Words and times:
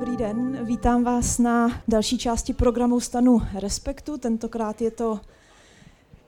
Dobrý 0.00 0.16
den, 0.16 0.64
vítám 0.64 1.04
vás 1.04 1.38
na 1.38 1.82
další 1.88 2.18
části 2.18 2.52
programu 2.52 3.00
Stanu 3.00 3.42
Respektu. 3.54 4.18
Tentokrát 4.18 4.80
je 4.80 4.90
to 4.90 5.20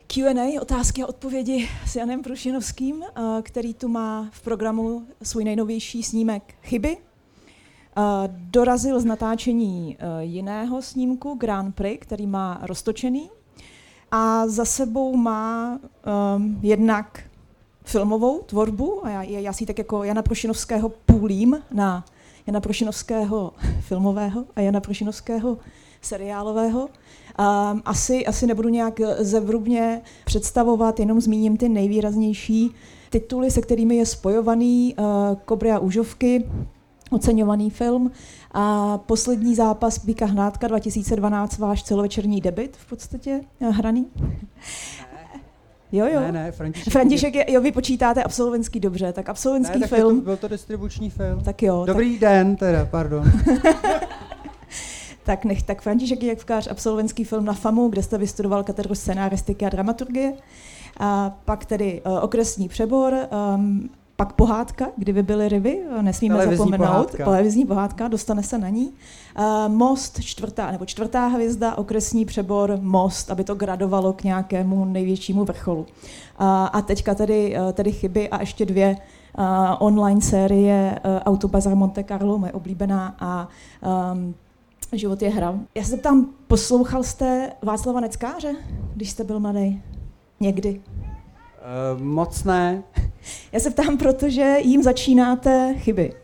Q&A, 0.07 0.61
otázky 0.61 1.03
a 1.03 1.07
odpovědi 1.07 1.69
s 1.87 1.97
Janem 1.97 2.23
Prušinovským, 2.23 3.03
eh, 3.03 3.43
který 3.43 3.75
tu 3.75 3.89
má 3.89 4.29
v 4.33 4.43
programu 4.43 5.07
svůj 5.23 5.45
nejnovější 5.45 6.03
snímek 6.03 6.55
Chyby. 6.63 6.97
Eh, 6.97 8.03
dorazil 8.29 9.01
z 9.01 9.05
natáčení 9.05 9.97
eh, 9.99 10.25
jiného 10.25 10.83
snímku 10.83 11.35
Grand 11.35 11.75
Prix, 11.75 11.99
který 11.99 12.27
má 12.27 12.59
roztočený 12.63 13.31
a 14.11 14.49
za 14.49 14.65
sebou 14.65 15.17
má 15.17 15.79
um, 16.37 16.59
jednak 16.63 17.21
filmovou 17.85 18.43
tvorbu 18.43 19.07
a 19.07 19.11
já, 19.11 19.23
já 19.23 19.53
si 19.53 19.67
tak 19.67 19.79
jako 19.79 20.05
Jana 20.05 20.23
Prošinovského 20.23 20.89
půlím 20.89 21.63
na 21.71 22.05
Jana 22.47 22.61
Prošinovského 22.61 23.53
filmového 23.81 24.45
a 24.57 24.61
Jana 24.61 24.81
Prošinovského 24.81 25.59
seriálového. 26.01 26.81
Um, 26.83 27.83
asi, 27.85 28.27
asi 28.27 28.47
nebudu 28.47 28.69
nějak 28.69 29.01
zevrubně 29.19 30.03
představovat, 30.25 31.01
jenom 31.01 31.21
zmíním 31.21 31.57
ty 31.57 31.69
nejvýraznější 31.69 32.71
tituly, 33.11 33.51
se 33.51 33.61
kterými 33.61 33.97
je 33.97 34.07
spojovaný 34.07 34.95
uh, 34.99 35.05
Kobry 35.45 35.73
a 35.73 35.79
úžovky, 35.79 36.45
oceňovaný 37.11 37.71
film. 37.71 38.11
A 38.53 38.99
poslední 38.99 39.55
zápas 39.55 40.05
Bíka 40.05 40.27
Hnátka 40.27 40.69
2012, 40.69 41.59
váš 41.59 41.83
celovečerní 41.83 42.41
debit 42.41 42.77
v 42.77 42.89
podstatě 42.89 43.41
eh, 43.61 43.71
hraný. 43.71 44.07
Jo, 45.93 46.07
jo. 46.07 46.21
Ne, 46.21 46.33
ne, 46.33 46.53
František. 46.53 46.93
František 46.93 47.35
je, 47.35 47.45
jo, 47.49 47.61
vy 47.61 47.73
počítáte 47.73 48.23
absolventský 48.23 48.81
dobře, 48.81 49.13
tak 49.13 49.29
absolventský 49.29 49.79
ne, 49.79 49.89
tak 49.89 49.99
film. 49.99 50.21
To, 50.21 50.25
byl 50.25 50.37
to 50.37 50.49
distribuční 50.49 51.11
film. 51.11 51.41
Tak 51.41 51.63
jo. 51.63 51.85
Dobrý 51.87 52.19
tak... 52.19 52.21
den, 52.21 52.57
teda, 52.57 52.85
pardon. 52.85 53.33
tak 55.25 55.45
nech, 55.45 55.63
tak 55.63 55.83
František 55.83 56.23
Jakvkář, 56.23 56.69
absolventský 56.71 57.25
film 57.25 57.45
na 57.45 57.53
FAMu, 57.53 57.89
kde 57.89 58.03
jste 58.03 58.19
vystudoval 58.19 58.65
katedru 58.65 58.95
scénáristiky 58.95 59.67
a 59.67 59.69
dramaturgie. 59.69 60.33
A 61.01 61.39
pak 61.45 61.65
tedy 61.65 62.03
uh, 62.07 62.25
okresní 62.25 62.69
přebor, 62.69 63.15
um, 63.55 63.91
pak 64.17 64.33
pohádka, 64.33 64.87
kdyby 64.97 65.23
byly 65.23 65.49
ryby, 65.49 65.81
nesmíme 66.01 66.35
televizní 66.35 66.57
zapomenout. 66.57 66.93
Pohádka. 66.93 67.25
Televizní 67.25 67.65
pohádka, 67.65 68.09
dostane 68.09 68.43
se 68.43 68.59
na 68.59 68.69
ní. 68.69 68.93
Uh, 69.39 69.45
most, 69.69 70.21
čtvrtá, 70.21 70.71
nebo 70.71 70.87
čtvrtá 70.87 71.27
hvězda, 71.27 71.79
okresní 71.79 72.25
přebor, 72.25 72.79
most, 72.81 73.31
aby 73.31 73.45
to 73.45 73.55
gradovalo 73.55 74.13
k 74.13 74.25
nějakému 74.25 74.85
největšímu 74.85 75.45
vrcholu. 75.45 75.81
Uh, 75.81 75.87
a 76.73 76.83
teďka 76.87 77.15
tedy, 77.15 77.57
uh, 77.61 77.73
tedy 77.73 77.93
chyby 77.93 78.29
a 78.29 78.41
ještě 78.41 78.67
dvě 78.67 78.97
uh, 79.39 79.45
online 79.79 80.21
série 80.21 80.99
uh, 81.05 81.21
Autobazar 81.25 81.75
Monte 81.75 82.05
Carlo, 82.05 82.39
moje 82.39 82.53
oblíbená, 82.53 83.17
a 83.21 83.49
um, 84.13 84.35
Život 84.95 85.23
je 85.23 85.31
hra. 85.31 85.59
Já 85.75 85.85
se 85.85 85.97
ptám, 85.97 86.27
poslouchal 86.47 87.03
jste 87.03 87.53
Václava 87.63 88.01
Neckáře, 88.01 88.55
když 88.95 89.11
jste 89.11 89.25
byl 89.25 89.41
mladý? 89.41 89.83
Někdy? 90.41 90.81
Uh, 91.63 92.03
moc 92.03 92.45
ne. 92.45 92.83
Já 93.53 93.61
se 93.61 93.71
ptám, 93.71 93.99
protože 93.99 94.57
jim 94.63 94.83
začínáte 94.83 95.75
chyby. 95.79 96.15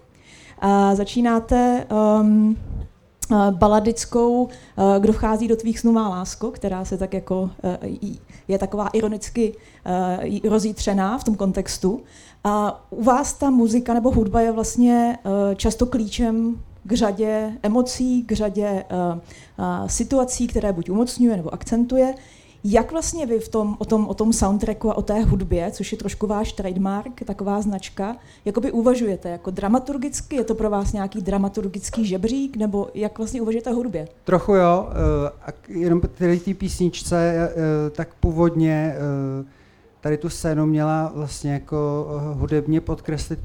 A 0.58 0.94
začínáte 0.94 1.86
um, 2.20 2.56
baladickou 3.50 4.42
uh, 4.42 4.48
Kdo 4.98 5.12
vchází 5.12 5.48
do 5.48 5.56
tvých 5.56 5.81
snů 5.81 5.92
má 5.92 6.09
lásko, 6.09 6.50
která 6.50 6.84
se 6.84 6.98
tak 6.98 7.14
jako 7.14 7.41
uh, 7.42 7.50
je 8.48 8.59
taková 8.59 8.89
ironicky 8.89 9.55
uh, 9.55 10.50
rozítřená 10.50 11.19
v 11.19 11.25
tom 11.25 11.34
kontextu. 11.34 12.03
A 12.44 12.84
u 12.91 13.03
vás 13.03 13.33
ta 13.33 13.50
muzika 13.50 13.94
nebo 13.94 14.11
hudba 14.11 14.41
je 14.41 14.53
vlastně 14.53 15.19
uh, 15.25 15.55
často 15.55 15.86
klíčem 15.86 16.62
k 16.84 16.92
řadě 16.92 17.53
emocí, 17.62 18.22
k 18.22 18.33
řadě 18.33 18.84
uh, 18.91 19.19
uh, 19.19 19.86
situací, 19.86 20.47
které 20.47 20.72
buď 20.72 20.91
umocňuje 20.91 21.36
nebo 21.36 21.55
akcentuje. 21.55 22.15
Jak 22.65 22.93
vlastně 22.93 23.27
vy 23.27 23.39
v 23.39 23.49
tom, 23.49 23.77
o, 23.79 23.85
tom, 23.85 24.09
o 24.09 24.15
tom 24.15 24.33
soundtracku 24.33 24.91
a 24.91 24.97
o 24.97 25.03
té 25.03 25.23
hudbě, 25.23 25.71
což 25.71 25.93
je 25.93 25.99
trošku 25.99 26.27
váš 26.27 26.53
trademark, 26.53 27.25
taková 27.25 27.63
značka, 27.63 28.17
jakoby 28.45 28.73
uvažujete 28.73 29.29
jako 29.29 29.51
dramaturgicky? 29.51 30.37
Je 30.37 30.45
to 30.45 30.55
pro 30.55 30.71
vás 30.71 30.93
nějaký 30.93 31.23
dramaturgický 31.23 32.07
žebřík? 32.07 32.57
Nebo 32.57 32.89
jak 32.95 33.19
vlastně 33.19 33.43
uvažujete 33.43 33.71
o 33.71 33.75
hudbě? 33.75 34.09
Trochu 34.25 34.55
jo. 34.55 34.89
A 35.43 35.47
jenom 35.69 36.01
tady 36.01 36.41
té 36.41 36.55
písničce, 36.55 37.51
tak 37.93 38.15
původně 38.21 38.95
tady 40.01 40.17
tu 40.17 40.29
scénu 40.29 40.67
měla 40.67 41.13
vlastně 41.15 41.53
jako 41.53 42.07
hudebně 42.35 42.81
podkreslit 42.81 43.39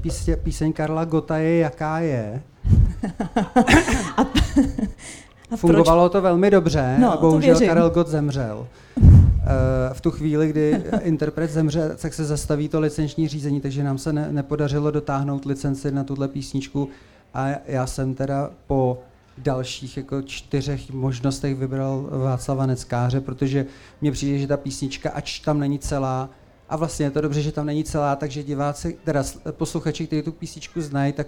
píseň 0.43 0.73
Karla 0.73 1.05
Gota 1.05 1.37
je 1.37 1.57
jaká 1.57 1.99
je. 1.99 2.41
a, 4.17 4.25
a 5.53 5.57
Fungovalo 5.57 6.09
to 6.09 6.21
velmi 6.21 6.51
dobře 6.51 6.95
no, 6.99 7.13
a 7.13 7.17
bohužel 7.17 7.59
Karel 7.59 7.89
Gott 7.89 8.07
zemřel. 8.07 8.67
v 9.93 10.01
tu 10.01 10.11
chvíli, 10.11 10.47
kdy 10.47 10.83
interpret 11.01 11.51
zemře, 11.51 11.95
tak 12.01 12.13
se 12.13 12.25
zastaví 12.25 12.69
to 12.69 12.79
licenční 12.79 13.27
řízení, 13.27 13.61
takže 13.61 13.83
nám 13.83 13.97
se 13.97 14.13
ne, 14.13 14.27
nepodařilo 14.31 14.91
dotáhnout 14.91 15.45
licenci 15.45 15.91
na 15.91 16.03
tuhle 16.03 16.27
písničku. 16.27 16.89
A 17.33 17.47
já 17.65 17.87
jsem 17.87 18.13
teda 18.13 18.49
po 18.67 18.99
dalších 19.37 19.97
jako 19.97 20.21
čtyřech 20.21 20.91
možnostech 20.91 21.55
vybral 21.55 22.09
Václava 22.11 22.65
Neckáře, 22.65 23.21
protože 23.21 23.65
mně 24.01 24.11
přijde, 24.11 24.39
že 24.39 24.47
ta 24.47 24.57
písnička, 24.57 25.09
ač 25.09 25.39
tam 25.39 25.59
není 25.59 25.79
celá, 25.79 26.29
a 26.69 26.75
vlastně 26.75 27.05
je 27.05 27.11
to 27.11 27.21
dobře, 27.21 27.41
že 27.41 27.51
tam 27.51 27.65
není 27.65 27.83
celá, 27.83 28.15
takže 28.15 28.43
diváci, 28.43 28.97
teda 29.03 29.23
posluchači, 29.51 30.07
kteří 30.07 30.21
tu 30.21 30.31
písničku 30.31 30.81
znají, 30.81 31.13
tak 31.13 31.27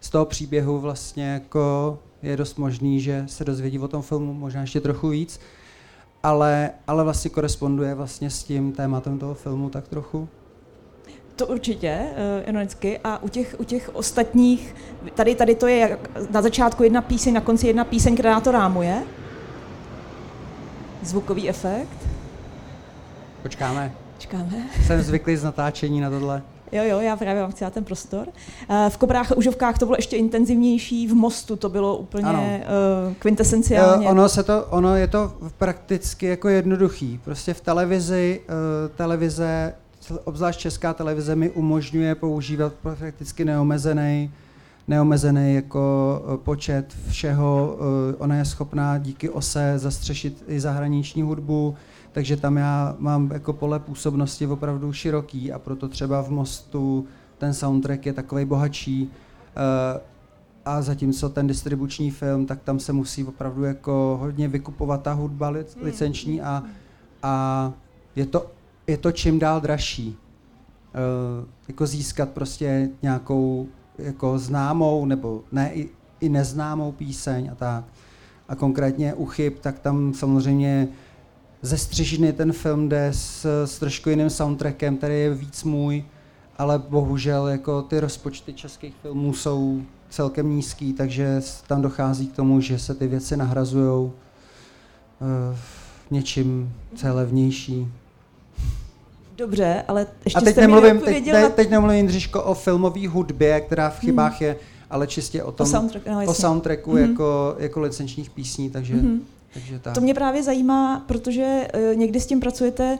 z 0.00 0.10
toho 0.10 0.24
příběhu 0.24 0.78
vlastně 0.78 1.24
jako 1.28 1.98
je 2.22 2.36
dost 2.36 2.58
možný, 2.58 3.00
že 3.00 3.24
se 3.26 3.44
dozvědí 3.44 3.78
o 3.78 3.88
tom 3.88 4.02
filmu 4.02 4.34
možná 4.34 4.60
ještě 4.60 4.80
trochu 4.80 5.08
víc 5.08 5.40
ale, 6.22 6.70
ale 6.86 7.04
vlastně 7.04 7.30
koresponduje 7.30 7.94
vlastně 7.94 8.30
s 8.30 8.44
tím 8.44 8.72
tématem 8.72 9.18
toho 9.18 9.34
filmu 9.34 9.70
tak 9.70 9.88
trochu. 9.88 10.28
To 11.36 11.46
určitě, 11.46 11.98
uh, 12.02 12.48
ironicky. 12.48 12.98
A 13.04 13.22
u 13.22 13.28
těch, 13.28 13.56
u 13.58 13.64
těch 13.64 13.90
ostatních, 13.92 14.74
tady, 15.14 15.34
tady 15.34 15.54
to 15.54 15.66
je 15.66 15.98
na 16.30 16.42
začátku 16.42 16.82
jedna 16.82 17.02
píseň, 17.02 17.34
na 17.34 17.40
konci 17.40 17.66
jedna 17.66 17.84
píseň, 17.84 18.14
která 18.14 18.40
to 18.40 18.52
rámuje. 18.52 19.02
Zvukový 21.02 21.48
efekt. 21.48 22.08
Počkáme. 23.42 23.92
Počkáme. 24.14 24.68
Jsem 24.86 25.02
zvyklý 25.02 25.36
z 25.36 25.44
natáčení 25.44 26.00
na 26.00 26.10
tohle. 26.10 26.42
Jo, 26.72 26.84
jo, 26.84 27.00
já 27.00 27.16
právě 27.16 27.42
mám 27.42 27.52
chtěla 27.52 27.70
ten 27.70 27.84
prostor. 27.84 28.28
Eh, 28.68 28.90
v 28.90 28.96
Kobrách 28.96 29.32
a 29.32 29.36
Užovkách 29.36 29.78
to 29.78 29.86
bylo 29.86 29.96
ještě 29.98 30.16
intenzivnější, 30.16 31.06
v 31.06 31.14
Mostu 31.14 31.56
to 31.56 31.68
bylo 31.68 31.96
úplně 31.96 32.26
ano. 32.26 32.42
uh, 32.42 33.14
kvintesenciálně. 33.14 34.06
Uh, 34.06 34.12
ono, 34.12 34.28
se 34.28 34.42
to, 34.42 34.66
ono 34.70 34.96
je 34.96 35.08
to 35.08 35.32
prakticky 35.58 36.26
jako 36.26 36.48
jednoduchý. 36.48 37.20
Prostě 37.24 37.54
v 37.54 37.60
televizi, 37.60 38.40
televize, 38.96 39.74
obzvlášť 40.24 40.60
česká 40.60 40.94
televize 40.94 41.36
mi 41.36 41.50
umožňuje 41.50 42.14
používat 42.14 42.72
prakticky 42.72 43.44
neomezený 43.44 44.30
neomezený 44.88 45.54
jako 45.54 46.22
počet 46.44 46.96
všeho. 47.08 47.78
Ona 48.18 48.36
je 48.36 48.44
schopná 48.44 48.98
díky 48.98 49.30
OSE 49.30 49.78
zastřešit 49.78 50.44
i 50.48 50.60
zahraniční 50.60 51.22
hudbu, 51.22 51.74
takže 52.18 52.36
tam 52.36 52.56
já 52.56 52.96
mám 52.98 53.30
jako 53.32 53.52
pole 53.52 53.78
působnosti 53.78 54.46
opravdu 54.46 54.92
široký 54.92 55.52
a 55.52 55.58
proto 55.58 55.88
třeba 55.88 56.22
v 56.22 56.30
Mostu 56.30 57.06
ten 57.38 57.54
soundtrack 57.54 58.06
je 58.06 58.12
takový 58.12 58.44
bohatší 58.44 59.02
uh, 59.02 60.00
a 60.64 60.82
zatímco 60.82 61.28
ten 61.28 61.46
distribuční 61.46 62.10
film, 62.10 62.46
tak 62.46 62.62
tam 62.62 62.80
se 62.80 62.92
musí 62.92 63.24
opravdu 63.24 63.64
jako 63.64 64.18
hodně 64.20 64.48
vykupovat 64.48 65.02
ta 65.02 65.12
hudba 65.12 65.48
hmm. 65.48 65.64
licenční 65.80 66.42
a, 66.42 66.62
a 67.22 67.72
je, 68.16 68.26
to, 68.26 68.50
je 68.86 68.96
to 68.96 69.12
čím 69.12 69.38
dál 69.38 69.60
dražší. 69.60 70.16
Uh, 70.18 71.48
jako 71.68 71.86
získat 71.86 72.28
prostě 72.28 72.88
nějakou 73.02 73.68
jako 73.98 74.38
známou 74.38 75.04
nebo 75.04 75.42
ne 75.52 75.72
i, 75.74 75.88
i 76.20 76.28
neznámou 76.28 76.92
píseň 76.92 77.50
a 77.52 77.54
tak. 77.54 77.84
A 78.48 78.54
konkrétně 78.54 79.14
u 79.14 79.26
chyb, 79.26 79.52
tak 79.60 79.78
tam 79.78 80.14
samozřejmě 80.14 80.88
ze 81.62 81.78
střižny 81.78 82.32
ten 82.32 82.52
film 82.52 82.88
jde 82.88 83.08
s, 83.12 83.64
s 83.64 83.78
trošku 83.78 84.10
jiným 84.10 84.30
soundtrackem, 84.30 84.96
který 84.96 85.20
je 85.20 85.34
víc 85.34 85.64
můj, 85.64 86.04
ale 86.58 86.78
bohužel 86.88 87.48
jako 87.48 87.82
ty 87.82 88.00
rozpočty 88.00 88.52
českých 88.52 88.94
filmů 89.02 89.34
jsou 89.34 89.82
celkem 90.10 90.50
nízký, 90.50 90.92
takže 90.92 91.40
tam 91.66 91.82
dochází 91.82 92.26
k 92.26 92.36
tomu, 92.36 92.60
že 92.60 92.78
se 92.78 92.94
ty 92.94 93.06
věci 93.06 93.36
nahrazují 93.36 94.04
uh, 94.04 94.12
něčím, 96.10 96.72
co 96.94 97.06
je 97.06 97.12
levnější. 97.12 97.88
Dobře, 99.36 99.84
ale 99.88 100.06
ještě 100.24 100.38
A 100.38 100.40
teď 100.40 100.52
jste 100.52 100.60
nemluvím, 100.60 101.00
teď, 101.00 101.24
teď, 101.24 101.54
teď 101.54 101.70
nemluvím, 101.70 101.96
Jindřiško, 101.96 102.42
o 102.42 102.54
filmové 102.54 103.08
hudbě, 103.08 103.60
která 103.60 103.90
v 103.90 103.98
chybách 103.98 104.40
hmm. 104.40 104.48
je, 104.48 104.56
ale 104.90 105.06
čistě 105.06 105.42
o 105.42 105.52
tom, 105.52 105.64
o, 105.64 105.70
soundtrack, 105.70 106.06
no, 106.06 106.24
o 106.26 106.34
soundtracku 106.34 106.90
hmm. 106.90 107.10
jako, 107.10 107.56
jako 107.58 107.80
licenčních 107.80 108.30
písní, 108.30 108.70
takže... 108.70 108.94
Hmm. 108.94 109.20
Takže 109.54 109.78
tak. 109.78 109.94
To 109.94 110.00
mě 110.00 110.14
právě 110.14 110.42
zajímá, 110.42 111.04
protože 111.06 111.68
uh, 111.74 111.96
někdy 111.96 112.20
s 112.20 112.26
tím 112.26 112.40
pracujete 112.40 112.98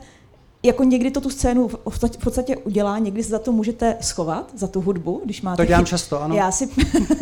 jako 0.63 0.83
někdy 0.83 1.11
to 1.11 1.21
tu 1.21 1.29
scénu 1.29 1.67
v 1.67 2.17
podstatě, 2.23 2.57
udělá, 2.57 2.99
někdy 2.99 3.23
se 3.23 3.29
za 3.29 3.39
to 3.39 3.51
můžete 3.51 3.97
schovat, 4.01 4.51
za 4.55 4.67
tu 4.67 4.81
hudbu, 4.81 5.21
když 5.25 5.41
máte... 5.41 5.63
To 5.63 5.67
dělám 5.67 5.85
často, 5.85 6.21
ano. 6.21 6.35
Já 6.35 6.51
si... 6.51 6.69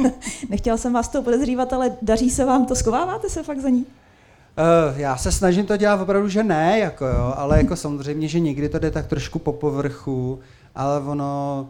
Nechtěla 0.50 0.77
jsem 0.77 0.94
vás 0.94 1.07
to 1.07 1.21
podezřívat, 1.21 1.74
ale 1.74 1.91
daří 2.01 2.29
se 2.29 2.45
vám 2.45 2.65
to, 2.65 2.75
schováváte 2.75 3.29
se 3.29 3.44
fakt 3.44 3.59
za 3.59 3.69
ní? 3.69 3.85
Uh, 4.89 5.00
já 5.00 5.18
se 5.18 5.31
snažím 5.31 5.65
to 5.65 5.77
dělat 5.77 6.01
opravdu, 6.01 6.29
že 6.29 6.44
ne, 6.44 6.79
jako 6.79 7.06
jo, 7.06 7.33
ale 7.38 7.57
jako 7.57 7.75
samozřejmě, 7.75 8.27
že 8.27 8.39
někdy 8.39 8.69
to 8.69 8.79
jde 8.79 8.91
tak 8.91 9.07
trošku 9.07 9.39
po 9.39 9.53
povrchu, 9.53 10.39
ale 10.75 11.00
ono, 11.00 11.68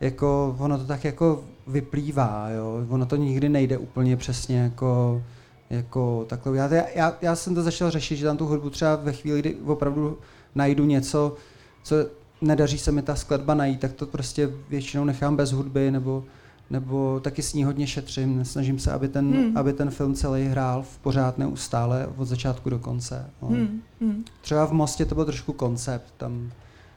jako, 0.00 0.56
ono 0.58 0.78
to 0.78 0.84
tak 0.84 1.04
jako 1.04 1.44
vyplývá, 1.66 2.48
jo, 2.50 2.86
ono 2.88 3.06
to 3.06 3.16
nikdy 3.16 3.48
nejde 3.48 3.78
úplně 3.78 4.16
přesně 4.16 4.58
jako, 4.58 5.22
jako 5.70 6.24
takhle. 6.28 6.56
Já, 6.56 6.74
já, 6.94 7.16
já 7.22 7.36
jsem 7.36 7.54
to 7.54 7.62
začal 7.62 7.90
řešit, 7.90 8.16
že 8.16 8.26
tam 8.26 8.36
tu 8.36 8.46
hudbu 8.46 8.70
třeba 8.70 8.96
ve 8.96 9.12
chvíli, 9.12 9.38
kdy 9.38 9.54
opravdu 9.54 10.18
najdu 10.54 10.84
něco, 10.84 11.36
co 11.82 11.96
nedaří 12.40 12.78
se 12.78 12.92
mi 12.92 13.02
ta 13.02 13.14
skladba 13.14 13.54
najít, 13.54 13.80
tak 13.80 13.92
to 13.92 14.06
prostě 14.06 14.50
většinou 14.68 15.04
nechám 15.04 15.36
bez 15.36 15.52
hudby, 15.52 15.90
nebo, 15.90 16.24
nebo 16.70 17.20
taky 17.20 17.42
s 17.42 17.54
ní 17.54 17.64
hodně 17.64 17.86
šetřím. 17.86 18.44
Snažím 18.44 18.78
se, 18.78 18.92
aby 18.92 19.08
ten, 19.08 19.32
hmm. 19.32 19.56
aby 19.56 19.72
ten 19.72 19.90
film 19.90 20.14
celý 20.14 20.44
hrál 20.44 20.82
v 20.82 20.98
pořád 20.98 21.38
neustále 21.38 22.08
od 22.16 22.24
začátku 22.24 22.70
do 22.70 22.78
konce. 22.78 23.30
No. 23.42 23.48
Hmm. 23.48 23.82
Hmm. 24.00 24.24
Třeba 24.40 24.66
v 24.66 24.72
Mostě 24.72 25.04
to 25.04 25.14
byl 25.14 25.24
trošku 25.24 25.52
koncept, 25.52 26.14
tam, 26.16 26.50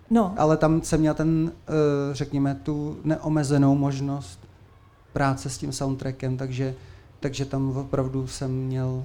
no. 0.09 0.33
ale 0.37 0.57
tam 0.57 0.81
jsem 0.81 0.99
měl 0.99 1.13
ten, 1.13 1.51
eh, 1.67 1.71
řekněme, 2.15 2.55
tu 2.55 2.97
neomezenou 3.03 3.75
možnost 3.75 4.39
práce 5.13 5.49
s 5.49 5.57
tím 5.57 5.71
soundtrackem, 5.71 6.37
takže, 6.37 6.75
takže 7.23 7.45
tam 7.45 7.77
opravdu 7.77 8.27
jsem 8.27 8.51
měl, 8.51 9.03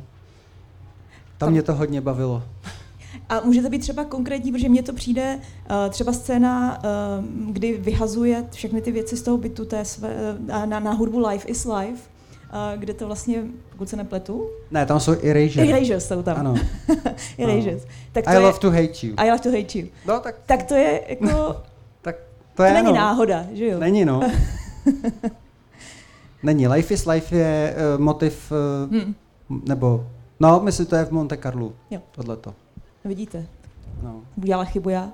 tam, 1.38 1.50
mě 1.50 1.62
to 1.62 1.75
hodně 1.75 2.00
bavilo. 2.00 2.43
A 3.29 3.41
můžete 3.41 3.70
být 3.70 3.79
třeba 3.79 4.05
konkrétní, 4.05 4.53
protože 4.53 4.69
mně 4.69 4.82
to 4.82 4.93
přijde 4.93 5.38
uh, 5.38 5.91
třeba 5.91 6.12
scéna, 6.12 6.79
uh, 6.79 7.53
kdy 7.53 7.79
vyhazuje 7.79 8.44
všechny 8.53 8.82
ty 8.82 8.93
věci 8.93 9.17
z 9.17 9.23
toho 9.23 9.38
bytu 9.38 9.65
té 9.65 9.85
své, 9.85 10.09
uh, 10.09 10.67
na, 10.67 10.81
na 10.81 10.93
hudbu 10.93 11.26
Life 11.29 11.49
is 11.49 11.65
Life, 11.65 12.03
kde 12.76 12.94
to 12.94 13.06
vlastně, 13.06 13.43
pokud 13.70 13.88
se 13.88 13.97
nepletu. 13.97 14.50
Ne, 14.70 14.87
tam 14.87 15.00
jsou 15.00 15.12
Erasure. 15.12 15.69
Erasure 15.69 16.00
jsou 16.00 16.23
tam. 16.23 16.37
Ano. 16.37 16.55
Erasures. 17.38 17.82
Tak 18.12 18.25
to 18.25 18.31
I 18.31 18.35
je, 18.35 18.38
love 18.38 18.59
to 18.59 18.70
hate 18.70 19.06
you. 19.06 19.15
I 19.17 19.31
love 19.31 19.38
to 19.38 19.50
hate 19.50 19.79
you. 19.79 19.87
No, 20.06 20.20
tak... 20.20 20.35
tak 20.47 20.62
to 20.62 20.75
je 20.75 21.03
jako... 21.09 21.56
tak 22.03 22.17
to, 22.55 22.62
je, 22.62 22.69
to 22.69 22.75
není 22.75 22.87
no. 22.87 22.94
náhoda, 22.94 23.47
že 23.53 23.67
jo? 23.67 23.79
Není, 23.79 24.05
no. 24.05 24.20
není. 26.43 26.69
Life 26.69 26.94
is 26.94 27.06
Life 27.06 27.37
je 27.37 27.76
uh, 27.76 28.05
motiv, 28.05 28.52
uh, 28.52 28.94
hmm. 28.94 29.14
nebo, 29.69 30.06
no, 30.40 30.61
myslím, 30.61 30.87
to 30.87 30.96
je 30.96 31.05
v 31.05 31.11
Monte 31.11 31.37
Carlo, 31.37 31.73
jo. 31.90 32.00
tohleto. 32.11 32.55
Vidíte? 33.05 33.46
No. 34.02 34.23
Udělala 34.37 34.64
chybu 34.64 34.88
já. 34.88 35.12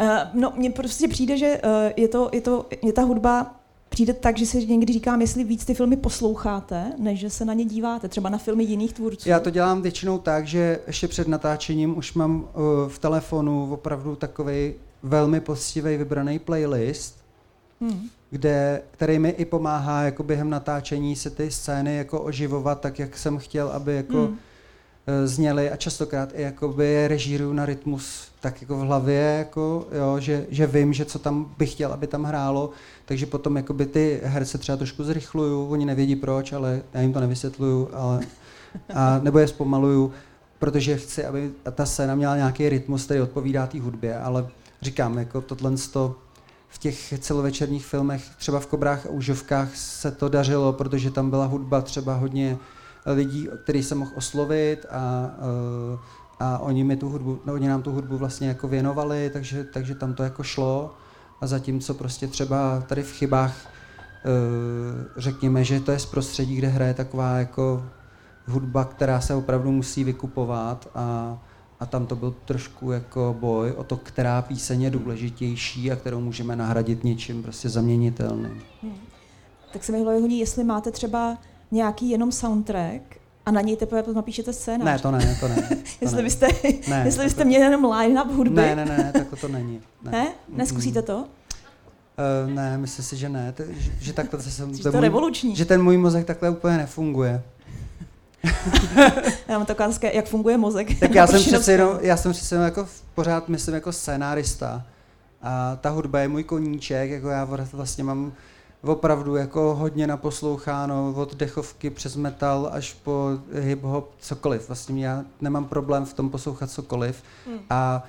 Uh, 0.00 0.06
no, 0.34 0.52
mně 0.56 0.70
prostě 0.70 1.08
přijde, 1.08 1.38
že 1.38 1.60
uh, 1.64 1.70
je, 1.96 2.08
to, 2.08 2.30
je, 2.32 2.40
to, 2.40 2.66
je 2.82 2.92
ta 2.92 3.02
hudba 3.02 3.54
přijde 3.88 4.12
tak, 4.12 4.38
že 4.38 4.46
si 4.46 4.66
někdy 4.66 4.92
říkám, 4.92 5.20
jestli 5.20 5.44
víc 5.44 5.64
ty 5.64 5.74
filmy 5.74 5.96
posloucháte, 5.96 6.92
než 6.98 7.20
že 7.20 7.30
se 7.30 7.44
na 7.44 7.54
ně 7.54 7.64
díváte, 7.64 8.08
třeba 8.08 8.28
na 8.28 8.38
filmy 8.38 8.64
jiných 8.64 8.92
tvůrců. 8.92 9.28
Já 9.28 9.40
to 9.40 9.50
dělám 9.50 9.82
většinou 9.82 10.18
tak, 10.18 10.46
že 10.46 10.80
ještě 10.86 11.08
před 11.08 11.28
natáčením 11.28 11.98
už 11.98 12.14
mám 12.14 12.40
uh, 12.40 12.48
v 12.88 12.98
telefonu 12.98 13.72
opravdu 13.72 14.16
takový 14.16 14.74
velmi 15.02 15.40
poctivý 15.40 15.96
vybraný 15.96 16.38
playlist, 16.38 17.24
hmm. 17.80 18.08
Kde, 18.34 18.82
který 18.90 19.18
mi 19.18 19.28
i 19.28 19.44
pomáhá 19.44 20.02
jako 20.02 20.22
během 20.22 20.50
natáčení 20.50 21.16
se 21.16 21.30
ty 21.30 21.50
scény 21.50 21.96
jako 21.96 22.20
oživovat 22.20 22.80
tak, 22.80 22.98
jak 22.98 23.18
jsem 23.18 23.38
chtěl, 23.38 23.68
aby 23.68 23.96
jako 23.96 24.30
Eh, 25.06 25.26
zněly. 25.26 25.70
A 25.70 25.76
častokrát 25.76 26.32
i 26.34 26.42
jakoby 26.42 27.08
režíruju 27.08 27.52
na 27.52 27.66
rytmus 27.66 28.28
tak 28.40 28.60
jako 28.60 28.76
v 28.76 28.80
hlavě, 28.80 29.36
jako, 29.38 29.86
jo, 29.92 30.20
že, 30.20 30.46
že 30.50 30.66
vím, 30.66 30.92
že 30.92 31.04
co 31.04 31.18
tam 31.18 31.54
bych 31.58 31.72
chtěl, 31.72 31.92
aby 31.92 32.06
tam 32.06 32.24
hrálo, 32.24 32.70
takže 33.04 33.26
potom 33.26 33.56
jakoby 33.56 33.86
ty 33.86 34.20
herce 34.24 34.58
třeba 34.58 34.76
trošku 34.76 35.04
zrychluju, 35.04 35.68
oni 35.68 35.86
nevědí 35.86 36.16
proč, 36.16 36.52
ale 36.52 36.82
já 36.94 37.00
jim 37.00 37.12
to 37.12 37.20
nevysvětluju, 37.20 37.88
ale, 37.92 38.20
a, 38.94 39.20
nebo 39.22 39.38
je 39.38 39.48
zpomaluju, 39.48 40.12
protože 40.58 40.96
chci, 40.96 41.24
aby 41.24 41.50
ta 41.74 41.86
scéna 41.86 42.14
měla 42.14 42.36
nějaký 42.36 42.68
rytmus, 42.68 43.04
který 43.04 43.20
odpovídá 43.20 43.66
té 43.66 43.80
hudbě, 43.80 44.18
ale 44.18 44.46
říkám, 44.82 45.18
jako 45.18 45.40
tohle 45.40 45.76
v 46.74 46.78
těch 46.78 47.14
celovečerních 47.18 47.86
filmech, 47.86 48.24
třeba 48.36 48.60
v 48.60 48.66
Kobrách 48.66 49.06
a 49.06 49.08
Užovkách 49.08 49.76
se 49.76 50.10
to 50.10 50.28
dařilo, 50.28 50.72
protože 50.72 51.10
tam 51.10 51.30
byla 51.30 51.46
hudba 51.46 51.80
třeba 51.80 52.14
hodně 52.14 52.58
lidí, 53.06 53.48
který 53.62 53.82
jsem 53.82 53.98
mohl 53.98 54.10
oslovit 54.14 54.86
a, 54.90 55.30
eh, 55.38 55.98
a 56.40 56.58
oni, 56.58 56.84
mi 56.84 56.96
tu 56.96 57.08
hudbu, 57.08 57.40
no, 57.44 57.52
oni 57.52 57.68
nám 57.68 57.82
tu 57.82 57.92
hudbu 57.92 58.18
vlastně 58.18 58.48
jako 58.48 58.68
věnovali, 58.68 59.30
takže, 59.32 59.64
takže 59.64 59.94
tam 59.94 60.14
to 60.14 60.22
jako 60.22 60.42
šlo. 60.42 60.94
A 61.40 61.46
zatímco 61.46 61.94
prostě 61.94 62.26
třeba 62.26 62.82
tady 62.86 63.02
v 63.02 63.12
chybách 63.12 63.54
eh, 63.56 63.70
řekněme, 65.16 65.64
že 65.64 65.80
to 65.80 65.92
je 65.92 65.98
z 65.98 66.06
prostředí, 66.06 66.56
kde 66.56 66.68
hraje 66.68 66.94
taková 66.94 67.36
jako 67.36 67.84
hudba, 68.46 68.84
která 68.84 69.20
se 69.20 69.34
opravdu 69.34 69.72
musí 69.72 70.04
vykupovat 70.04 70.88
a, 70.94 71.38
a 71.80 71.86
tam 71.86 72.06
to 72.06 72.16
byl 72.16 72.34
trošku 72.44 72.90
jako 72.90 73.36
boj 73.40 73.72
o 73.72 73.84
to, 73.84 73.96
která 73.96 74.42
píseň 74.42 74.82
je 74.82 74.90
důležitější 74.90 75.92
a 75.92 75.96
kterou 75.96 76.20
můžeme 76.20 76.56
nahradit 76.56 77.04
něčím 77.04 77.42
prostě 77.42 77.68
zaměnitelným. 77.68 78.62
Hmm. 78.82 78.96
Tak 79.72 79.84
se 79.84 79.92
mi 79.92 80.02
hlavně 80.02 80.38
jestli 80.38 80.64
máte 80.64 80.90
třeba 80.90 81.38
nějaký 81.70 82.10
jenom 82.10 82.32
soundtrack 82.32 83.02
a 83.46 83.50
na 83.50 83.60
něj 83.60 83.76
teprve 83.76 84.12
napíšete 84.12 84.52
scénář. 84.52 84.84
Ne, 84.84 84.98
to 84.98 85.10
ne, 85.10 85.36
to 85.40 85.48
ne. 85.48 85.68
To 85.98 86.04
jestli, 86.04 86.22
byste, 86.22 86.48
ne, 86.88 87.02
jestli 87.04 87.24
byste 87.24 87.44
měli 87.44 87.64
jenom 87.64 87.84
line-up 87.84 88.30
hudby. 88.32 88.54
Ne, 88.54 88.76
ne, 88.76 88.84
ne, 88.84 89.12
tak 89.12 89.40
to 89.40 89.48
není. 89.48 89.80
Ne? 90.02 90.10
ne? 90.12 90.28
Neskusíte 90.48 91.02
to? 91.02 91.16
Uh, 91.16 92.50
ne, 92.54 92.78
myslím 92.78 93.04
si, 93.04 93.16
že 93.16 93.28
ne. 93.28 93.52
To, 93.52 93.62
že, 93.76 93.90
že 94.00 94.12
takhle 94.12 94.42
se 94.42 94.50
jsem... 94.50 94.78
to, 94.78 94.92
to 94.92 95.00
revoluční. 95.00 95.56
Že 95.56 95.64
ten 95.64 95.82
můj 95.82 95.96
mozek 95.96 96.26
takhle 96.26 96.50
úplně 96.50 96.76
nefunguje. 96.76 97.42
já 99.48 99.58
mám 99.58 99.66
taková 99.66 99.90
jak 100.12 100.26
funguje 100.26 100.56
mozek. 100.56 101.00
Tak 101.00 101.14
já 101.14 101.26
jsem 101.26 101.40
přece 101.40 101.72
jenom, 101.72 101.98
já 102.00 102.16
jsem 102.16 102.32
přece 102.32 102.54
jenom 102.54 102.64
jako 102.64 102.88
pořád 103.14 103.48
myslím 103.48 103.74
jako 103.74 103.92
scénárista. 103.92 104.82
A 105.42 105.76
ta 105.80 105.90
hudba 105.90 106.20
je 106.20 106.28
můj 106.28 106.44
koníček, 106.44 107.10
jako 107.10 107.28
já 107.28 107.44
vlastně 107.72 108.04
mám 108.04 108.32
opravdu 108.82 109.36
jako 109.36 109.74
hodně 109.74 110.06
naposloucháno 110.06 111.14
od 111.16 111.34
dechovky 111.34 111.90
přes 111.90 112.16
metal 112.16 112.70
až 112.72 112.92
po 112.92 113.28
hip-hop, 113.52 114.04
cokoliv. 114.18 114.68
Vlastně 114.68 115.06
já 115.06 115.24
nemám 115.40 115.64
problém 115.64 116.04
v 116.04 116.14
tom 116.14 116.30
poslouchat 116.30 116.70
cokoliv 116.70 117.22
hmm. 117.46 117.58
a 117.70 118.04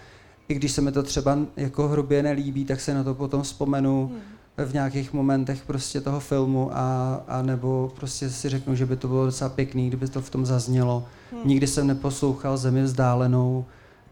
i 0.47 0.53
když 0.53 0.71
se 0.71 0.81
mi 0.81 0.91
to 0.91 1.03
třeba 1.03 1.37
jako 1.57 1.87
hrubě 1.87 2.23
nelíbí, 2.23 2.65
tak 2.65 2.81
se 2.81 2.93
na 2.93 3.03
to 3.03 3.13
potom 3.13 3.41
vzpomenu 3.41 4.07
hmm. 4.07 4.34
V 4.57 4.73
nějakých 4.73 5.13
momentech 5.13 5.63
prostě 5.67 6.01
toho 6.01 6.19
filmu 6.19 6.69
a, 6.73 7.15
a 7.27 7.41
nebo 7.41 7.91
prostě 7.95 8.29
si 8.29 8.49
řeknu, 8.49 8.75
že 8.75 8.85
by 8.85 8.95
to 8.95 9.07
bylo 9.07 9.25
docela 9.25 9.49
pěkný, 9.49 9.87
kdyby 9.87 10.07
to 10.07 10.21
v 10.21 10.29
tom 10.29 10.45
zaznělo. 10.45 11.05
Hmm. 11.31 11.41
Nikdy 11.45 11.67
jsem 11.67 11.87
neposlouchal 11.87 12.57
Zemi 12.57 12.83
vzdálenou, 12.83 13.65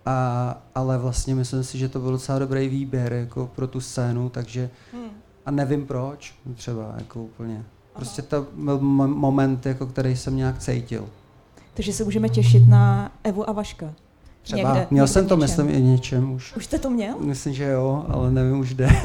a, 0.06 0.58
ale 0.76 0.98
vlastně 0.98 1.36
myslím 1.36 1.64
si, 1.64 1.78
že 1.78 1.90
to 1.90 2.00
byl 2.00 2.12
docela 2.12 2.40
dobrý 2.40 2.70
výběr 2.70 3.14
jako 3.14 3.50
pro 3.56 3.68
tu 3.68 3.82
scénu, 3.82 4.30
takže 4.30 4.70
hmm 4.94 5.10
a 5.46 5.52
nevím 5.52 5.86
proč, 5.86 6.36
třeba 6.56 6.94
jako 6.98 7.24
úplně. 7.24 7.64
Prostě 7.94 8.22
to 8.22 8.48
byl 8.56 8.80
moment, 9.08 9.66
jako 9.66 9.86
který 9.86 10.16
jsem 10.16 10.36
nějak 10.36 10.60
cítil. 10.60 11.10
Takže 11.74 11.94
se 11.94 12.04
můžeme 12.04 12.30
těšit 12.30 12.68
na 12.68 13.12
Evu 13.24 13.50
a 13.50 13.52
Vaška. 13.52 13.94
Třeba. 14.42 14.74
Někde, 14.74 14.88
měl 14.92 15.04
někde 15.04 15.14
jsem 15.14 15.28
to, 15.28 15.36
něčem. 15.36 15.40
myslím, 15.40 15.70
i 15.70 15.82
něčem 15.82 16.32
už. 16.32 16.56
Už 16.56 16.66
jste 16.66 16.80
to 16.80 16.90
měl? 16.90 17.20
Myslím, 17.20 17.54
že 17.54 17.64
jo, 17.64 18.06
ale 18.10 18.32
nevím 18.32 18.60
už 18.60 18.74
kde. 18.74 18.90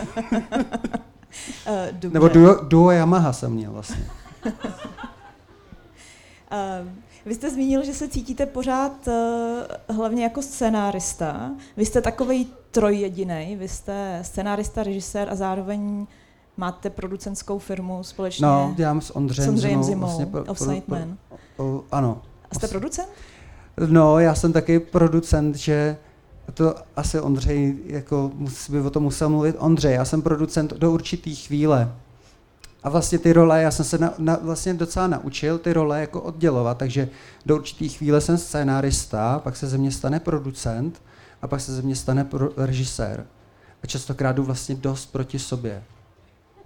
uh, 2.04 2.12
Nebo 2.12 2.28
duo, 2.28 2.54
duo 2.54 2.90
Yamaha 2.90 3.32
jsem 3.32 3.52
měl 3.52 3.72
vlastně. 3.72 4.10
uh, 4.44 4.52
vy 7.26 7.34
jste 7.34 7.50
zmínil, 7.50 7.84
že 7.84 7.94
se 7.94 8.08
cítíte 8.08 8.46
pořád 8.46 9.08
uh, 9.08 9.96
hlavně 9.96 10.22
jako 10.22 10.42
scenárista. 10.42 11.50
Vy 11.76 11.86
jste 11.86 12.00
takový 12.00 12.48
trojjedinej. 12.70 13.56
Vy 13.56 13.68
jste 13.68 14.18
scenárista, 14.22 14.82
režisér 14.82 15.28
a 15.30 15.34
zároveň 15.34 16.06
máte 16.56 16.90
producentskou 16.90 17.58
firmu 17.58 18.04
společně 18.04 18.46
no, 18.46 18.72
dělám 18.76 19.00
s 19.00 19.16
Ondřejem, 19.16 19.46
s 19.46 19.48
Ondřejem 19.48 19.82
Zimou. 19.82 20.00
Vlastně 20.00 20.26
pro, 20.26 20.44
Offside 20.44 20.80
pro, 20.80 20.98
Man. 20.98 21.16
Pro, 21.56 21.84
ano. 21.90 22.22
A 22.50 22.54
jste 22.54 22.68
producent? 22.68 23.08
No, 23.86 24.18
já 24.18 24.34
jsem 24.34 24.52
taky 24.52 24.80
producent, 24.80 25.56
že 25.56 25.96
to 26.52 26.74
asi 26.96 27.20
Ondřej, 27.20 27.76
jako 27.86 28.30
by 28.70 28.80
o 28.80 28.90
tom 28.90 29.02
musel 29.02 29.28
mluvit 29.28 29.56
Ondřej, 29.58 29.94
já 29.94 30.04
jsem 30.04 30.22
producent 30.22 30.72
do 30.72 30.92
určitý 30.92 31.36
chvíle. 31.36 31.92
A 32.82 32.88
vlastně 32.88 33.18
ty 33.18 33.32
role, 33.32 33.62
já 33.62 33.70
jsem 33.70 33.84
se 33.84 33.98
na, 33.98 34.14
na, 34.18 34.38
vlastně 34.42 34.74
docela 34.74 35.06
naučil 35.06 35.58
ty 35.58 35.72
role 35.72 36.00
jako 36.00 36.20
oddělovat, 36.20 36.78
takže 36.78 37.08
do 37.46 37.56
určitý 37.56 37.88
chvíle 37.88 38.20
jsem 38.20 38.38
scénárista, 38.38 39.38
pak 39.38 39.56
se 39.56 39.66
ze 39.66 39.78
mě 39.78 39.92
stane 39.92 40.20
producent 40.20 41.02
a 41.42 41.48
pak 41.48 41.60
se 41.60 41.74
ze 41.74 41.82
mě 41.82 41.96
stane 41.96 42.24
pro, 42.24 42.50
režisér. 42.56 43.26
A 43.82 43.86
častokrát 43.86 44.36
jdu 44.36 44.44
vlastně 44.44 44.74
dost 44.74 45.12
proti 45.12 45.38
sobě. 45.38 45.82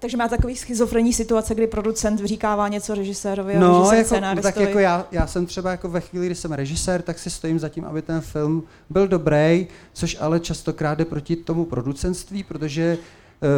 Takže 0.02 0.16
má 0.16 0.28
takový 0.28 0.56
schizofrenní 0.56 1.12
situace, 1.12 1.54
kdy 1.54 1.66
producent 1.66 2.21
říkává 2.25 2.68
něco 2.68 2.94
režisérovi 2.94 3.56
a 3.56 3.61
no, 3.61 3.78
režisér 3.78 3.99
jako, 3.99 4.06
scénáristovi. 4.06 4.54
tak 4.54 4.62
jako 4.62 4.78
já, 4.78 5.06
já 5.12 5.26
jsem 5.26 5.47
třeba 5.47 5.71
jako 5.71 5.88
ve 5.88 6.00
chvíli, 6.00 6.26
kdy 6.26 6.35
jsem 6.35 6.52
režisér, 6.52 7.02
tak 7.02 7.18
si 7.18 7.30
stojím 7.30 7.59
za 7.59 7.68
tím, 7.68 7.85
aby 7.85 8.02
ten 8.02 8.21
film 8.21 8.62
byl 8.90 9.09
dobrý, 9.09 9.66
což 9.92 10.16
ale 10.21 10.40
častokrát 10.40 10.99
jde 10.99 11.04
proti 11.04 11.37
tomu 11.37 11.64
producentství, 11.64 12.42
protože 12.42 12.99
uh, 12.99 13.49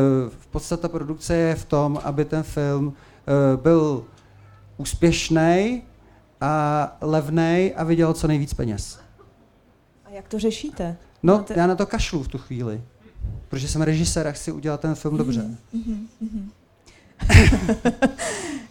v 0.40 0.46
podstatě 0.46 0.88
produkce 0.88 1.34
je 1.34 1.54
v 1.54 1.64
tom, 1.64 2.00
aby 2.04 2.24
ten 2.24 2.42
film 2.42 2.86
uh, 2.86 2.92
byl 3.62 4.04
úspěšný 4.76 5.82
a 6.40 6.96
levný 7.00 7.72
a 7.76 7.84
vydělal 7.84 8.14
co 8.14 8.28
nejvíc 8.28 8.54
peněz. 8.54 8.98
A 10.04 10.10
jak 10.10 10.28
to 10.28 10.38
řešíte? 10.38 10.96
No, 11.22 11.36
Máte... 11.36 11.54
já 11.56 11.66
na 11.66 11.74
to 11.74 11.86
kašlu 11.86 12.22
v 12.22 12.28
tu 12.28 12.38
chvíli, 12.38 12.82
protože 13.54 13.68
jsem 13.68 13.82
režisér 13.82 14.26
a 14.26 14.32
chci 14.32 14.52
udělat 14.52 14.80
ten 14.80 14.94
film 14.94 15.16
dobře. 15.16 15.56
Mm-hmm, 15.75 16.06
mm-hmm. 16.23 16.49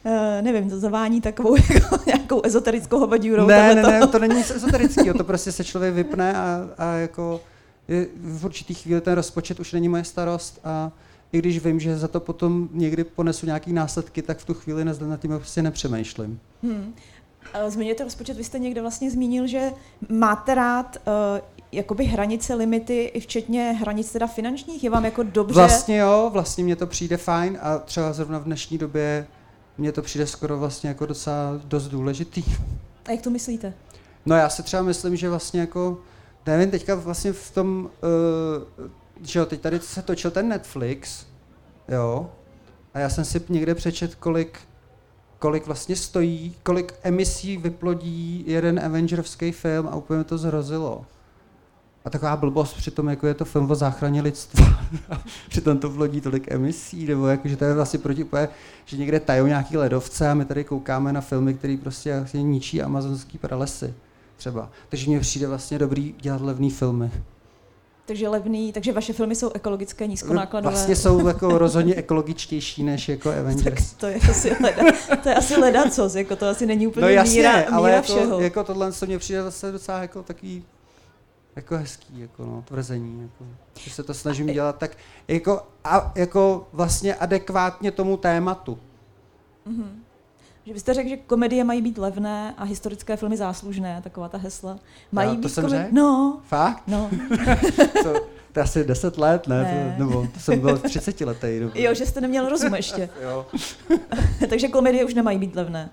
uh, 0.06 0.42
nevím, 0.42 0.70
to 0.70 0.80
zavání 0.80 1.22
takovou 1.22 1.56
jako, 1.74 2.00
nějakou 2.06 2.42
ezoterickou 2.44 3.00
hovadírou. 3.00 3.48
Ne, 3.48 3.76
ne, 3.76 3.82
ne, 3.82 4.08
to 4.08 4.20
není 4.20 4.36
nic 4.36 4.52
ezoterického, 4.52 5.18
to 5.18 5.24
prostě 5.24 5.52
se 5.52 5.64
člověk 5.64 5.94
vypne 5.94 6.34
a, 6.34 6.70
a 6.78 6.94
jako 6.94 7.42
je, 7.88 8.08
v 8.16 8.46
určitý 8.46 8.74
chvíli 8.74 9.02
ten 9.02 9.14
rozpočet 9.14 9.60
už 9.60 9.74
není 9.74 9.90
moje 9.90 10.04
starost 10.04 10.60
a 10.64 10.92
i 11.32 11.40
když 11.40 11.66
vím, 11.66 11.80
že 11.80 11.98
za 11.98 12.08
to 12.08 12.20
potom 12.20 12.70
někdy 12.72 13.04
ponesu 13.04 13.46
nějaký 13.46 13.74
následky, 13.74 14.22
tak 14.22 14.38
v 14.38 14.46
tu 14.46 14.54
chvíli 14.54 14.86
nad 14.86 15.20
tím 15.20 15.32
prostě 15.38 15.62
nepřemýšlím. 15.62 16.40
Hmm. 16.64 16.94
Zmiňujete 17.68 18.04
rozpočet, 18.04 18.38
vy 18.38 18.44
jste 18.44 18.60
někde 18.60 18.82
vlastně 18.82 19.12
zmínil, 19.12 19.48
že 19.48 19.72
máte 20.10 20.56
rád 20.56 20.98
uh, 20.98 21.14
jakoby 21.76 22.06
hranice, 22.06 22.54
limity, 22.54 23.04
i 23.04 23.20
včetně 23.20 23.78
hranic 23.80 24.12
teda 24.12 24.28
finančních? 24.28 24.84
Je 24.84 24.90
vám 24.90 25.06
jako 25.06 25.24
dobře? 25.24 25.54
Vlastně 25.54 25.98
jo, 25.98 26.30
vlastně 26.34 26.64
mně 26.64 26.76
to 26.76 26.88
přijde 26.88 27.18
fajn 27.18 27.60
a 27.62 27.78
třeba 27.78 28.14
zrovna 28.14 28.40
v 28.40 28.44
dnešní 28.44 28.78
době 28.78 29.28
mně 29.78 29.92
to 29.92 30.02
přijde 30.02 30.28
skoro 30.28 30.58
vlastně 30.58 30.90
jako 30.90 31.06
docela 31.06 31.62
dost 31.64 31.88
důležitý. 31.88 32.44
A 33.06 33.12
jak 33.12 33.22
to 33.22 33.30
myslíte? 33.30 33.74
No 34.26 34.36
já 34.36 34.50
si 34.50 34.64
třeba 34.64 34.84
myslím, 34.84 35.16
že 35.16 35.30
vlastně 35.30 35.60
jako, 35.60 35.98
nevím, 36.46 36.72
teďka 36.72 36.96
vlastně 36.96 37.34
v 37.34 37.52
tom, 37.52 37.90
uh, 38.80 38.88
že 39.22 39.40
jo, 39.40 39.46
teď 39.46 39.62
tady 39.62 39.80
se 39.80 40.02
točil 40.02 40.32
ten 40.32 40.50
Netflix, 40.50 41.26
jo, 41.88 42.30
a 42.94 43.00
já 43.00 43.10
jsem 43.10 43.26
si 43.26 43.42
někde 43.50 43.76
přečet, 43.76 44.16
kolik 44.16 44.60
kolik 45.44 45.66
vlastně 45.66 45.96
stojí, 45.96 46.56
kolik 46.64 46.94
emisí 47.04 47.58
vyplodí 47.58 48.44
jeden 48.48 48.80
Avengerovský 48.80 49.52
film 49.52 49.88
a 49.88 49.96
úplně 49.96 50.24
to 50.24 50.38
zhrozilo. 50.38 51.06
A 52.06 52.10
taková 52.10 52.36
blbost 52.36 52.74
přitom, 52.74 53.10
jako 53.10 53.28
je 53.28 53.34
to 53.34 53.46
film 53.46 53.72
o 53.72 53.76
záchraně 53.76 54.22
lidstva. 54.22 54.66
přitom 55.50 55.78
to 55.78 55.90
vlodí 55.90 56.22
tolik 56.22 56.52
emisí, 56.52 57.06
nebo 57.06 57.28
jako, 57.28 57.48
že 57.48 57.58
to 57.58 57.66
je 57.66 57.74
vlastně 57.74 58.00
proti 58.00 58.26
že 58.86 58.98
někde 58.98 59.20
tajou 59.20 59.48
nějaký 59.48 59.78
ledovce 59.78 60.30
a 60.30 60.34
my 60.34 60.46
tady 60.46 60.64
koukáme 60.64 61.14
na 61.14 61.22
filmy, 61.22 61.54
které 61.54 61.78
prostě 61.82 62.18
vlastně 62.18 62.44
ničí 62.44 62.82
amazonský 62.82 63.38
pralesy 63.38 63.94
třeba. 64.38 64.70
Takže 64.90 65.08
mně 65.08 65.20
přijde 65.20 65.48
vlastně 65.48 65.80
dobrý 65.80 66.16
dělat 66.22 66.42
levný 66.42 66.70
filmy. 66.70 67.12
Takže 68.06 68.30
levný, 68.30 68.74
takže 68.74 68.92
vaše 68.92 69.14
filmy 69.14 69.36
jsou 69.36 69.52
ekologické, 69.54 70.08
nízkonákladové. 70.08 70.72
Vlastně 70.72 70.96
jsou 70.96 71.28
jako 71.28 71.58
rozhodně 71.58 71.96
ekologičtější 71.96 72.84
než 72.84 73.10
jako 73.10 73.32
Avengers. 73.32 73.92
tak 73.92 74.00
to 74.00 74.08
je 74.08 74.16
asi 74.30 74.56
leda, 74.62 74.84
to 75.24 75.30
je 75.30 75.36
asi 75.36 75.56
ledacos, 75.60 76.16
jako 76.16 76.36
to 76.36 76.48
asi 76.48 76.66
není 76.66 76.88
úplně 76.88 77.02
no 77.02 77.10
jasně, 77.10 77.36
míra, 77.36 77.58
míra 77.58 77.68
ale 77.72 77.92
jako, 77.92 78.04
všeho. 78.04 78.40
jako 78.40 78.64
tohle 78.64 78.94
co 78.94 79.06
mě 79.06 79.20
přijde 79.20 79.44
zase 79.44 79.72
docela 79.72 80.02
jako 80.02 80.24
takový 80.24 80.64
jako 81.56 81.78
hezký 81.78 82.20
jako 82.20 82.46
no, 82.46 82.64
tvrzení, 82.68 83.22
jako, 83.22 83.46
že 83.80 83.92
se 83.92 84.04
to 84.04 84.14
snažím 84.14 84.48
dělat 84.48 84.78
tak 84.78 84.98
jako, 85.28 85.62
a, 85.84 86.12
jako 86.16 86.68
vlastně 86.74 87.16
adekvátně 87.16 87.92
tomu 87.92 88.18
tématu. 88.18 88.80
Mm-hmm. 89.68 89.90
Že 90.66 90.74
byste 90.74 90.94
řekl, 90.94 91.10
že 91.10 91.18
komedie 91.18 91.64
mají 91.64 91.82
být 91.82 91.98
levné 91.98 92.54
a 92.58 92.64
historické 92.64 93.18
filmy 93.18 93.38
záslužné, 93.38 94.02
taková 94.04 94.30
ta 94.30 94.38
hesla. 94.38 94.80
Mají 95.12 95.30
Já, 95.30 95.36
to 95.36 95.42
být 95.42 95.50
jsem 95.50 95.68
řekl? 95.68 95.90
No. 95.92 96.42
Fakt? 96.44 96.84
No. 96.88 97.10
to, 98.04 98.14
to 98.52 98.60
je 98.60 98.64
asi 98.64 98.84
10 98.84 99.18
let, 99.18 99.48
ne? 99.48 99.64
ne. 99.64 99.96
To, 99.98 100.04
nebo 100.04 100.28
to 100.34 100.40
jsem 100.40 100.60
byl 100.60 100.78
30 100.78 101.22
letý. 101.22 101.60
Nebo... 101.60 101.72
Jo, 101.76 101.94
že 101.94 102.06
jste 102.06 102.22
neměl 102.22 102.50
rozum 102.50 102.76
ještě. 102.76 103.10
jo. 103.22 103.46
Takže 104.50 104.68
komedie 104.68 105.06
už 105.06 105.14
nemají 105.14 105.38
být 105.38 105.56
levné. 105.56 105.90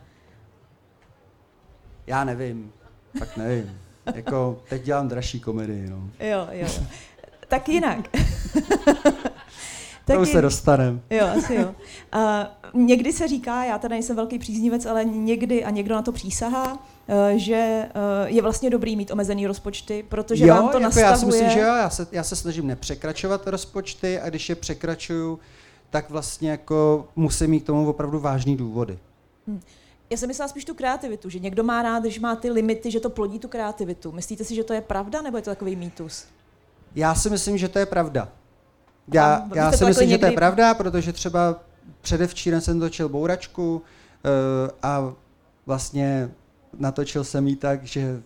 Já 2.06 2.24
nevím. 2.24 2.72
Tak 3.18 3.36
nevím. 3.36 3.78
Jako, 4.14 4.58
teď 4.68 4.82
dělám 4.82 5.08
dražší 5.08 5.40
komedii, 5.40 5.86
no. 5.90 6.10
Jo, 6.20 6.48
jo, 6.52 6.66
jo. 6.78 6.86
Tak 7.48 7.68
jinak. 7.68 8.08
to 10.04 10.20
už 10.20 10.28
se 10.28 10.42
dostaneme. 10.42 11.00
Jo, 11.10 11.26
asi 11.38 11.54
jo. 11.54 11.74
A 12.12 12.50
někdy 12.74 13.12
se 13.12 13.28
říká, 13.28 13.64
já 13.64 13.78
teda 13.78 13.94
nejsem 13.94 14.16
velký 14.16 14.38
příznivec, 14.38 14.86
ale 14.86 15.04
někdy 15.04 15.64
a 15.64 15.70
někdo 15.70 15.94
na 15.94 16.02
to 16.02 16.12
přísahá, 16.12 16.78
eh, 17.08 17.38
že 17.38 17.54
eh, 17.54 17.90
je 18.26 18.42
vlastně 18.42 18.70
dobrý 18.70 18.96
mít 18.96 19.10
omezený 19.10 19.46
rozpočty, 19.46 20.04
protože 20.08 20.46
jo, 20.46 20.54
vám 20.54 20.68
to 20.68 20.68
jako 20.68 20.78
nastavuje... 20.78 21.10
já 21.10 21.16
si 21.16 21.26
myslím, 21.26 21.50
že 21.50 21.60
jo, 21.60 21.66
já 21.66 21.90
se, 21.90 22.06
já 22.12 22.24
se 22.24 22.36
snažím 22.36 22.66
nepřekračovat 22.66 23.46
rozpočty 23.46 24.20
a 24.20 24.28
když 24.28 24.48
je 24.48 24.54
překračuju, 24.54 25.38
tak 25.90 26.10
vlastně 26.10 26.50
jako 26.50 27.08
musím 27.16 27.50
mít 27.50 27.60
k 27.60 27.66
tomu 27.66 27.88
opravdu 27.88 28.20
vážný 28.20 28.56
důvody. 28.56 28.98
Hmm. 29.46 29.60
Já 30.10 30.16
jsem 30.16 30.28
myslela 30.28 30.48
spíš 30.48 30.64
tu 30.64 30.74
kreativitu, 30.74 31.28
že 31.30 31.38
někdo 31.38 31.62
má 31.62 31.82
rád, 31.82 32.00
když 32.00 32.18
má 32.18 32.36
ty 32.36 32.50
limity, 32.50 32.90
že 32.90 33.00
to 33.00 33.10
plodí 33.10 33.38
tu 33.38 33.48
kreativitu. 33.48 34.12
Myslíte 34.12 34.44
si, 34.44 34.54
že 34.54 34.64
to 34.64 34.72
je 34.72 34.80
pravda, 34.80 35.22
nebo 35.22 35.36
je 35.36 35.42
to 35.42 35.50
takový 35.50 35.76
mýtus? 35.76 36.26
Já 36.94 37.14
si 37.14 37.30
myslím, 37.30 37.58
že 37.58 37.68
to 37.68 37.78
je 37.78 37.86
pravda. 37.86 38.28
Já, 39.14 39.48
já 39.54 39.72
si 39.72 39.84
myslím, 39.84 40.08
někdy... 40.08 40.14
že 40.14 40.26
to 40.26 40.26
je 40.26 40.36
pravda, 40.36 40.74
protože 40.74 41.12
třeba 41.12 41.60
předevčírem 42.00 42.60
jsem 42.60 42.80
točil 42.80 43.08
bouračku 43.08 43.76
uh, 43.76 43.82
a 44.82 45.14
vlastně 45.66 46.30
natočil 46.78 47.24
jsem 47.24 47.48
ji 47.48 47.56
tak, 47.56 47.84
že, 47.84 48.22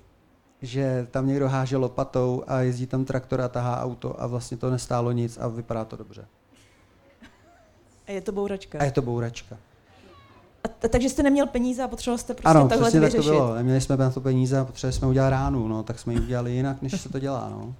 že 0.62 1.06
tam 1.10 1.26
někdo 1.26 1.48
háže 1.48 1.76
lopatou 1.76 2.44
a 2.46 2.60
jezdí 2.60 2.86
tam 2.86 3.04
traktor 3.04 3.40
a 3.40 3.48
tahá 3.48 3.82
auto 3.82 4.22
a 4.22 4.26
vlastně 4.26 4.56
to 4.56 4.70
nestálo 4.70 5.12
nic 5.12 5.38
a 5.38 5.48
vypadá 5.48 5.84
to 5.84 5.96
dobře. 5.96 6.26
A 8.06 8.10
je 8.10 8.20
to 8.20 8.32
bouračka. 8.32 8.78
A 8.78 8.84
je 8.84 8.92
to 8.92 9.02
bouračka. 9.02 9.56
A, 10.64 10.88
takže 10.88 11.08
jste 11.08 11.22
neměl 11.22 11.46
peníze 11.46 11.82
a 11.82 11.88
potřeboval 11.88 12.18
jste 12.18 12.34
prostě 12.34 12.48
ano, 12.48 12.68
takhle 12.68 12.90
vyřešit. 12.90 13.16
tak 13.16 13.24
to 13.24 13.30
bylo. 13.30 13.54
Neměli 13.54 13.80
jsme 13.80 13.96
na 13.96 14.10
to 14.10 14.20
peníze 14.20 14.58
a 14.58 14.64
potřebovali 14.64 14.92
jsme 14.92 15.08
udělat 15.08 15.30
ránu, 15.30 15.68
no, 15.68 15.82
tak 15.82 15.98
jsme 15.98 16.12
ji 16.12 16.20
udělali 16.20 16.52
jinak, 16.52 16.82
než 16.82 17.00
se 17.00 17.08
to 17.08 17.18
dělá. 17.18 17.48
No. 17.50 17.74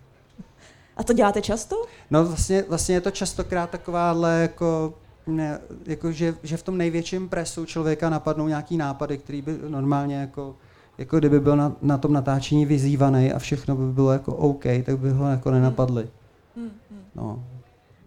A 0.97 1.03
to 1.05 1.13
děláte 1.13 1.43
často? 1.43 1.77
No 2.11 2.25
vlastně, 2.25 2.65
vlastně 2.69 2.95
je 2.95 3.01
to 3.01 3.11
častokrát 3.11 3.71
takováhle 3.71 4.41
jako 4.43 4.95
ne, 5.27 5.61
jako 5.87 6.13
že, 6.13 6.35
že 6.43 6.57
v 6.57 6.63
tom 6.63 6.79
největším 6.79 7.29
presu 7.29 7.65
člověka 7.65 8.11
napadnou 8.11 8.49
nějaký 8.49 8.77
nápady, 8.77 9.19
který 9.19 9.43
by 9.43 9.59
normálně 9.69 10.17
jako, 10.17 10.57
jako 10.99 11.19
kdyby 11.19 11.41
byl 11.41 11.57
na, 11.57 11.73
na 11.83 11.99
tom 11.99 12.13
natáčení 12.13 12.67
vyzývaný 12.67 13.33
a 13.33 13.39
všechno 13.39 13.77
by 13.77 13.93
bylo 13.93 14.13
jako 14.13 14.37
OK, 14.37 14.65
tak 14.87 14.99
by 14.99 15.11
ho 15.11 15.31
jako 15.31 15.51
nenapadli. 15.51 16.09
Hmm. 16.57 16.71
Hmm. 16.91 17.01
No. 17.15 17.45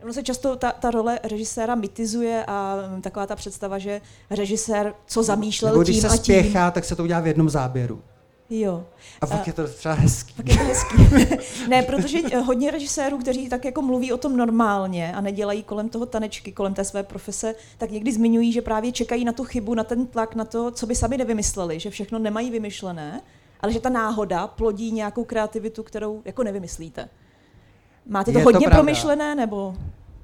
Ono 0.08 0.14
se 0.14 0.24
často 0.24 0.56
ta, 0.56 0.72
ta 0.72 0.92
role 0.92 1.20
režiséra 1.24 1.76
mitizuje 1.76 2.46
a 2.48 2.76
taková 3.02 3.28
ta 3.28 3.36
představa, 3.36 3.78
že 3.78 4.02
režisér 4.30 4.94
co 5.08 5.24
zamýšlel 5.24 5.72
Nebo 5.72 5.84
když 5.84 5.96
tím 5.96 6.02
se 6.02 6.08
a 6.08 6.18
tím. 6.18 6.36
spěchá, 6.36 6.72
tak 6.72 6.86
se 6.86 6.96
to 6.96 7.04
udělá 7.04 7.20
v 7.20 7.28
jednom 7.28 7.50
záběru. 7.50 8.02
Jo. 8.50 8.86
A 9.22 9.28
pak 9.28 9.40
a, 9.40 9.44
je 9.48 9.54
to 9.54 9.68
třeba 9.68 9.94
hezký. 9.94 10.34
Pak 10.34 10.50
je 10.50 10.58
to 10.58 10.64
hezký. 10.64 10.98
ne, 11.70 11.84
protože 11.84 12.38
hodně 12.38 12.72
režisérů, 12.72 13.18
kteří 13.18 13.50
tak 13.50 13.66
jako 13.66 13.82
mluví 13.82 14.14
o 14.14 14.18
tom 14.18 14.38
normálně 14.38 15.14
a 15.14 15.22
nedělají 15.22 15.64
kolem 15.64 15.90
toho 15.90 16.06
tanečky, 16.06 16.52
kolem 16.52 16.74
té 16.74 16.84
své 16.84 17.04
profese, 17.04 17.56
tak 17.78 17.92
někdy 17.92 18.14
zmiňují, 18.14 18.52
že 18.52 18.62
právě 18.62 18.92
čekají 18.92 19.26
na 19.26 19.32
tu 19.32 19.44
chybu, 19.44 19.74
na 19.74 19.84
ten 19.84 20.08
tlak, 20.08 20.36
na 20.36 20.46
to, 20.46 20.72
co 20.72 20.86
by 20.88 20.96
sami 20.96 21.18
nevymysleli, 21.18 21.80
že 21.80 21.90
všechno 21.90 22.20
nemají 22.20 22.52
vymyšlené, 22.52 23.22
ale 23.62 23.72
že 23.72 23.80
ta 23.80 23.90
náhoda 23.90 24.48
plodí 24.48 24.92
nějakou 24.92 25.24
kreativitu, 25.24 25.84
kterou 25.84 26.22
jako 26.26 26.44
nevymyslíte. 26.44 27.10
Máte 28.10 28.32
to 28.32 28.38
je 28.38 28.44
hodně 28.44 28.68
to 28.68 28.72
promyšlené, 28.72 29.36
nebo? 29.36 29.76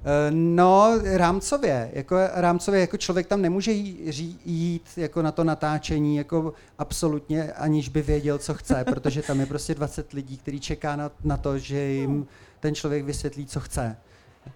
Eh, 0.04 0.30
no, 0.30 1.00
rámcově. 1.16 1.90
Jako 1.92 2.16
rámcově, 2.34 2.80
jako 2.80 2.96
člověk 2.96 3.26
tam 3.26 3.42
nemůže 3.42 3.72
jít 3.72 4.88
jako 4.96 5.22
na 5.22 5.32
to 5.32 5.44
natáčení 5.44 6.16
jako 6.16 6.52
absolutně, 6.78 7.52
aniž 7.52 7.88
by 7.88 8.02
věděl, 8.02 8.38
co 8.38 8.54
chce, 8.54 8.84
protože 8.90 9.22
tam 9.22 9.40
je 9.40 9.46
prostě 9.46 9.74
20 9.74 10.12
lidí, 10.12 10.36
který 10.36 10.60
čeká 10.60 10.96
na, 10.96 11.10
na 11.24 11.36
to, 11.36 11.58
že 11.58 11.80
jim 11.80 12.26
ten 12.60 12.74
člověk 12.74 13.04
vysvětlí, 13.04 13.46
co 13.46 13.60
chce. 13.60 13.96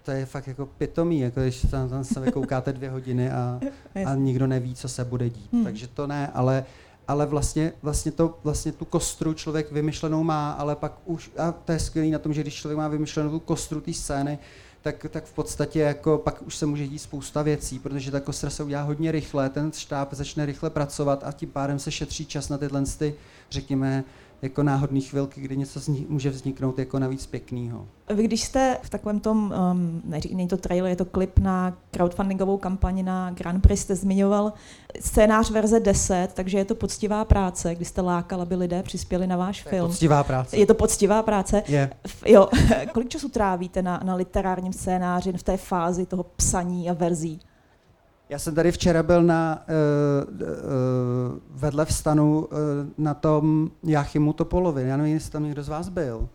To 0.03 0.11
je 0.11 0.25
fakt 0.25 0.47
jako 0.47 0.65
pitomý, 0.65 1.19
jako 1.19 1.41
když 1.41 1.61
tam, 1.71 1.89
tam 1.89 2.03
se 2.03 2.31
koukáte 2.31 2.73
dvě 2.73 2.89
hodiny 2.89 3.31
a, 3.31 3.59
a 4.05 4.15
nikdo 4.15 4.47
neví, 4.47 4.75
co 4.75 4.89
se 4.89 5.05
bude 5.05 5.29
dít. 5.29 5.53
Hmm. 5.53 5.63
Takže 5.63 5.87
to 5.87 6.07
ne, 6.07 6.31
ale 6.33 6.65
ale 7.09 7.25
vlastně, 7.25 7.73
vlastně, 7.81 8.11
to, 8.11 8.39
vlastně 8.43 8.71
tu 8.71 8.85
kostru 8.85 9.33
člověk 9.33 9.71
vymyšlenou 9.71 10.23
má, 10.23 10.51
ale 10.51 10.75
pak 10.75 10.99
už, 11.05 11.31
a 11.37 11.51
to 11.51 11.71
je 11.71 11.79
skvělé 11.79 12.09
na 12.09 12.19
tom, 12.19 12.33
že 12.33 12.41
když 12.41 12.53
člověk 12.53 12.77
má 12.77 12.87
vymyšlenou 12.87 13.29
tu 13.29 13.39
kostru 13.39 13.81
té 13.81 13.93
scény, 13.93 14.39
tak, 14.81 15.05
tak 15.09 15.25
v 15.25 15.33
podstatě 15.33 15.79
jako 15.79 16.17
pak 16.17 16.41
už 16.41 16.55
se 16.55 16.65
může 16.65 16.87
dít 16.87 16.99
spousta 16.99 17.41
věcí, 17.41 17.79
protože 17.79 18.11
ta 18.11 18.19
kostra 18.19 18.49
se 18.49 18.63
udělá 18.63 18.81
hodně 18.81 19.11
rychle, 19.11 19.49
ten 19.49 19.71
štáb 19.71 20.13
začne 20.13 20.45
rychle 20.45 20.69
pracovat 20.69 21.23
a 21.25 21.31
tím 21.31 21.49
pádem 21.49 21.79
se 21.79 21.91
šetří 21.91 22.25
čas 22.25 22.49
na 22.49 22.57
tyhle, 22.57 22.83
ty, 22.99 23.15
řekněme, 23.51 24.03
jako 24.41 24.63
náhodný 24.63 25.01
chvilky, 25.01 25.41
kdy 25.41 25.57
něco 25.57 25.79
zni- 25.79 26.05
může 26.09 26.29
vzniknout 26.29 26.79
jako 26.79 26.99
navíc 26.99 27.25
pěkného. 27.25 27.85
Vy 28.15 28.23
když 28.23 28.43
jste 28.43 28.77
v 28.83 28.89
takovém 28.89 29.19
tom, 29.19 29.53
um, 29.71 30.01
není 30.35 30.47
to 30.47 30.57
trailer, 30.57 30.89
je 30.89 30.95
to 30.95 31.05
klip 31.05 31.39
na 31.39 31.77
crowdfundingovou 31.91 32.57
kampani 32.57 33.03
na 33.03 33.31
Grand 33.31 33.63
Prix, 33.63 33.81
jste 33.81 33.95
zmiňoval 33.95 34.53
scénář 34.99 35.51
verze 35.51 35.79
10, 35.79 36.27
takže 36.33 36.57
je 36.57 36.65
to 36.65 36.75
poctivá 36.75 37.25
práce, 37.25 37.75
kdy 37.75 37.85
jste 37.85 38.01
lákal, 38.01 38.41
aby 38.41 38.55
lidé 38.55 38.83
přispěli 38.83 39.27
na 39.27 39.37
váš 39.37 39.63
To 39.63 39.69
film. 39.69 39.83
je 39.85 39.87
poctivá 39.89 40.23
práce. 40.23 40.57
Je 40.57 40.65
to 40.65 40.73
poctivá 40.73 41.23
práce. 41.23 41.63
Je. 41.67 41.89
Jo, 42.25 42.49
kolik 42.93 43.09
času 43.09 43.29
trávíte 43.29 43.81
na, 43.81 44.01
na 44.03 44.15
literárním 44.15 44.73
scénáři 44.73 45.31
v 45.33 45.43
té 45.43 45.57
fázi 45.57 46.05
toho 46.05 46.23
psaní 46.23 46.89
a 46.89 46.93
verzí? 46.93 47.39
Já 48.29 48.39
jsem 48.39 48.55
tady 48.55 48.71
včera 48.71 49.03
byl 49.03 49.23
na, 49.23 49.65
uh, 49.67 50.41
uh, 50.41 50.47
vedle 51.49 51.85
v 51.85 51.93
stanu 51.93 52.39
uh, 52.39 52.57
na 52.97 53.13
tom 53.13 53.71
Jáchymu 53.83 54.33
Topolovi. 54.33 54.87
Já 54.87 54.97
nevím, 54.97 55.13
jestli 55.13 55.31
tam 55.31 55.43
někdo 55.43 55.63
z 55.63 55.69
vás 55.69 55.89
byl. 55.89 56.29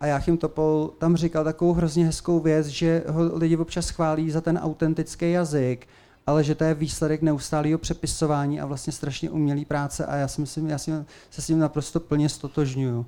A 0.00 0.06
Jáchym 0.06 0.36
Topol 0.36 0.90
tam 0.98 1.16
říkal 1.16 1.44
takovou 1.44 1.72
hrozně 1.72 2.06
hezkou 2.06 2.40
věc, 2.40 2.66
že 2.66 3.04
ho 3.08 3.36
lidi 3.36 3.56
občas 3.56 3.90
chválí 3.90 4.30
za 4.30 4.40
ten 4.40 4.58
autentický 4.58 5.32
jazyk, 5.32 5.88
ale 6.26 6.44
že 6.44 6.54
to 6.54 6.64
je 6.64 6.74
výsledek 6.74 7.22
neustálého 7.22 7.78
přepisování 7.78 8.60
a 8.60 8.66
vlastně 8.66 8.92
strašně 8.92 9.30
umělý 9.30 9.64
práce 9.64 10.06
a 10.06 10.16
já 10.16 10.28
si 10.28 10.40
myslím, 10.40 10.66
já 10.66 10.78
si, 10.78 10.92
se 11.30 11.42
s 11.42 11.46
tím 11.46 11.58
naprosto 11.58 12.00
plně 12.00 12.28
stotožňuju. 12.28 13.06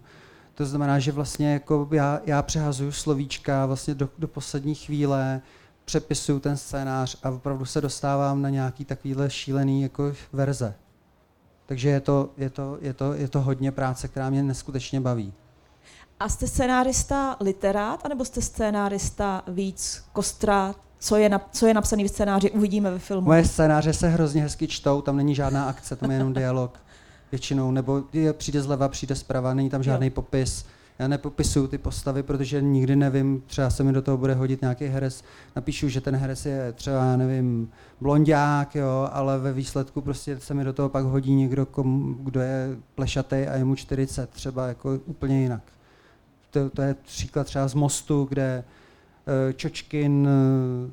To 0.54 0.66
znamená, 0.66 0.98
že 0.98 1.12
vlastně 1.12 1.52
jako 1.52 1.88
já, 1.90 2.20
já 2.26 2.42
přehazuju 2.42 2.92
slovíčka 2.92 3.66
vlastně 3.66 3.94
do, 3.94 4.08
do 4.18 4.28
poslední 4.28 4.74
chvíle, 4.74 5.40
přepisuju 5.84 6.40
ten 6.40 6.56
scénář 6.56 7.16
a 7.22 7.30
opravdu 7.30 7.64
se 7.64 7.80
dostávám 7.80 8.42
na 8.42 8.48
nějaký 8.48 8.84
takovýhle 8.84 9.30
šílený 9.30 9.82
jako 9.82 10.12
verze. 10.32 10.74
Takže 11.66 11.88
je 11.88 12.00
to, 12.00 12.30
je, 12.36 12.50
to, 12.50 12.78
je, 12.80 12.94
to, 12.94 13.12
je 13.12 13.28
to 13.28 13.40
hodně 13.40 13.72
práce, 13.72 14.08
která 14.08 14.30
mě 14.30 14.42
neskutečně 14.42 15.00
baví. 15.00 15.32
A 16.20 16.28
jste 16.28 16.46
scénárista 16.46 17.36
literát, 17.40 18.06
anebo 18.06 18.24
jste 18.24 18.42
scénárista 18.42 19.42
víc 19.48 20.04
kostra, 20.12 20.74
co 20.98 21.16
je, 21.16 21.28
na, 21.28 21.48
co 21.52 21.66
je 21.66 21.74
napsaný 21.74 22.04
v 22.04 22.08
scénáři, 22.08 22.50
uvidíme 22.50 22.90
ve 22.90 22.98
filmu? 22.98 23.26
Moje 23.26 23.44
scénáře 23.44 23.92
se 23.92 24.08
hrozně 24.08 24.42
hezky 24.42 24.68
čtou, 24.68 25.02
tam 25.02 25.16
není 25.16 25.34
žádná 25.34 25.64
akce, 25.64 25.96
tam 25.96 26.10
je 26.10 26.16
jenom 26.16 26.32
dialog 26.32 26.78
většinou, 27.32 27.70
nebo 27.70 28.02
je, 28.12 28.32
přijde 28.32 28.62
zleva, 28.62 28.88
přijde 28.88 29.14
zprava, 29.14 29.54
není 29.54 29.70
tam 29.70 29.82
žádný 29.82 30.06
Jo. 30.06 30.12
popis. 30.14 30.64
Já 31.02 31.08
nepopisuju 31.08 31.66
ty 31.66 31.78
postavy, 31.78 32.22
protože 32.22 32.62
nikdy 32.62 32.96
nevím, 32.96 33.42
třeba 33.46 33.70
se 33.70 33.84
mi 33.84 33.92
do 33.92 34.02
toho 34.02 34.16
bude 34.16 34.34
hodit 34.34 34.60
nějaký 34.60 34.84
herec. 34.84 35.24
Napíšu, 35.56 35.88
že 35.88 36.00
ten 36.00 36.16
herec 36.16 36.46
je 36.46 36.72
třeba, 36.72 37.04
já 37.04 37.16
nevím, 37.16 37.70
blondák, 38.00 38.74
jo, 38.74 39.08
ale 39.12 39.38
ve 39.38 39.52
výsledku 39.52 40.00
prostě 40.00 40.40
se 40.40 40.54
mi 40.54 40.64
do 40.64 40.72
toho 40.72 40.88
pak 40.88 41.04
hodí 41.04 41.34
někdo, 41.34 41.66
komu, 41.66 42.14
kdo 42.14 42.40
je 42.40 42.76
plešatý 42.94 43.36
a 43.36 43.56
je 43.56 43.64
mu 43.64 43.74
40, 43.74 44.30
třeba 44.30 44.66
jako 44.66 44.98
úplně 45.06 45.42
jinak. 45.42 45.62
To, 46.50 46.70
to 46.70 46.82
je 46.82 46.94
příklad 46.94 47.44
třeba 47.44 47.68
z 47.68 47.74
Mostu, 47.74 48.26
kde 48.28 48.64
eh, 49.26 49.52
Čočkin 49.52 50.28
eh, 50.28 50.90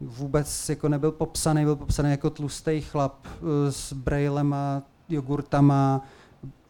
vůbec 0.00 0.68
jako 0.68 0.88
nebyl 0.88 1.12
popsaný, 1.12 1.64
byl 1.64 1.76
popsaný 1.76 2.10
jako 2.10 2.30
tlustý 2.30 2.80
chlap 2.80 3.26
eh, 3.26 3.72
s 3.72 3.92
brejlema, 3.92 4.82
jogurtama 5.08 6.04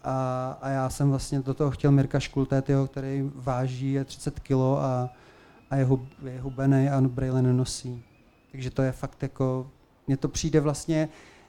a, 0.05 0.59
a 0.63 0.69
já 0.69 0.91
jsem 0.91 1.11
vlastně 1.11 1.41
do 1.41 1.55
toho 1.55 1.71
chtěl 1.71 1.91
Mirka 1.91 2.21
Škultétyho, 2.21 2.87
který 2.87 3.31
váží 3.35 3.93
je 3.93 4.05
30 4.05 4.41
kg 4.41 4.53
a, 4.79 5.11
a 5.71 5.77
je, 5.77 5.85
hub, 5.85 6.01
je 6.25 6.41
hubený 6.41 6.89
a 6.89 7.01
brejle 7.01 7.43
nenosí. 7.43 8.03
Takže 8.53 8.71
to 8.71 8.83
je 8.83 8.93
fakt 8.93 9.23
jako, 9.23 9.71
mně 10.07 10.17
to 10.17 10.29
přijde 10.29 10.61
vlastně, 10.61 11.09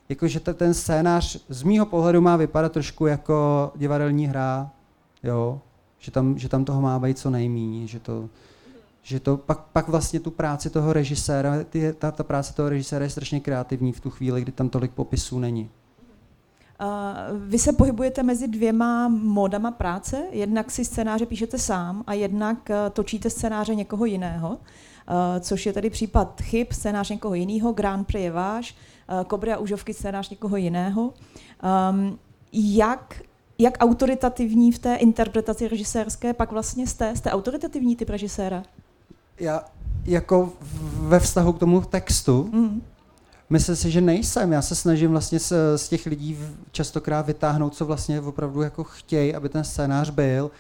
jako 0.10 0.28
že 0.28 0.40
te- 0.40 0.54
ten 0.54 0.74
scénář 0.74 1.46
z 1.50 1.64
mýho 1.64 1.86
pohledu 1.86 2.22
má 2.22 2.38
vypadat 2.38 2.72
trošku 2.72 3.06
jako 3.06 3.72
divadelní 3.76 4.28
hra, 4.28 4.72
jo, 5.24 5.62
že 6.00 6.12
tam, 6.12 6.38
že 6.38 6.50
tam 6.50 6.66
toho 6.66 6.82
má 6.82 7.00
být 7.00 7.18
co 7.18 7.30
nejméně, 7.30 7.88
že 7.88 8.00
to, 8.00 8.30
že 9.02 9.20
to 9.20 9.38
pak, 9.38 9.60
pak 9.60 9.88
vlastně 9.88 10.20
tu 10.20 10.32
práci 10.32 10.70
toho 10.70 10.94
režiséra, 10.94 11.64
ty, 11.64 11.94
ta, 11.94 12.12
ta 12.12 12.24
práce 12.24 12.54
toho 12.54 12.70
režiséra 12.70 13.06
je 13.06 13.10
strašně 13.10 13.40
kreativní 13.40 13.92
v 13.92 14.00
tu 14.00 14.10
chvíli, 14.10 14.42
kdy 14.42 14.52
tam 14.52 14.70
tolik 14.70 14.92
popisů 14.92 15.40
není. 15.40 15.70
Uh, 16.82 17.40
vy 17.48 17.60
se 17.60 17.74
pohybujete 17.74 18.24
mezi 18.24 18.48
dvěma 18.48 19.08
modama 19.08 19.72
práce. 19.72 20.24
Jednak 20.32 20.72
si 20.72 20.86
scénáře 20.86 21.26
píšete 21.26 21.58
sám 21.58 22.04
a 22.08 22.14
jednak 22.14 22.58
uh, 22.70 22.76
točíte 22.94 23.30
scénáře 23.30 23.76
někoho 23.76 24.06
jiného, 24.06 24.50
uh, 24.50 24.56
což 25.40 25.66
je 25.66 25.74
tedy 25.74 25.90
případ 25.90 26.42
chyb, 26.42 26.68
scénář 26.72 27.10
někoho 27.10 27.36
jiného, 27.36 27.74
Grand 27.74 28.08
Prix 28.08 28.24
je 28.24 28.32
váš, 28.32 28.76
Kobry 29.28 29.54
a 29.54 29.58
užovky 29.58 29.94
scénář 29.94 30.30
někoho 30.30 30.58
jiného. 30.58 31.14
Um, 31.92 32.20
jak, 32.54 33.22
jak 33.58 33.78
autoritativní 33.80 34.72
v 34.72 34.80
té 34.80 34.96
interpretaci 34.96 35.68
režisérské 35.68 36.34
pak 36.34 36.52
vlastně 36.52 36.88
jste? 36.88 37.16
Jste 37.16 37.32
autoritativní 37.32 37.96
typ 37.96 38.10
režiséra? 38.10 38.64
Já 39.40 39.64
jako 40.06 40.54
ve 41.00 41.20
vztahu 41.20 41.54
k 41.54 41.60
tomu 41.60 41.82
textu, 41.82 42.50
Mm. 42.52 42.82
Myslím 43.50 43.76
si, 43.76 43.92
že 43.92 44.02
nejsem. 44.02 44.52
Já 44.52 44.62
se 44.62 44.76
snažím 44.76 45.12
vlastně 45.12 45.40
z, 45.40 45.54
z 45.76 45.90
těch 45.90 46.06
lidí 46.06 46.40
častokrát 46.72 47.26
vytáhnout, 47.26 47.76
co 47.76 47.86
vlastně 47.86 48.22
opravdu 48.22 48.62
jako 48.62 48.84
chtějí, 48.84 49.36
aby 49.36 49.50
ten 49.50 49.64
scénář 49.64 50.10
byl 50.10 50.52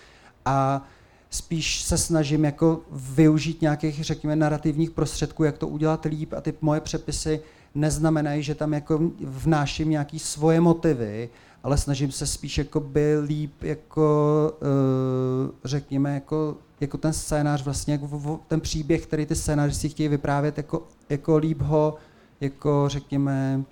a 0.45 0.87
spíš 1.29 1.81
se 1.81 1.97
snažím 1.97 2.45
jako 2.45 2.81
využít 2.91 3.61
nějakých, 3.61 4.03
řekněme, 4.03 4.35
narrativních 4.35 4.91
prostředků, 4.91 5.43
jak 5.43 5.57
to 5.57 5.67
udělat 5.67 6.05
líp 6.05 6.33
a 6.33 6.41
ty 6.41 6.53
moje 6.61 6.81
přepisy 6.81 7.41
neznamenají, 7.75 8.43
že 8.43 8.55
tam 8.55 8.73
jako 8.73 9.01
vnáším 9.21 9.89
nějaký 9.89 10.19
svoje 10.19 10.61
motivy, 10.61 11.29
ale 11.63 11.77
snažím 11.77 12.11
se 12.11 12.27
spíš 12.27 12.57
jako 12.57 12.79
by 12.79 13.19
líp 13.19 13.63
jako, 13.63 14.51
uh, 14.61 15.55
řekněme, 15.63 16.13
jako, 16.13 16.57
jako 16.79 16.97
ten 16.97 17.13
scénář 17.13 17.63
vlastně, 17.63 17.93
jako 17.93 18.39
ten 18.47 18.61
příběh, 18.61 19.03
který 19.03 19.25
ty 19.25 19.35
scénáři 19.35 19.89
chtějí 19.89 20.09
vyprávět, 20.09 20.57
jako, 20.57 20.87
jako 21.09 21.37
líp 21.37 21.61
ho, 21.61 21.95
jako 22.41 22.83
řekněme, 22.89 23.63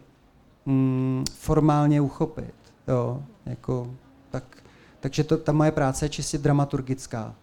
mm, 0.65 1.23
formálně 1.33 2.01
uchopit. 2.01 2.53
Jo, 2.87 3.23
jako, 3.45 3.91
tak, 4.31 4.43
takže 4.99 5.23
to, 5.23 5.37
ta 5.37 5.51
moje 5.51 5.71
práce 5.71 6.05
je 6.05 6.09
čistě 6.09 6.37
dramaturgická. 6.37 7.35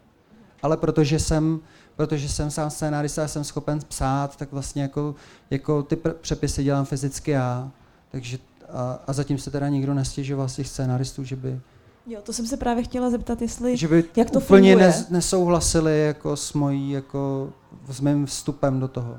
Ale 0.62 0.76
protože 0.76 1.18
jsem, 1.18 1.60
protože 1.96 2.28
jsem 2.28 2.50
sám 2.50 2.70
scénárista 2.70 3.24
a 3.24 3.28
jsem 3.28 3.44
schopen 3.44 3.78
psát, 3.88 4.36
tak 4.36 4.52
vlastně 4.52 4.82
jako, 4.82 5.14
jako 5.50 5.82
ty 5.82 5.96
pr- 5.96 6.14
přepisy 6.20 6.64
dělám 6.64 6.84
fyzicky 6.84 7.30
já. 7.30 7.70
Takže 8.10 8.38
a, 8.72 8.98
a 9.06 9.12
zatím 9.12 9.38
se 9.38 9.50
teda 9.50 9.68
nikdo 9.68 9.94
nestěžoval 9.94 10.48
z 10.48 10.56
těch 10.56 10.68
scénáristů, 10.68 11.24
že 11.24 11.36
by, 11.36 11.60
Jo, 12.06 12.20
to 12.22 12.32
jsem 12.32 12.46
se 12.46 12.56
právě 12.56 12.82
chtěla 12.82 13.10
zeptat, 13.10 13.42
jestli... 13.42 13.76
že 13.76 13.88
by 13.88 14.04
Jak 14.16 14.30
to 14.30 14.38
úplně 14.38 14.70
funguje? 14.72 14.86
nes, 14.86 15.08
nesouhlasili 15.08 16.00
jako 16.06 16.36
s 16.36 16.52
mojí, 16.52 16.90
jako 16.90 17.50
s 17.90 18.00
mým 18.00 18.26
vstupem 18.26 18.80
do 18.80 18.88
toho. 18.88 19.18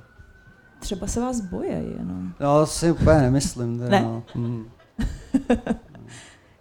Třeba 0.81 1.07
se 1.07 1.19
vás 1.19 1.41
boje 1.41 1.83
jenom. 1.97 2.33
No, 2.39 2.65
si 2.65 2.91
úplně 2.91 3.21
nemyslím. 3.21 3.79
Teda, 3.79 3.89
Ne? 3.89 4.01
No. 4.01 4.23
Mm. 4.35 4.65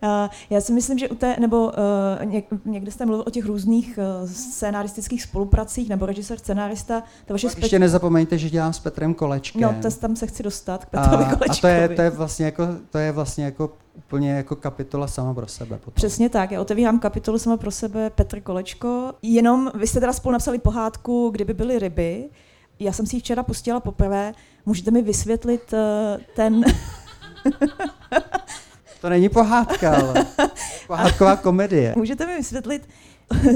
Uh, 0.03 0.29
já 0.51 0.61
si 0.61 0.73
myslím, 0.73 0.99
že 0.99 1.09
u 1.09 1.15
té, 1.15 1.37
nebo 1.41 1.67
uh, 1.67 2.27
něk, 2.27 2.47
někde 2.65 2.91
jste 2.91 3.07
mluvil 3.07 3.25
o 3.27 3.31
těch 3.31 3.47
různých 3.47 3.99
uh, 4.23 4.29
scénaristických 4.31 5.23
spolupracích, 5.23 5.89
nebo 5.89 6.07
režisér, 6.07 6.39
scenárista, 6.39 7.03
to 7.27 7.35
vaše 7.35 7.49
Pak 7.49 7.59
Ještě 7.59 7.79
nezapomeňte, 7.79 8.39
že 8.39 8.51
dělám 8.51 8.73
s 8.73 8.79
Petrem 8.79 9.15
Kolečkem. 9.15 9.63
No, 9.63 9.75
to, 9.83 9.91
tam 9.91 10.17
se 10.17 10.27
chci 10.27 10.43
dostat 10.43 10.85
k 10.85 10.89
a, 10.95 11.01
Petrovi 11.01 11.25
a 11.25 11.31
to 11.31 11.37
Kolečkovi. 11.37 11.73
je, 11.73 11.89
to 11.89 12.03
je 12.03 12.11
vlastně 12.11 12.45
jako, 12.45 12.69
to 12.91 12.99
je 12.99 13.13
vlastně 13.13 13.45
jako 13.45 13.73
úplně 13.97 14.33
jako 14.33 14.57
kapitola 14.57 15.07
sama 15.07 15.35
pro 15.35 15.47
sebe. 15.47 15.77
Potom. 15.77 15.95
Přesně 15.95 16.29
tak, 16.29 16.51
já 16.51 16.61
otevírám 16.61 16.99
kapitolu 16.99 17.39
sama 17.39 17.57
pro 17.57 17.71
sebe 17.71 18.11
Petr 18.11 18.41
Kolečko. 18.41 19.13
Jenom 19.23 19.71
vy 19.75 19.87
jste 19.87 20.01
teda 20.01 20.13
spolu 20.13 20.33
napsali 20.33 20.59
pohádku, 20.59 21.31
kdyby 21.31 21.55
byly 21.55 21.79
ryby. 21.79 22.31
Já 22.81 22.93
jsem 22.93 23.07
si 23.07 23.17
ji 23.17 23.21
včera 23.21 23.43
pustila 23.43 23.81
poprvé. 23.81 24.33
Můžete 24.67 24.91
mi 24.91 25.03
vysvětlit 25.03 25.73
uh, 25.73 26.23
ten... 26.35 26.65
To 29.01 29.09
není 29.09 29.29
pohádka, 29.29 29.97
ale 29.97 30.27
pohádková 30.87 31.37
komedie. 31.43 31.95
Můžete 31.97 32.27
mi 32.27 32.37
vysvětlit, 32.37 32.89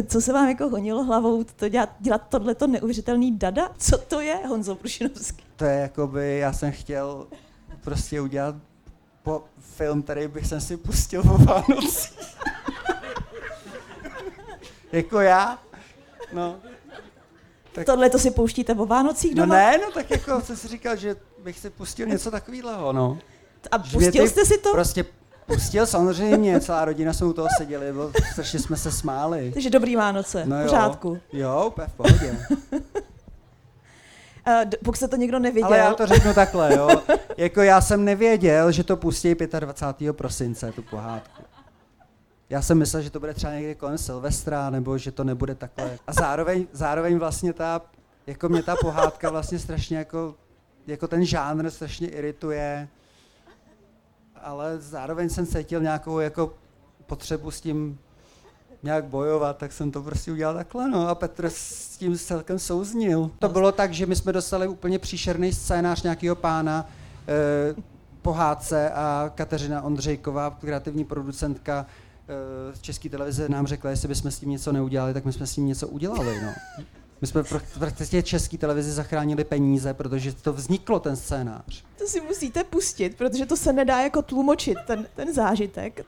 co 0.06 0.20
se 0.20 0.32
vám 0.32 0.48
jako 0.48 0.68
honilo 0.68 1.04
hlavou, 1.04 1.44
to 1.44 1.68
dělat, 1.68 1.90
dělat 2.00 2.28
tohleto 2.28 2.66
neuvěřitelný 2.66 3.38
dada? 3.38 3.70
Co 3.78 3.98
to 3.98 4.20
je, 4.20 4.37
Honzo 4.48 4.74
Prušinovský? 4.74 5.44
To 5.56 5.64
je 5.64 5.80
jakoby, 5.80 6.38
já 6.38 6.52
jsem 6.52 6.72
chtěl 6.72 7.26
prostě 7.80 8.20
udělat 8.20 8.54
po 9.22 9.44
film, 9.58 10.02
který 10.02 10.28
bych 10.28 10.46
jsem 10.46 10.60
si 10.60 10.76
pustil 10.76 11.22
po 11.22 11.38
Vánocích. 11.38 12.37
jako 14.92 15.20
já? 15.20 15.58
No. 16.32 16.56
Tak- 17.74 17.87
Tohle 17.87 18.10
to 18.10 18.18
si 18.18 18.30
pouštíte 18.30 18.74
o 18.74 18.87
Vánocích 18.87 19.34
No 19.34 19.42
doma? 19.42 19.54
ne, 19.54 19.78
no 19.78 19.90
tak 19.90 20.10
jako 20.10 20.40
jsem 20.44 20.56
si 20.56 20.68
říkal, 20.68 20.96
že 20.96 21.16
bych 21.44 21.58
si 21.58 21.70
pustil 21.70 22.06
něco 22.06 22.30
takového, 22.30 22.92
no. 22.92 23.18
A 23.70 23.78
pustil 23.78 24.12
ty- 24.24 24.28
jste 24.28 24.44
si 24.44 24.58
to? 24.58 24.72
Prostě 24.72 25.04
pustil 25.46 25.87
samozřejmě, 25.87 26.60
celá 26.60 26.84
rodina 26.84 27.12
jsme 27.12 27.26
u 27.26 27.32
toho 27.32 27.48
seděli, 27.58 27.92
bylo, 27.92 28.12
strašně 28.32 28.58
jsme 28.58 28.76
se 28.76 28.92
smáli. 28.92 29.50
Takže 29.52 29.70
dobrý 29.70 29.96
Vánoce, 29.96 30.44
No 30.46 30.56
v 30.56 30.60
jo. 30.60 30.64
pořádku. 30.66 31.18
Jo, 31.32 31.64
úplně 31.68 31.87
v 31.87 31.92
pohodě. 31.94 32.37
Uh, 34.48 34.70
pokud 34.84 34.96
jste 34.96 35.08
to 35.08 35.16
někdo 35.16 35.38
neviděl, 35.38 35.66
Ale 35.66 35.78
já 35.78 35.94
to 35.94 36.06
řeknu 36.06 36.34
takhle, 36.34 36.76
jo. 36.76 36.88
Jako 37.37 37.62
já 37.62 37.80
jsem 37.80 38.04
nevěděl, 38.04 38.72
že 38.72 38.84
to 38.84 38.96
pustí 38.96 39.34
25. 39.60 40.12
prosince, 40.12 40.72
tu 40.72 40.82
pohádku. 40.82 41.42
Já 42.54 42.62
jsem 42.62 42.78
myslel, 42.78 43.02
že 43.02 43.10
to 43.10 43.20
bude 43.20 43.34
třeba 43.34 43.52
někdy 43.52 43.74
kolem 43.74 43.98
Silvestra, 43.98 44.70
nebo 44.70 44.98
že 44.98 45.12
to 45.12 45.24
nebude 45.24 45.54
takhle. 45.54 45.98
A 46.06 46.12
zároveň, 46.12 46.66
zároveň 46.72 47.18
vlastně 47.18 47.52
ta, 47.52 47.82
jako 48.26 48.48
mě 48.48 48.62
ta 48.62 48.76
pohádka 48.80 49.30
vlastně 49.30 49.58
strašně 49.58 49.96
jako, 49.96 50.34
jako 50.86 51.08
ten 51.08 51.24
žánr 51.24 51.70
strašně 51.70 52.08
irituje, 52.08 52.88
ale 54.42 54.78
zároveň 54.78 55.28
jsem 55.28 55.46
cítil 55.46 55.80
nějakou 55.80 56.18
jako 56.18 56.54
potřebu 57.06 57.50
s 57.50 57.60
tím 57.60 57.98
nějak 58.82 59.04
bojovat, 59.04 59.56
tak 59.56 59.72
jsem 59.72 59.90
to 59.90 60.02
prostě 60.02 60.32
udělal 60.32 60.54
takhle, 60.54 60.88
no 60.88 61.08
a 61.08 61.14
Petr 61.14 61.50
s 61.50 61.96
tím 61.96 62.18
celkem 62.18 62.58
souznil. 62.58 63.30
To 63.38 63.48
bylo 63.48 63.72
tak, 63.72 63.94
že 63.94 64.06
my 64.06 64.16
jsme 64.16 64.32
dostali 64.32 64.68
úplně 64.68 64.98
příšerný 64.98 65.52
scénář 65.52 66.02
nějakého 66.02 66.36
pána, 66.36 66.86
eh, 67.28 67.82
pohádce 68.22 68.90
a 68.90 69.32
Kateřina 69.34 69.82
Ondřejková, 69.82 70.50
kreativní 70.50 71.04
producentka 71.04 71.86
z 72.72 72.78
eh, 72.78 72.82
České 72.82 73.08
televize, 73.08 73.48
nám 73.48 73.66
řekla, 73.66 73.90
jestli 73.90 74.08
bychom 74.08 74.30
s 74.30 74.38
tím 74.38 74.50
něco 74.50 74.72
neudělali, 74.72 75.14
tak 75.14 75.24
my 75.24 75.32
jsme 75.32 75.46
s 75.46 75.54
tím 75.54 75.66
něco 75.66 75.88
udělali, 75.88 76.42
no. 76.42 76.52
My 77.20 77.26
jsme 77.26 77.42
prakticky 77.78 78.22
české 78.22 78.58
televizi 78.58 78.92
zachránili 78.92 79.44
peníze, 79.44 79.94
protože 79.94 80.32
to 80.32 80.52
vzniklo, 80.52 81.00
ten 81.00 81.16
scénář. 81.16 81.84
To 81.98 82.06
si 82.06 82.20
musíte 82.20 82.64
pustit, 82.64 83.16
protože 83.16 83.46
to 83.46 83.56
se 83.56 83.72
nedá 83.72 84.00
jako 84.00 84.22
tlumočit, 84.22 84.78
ten, 84.87 85.06
ten 85.16 85.34
zážitek. 85.34 86.06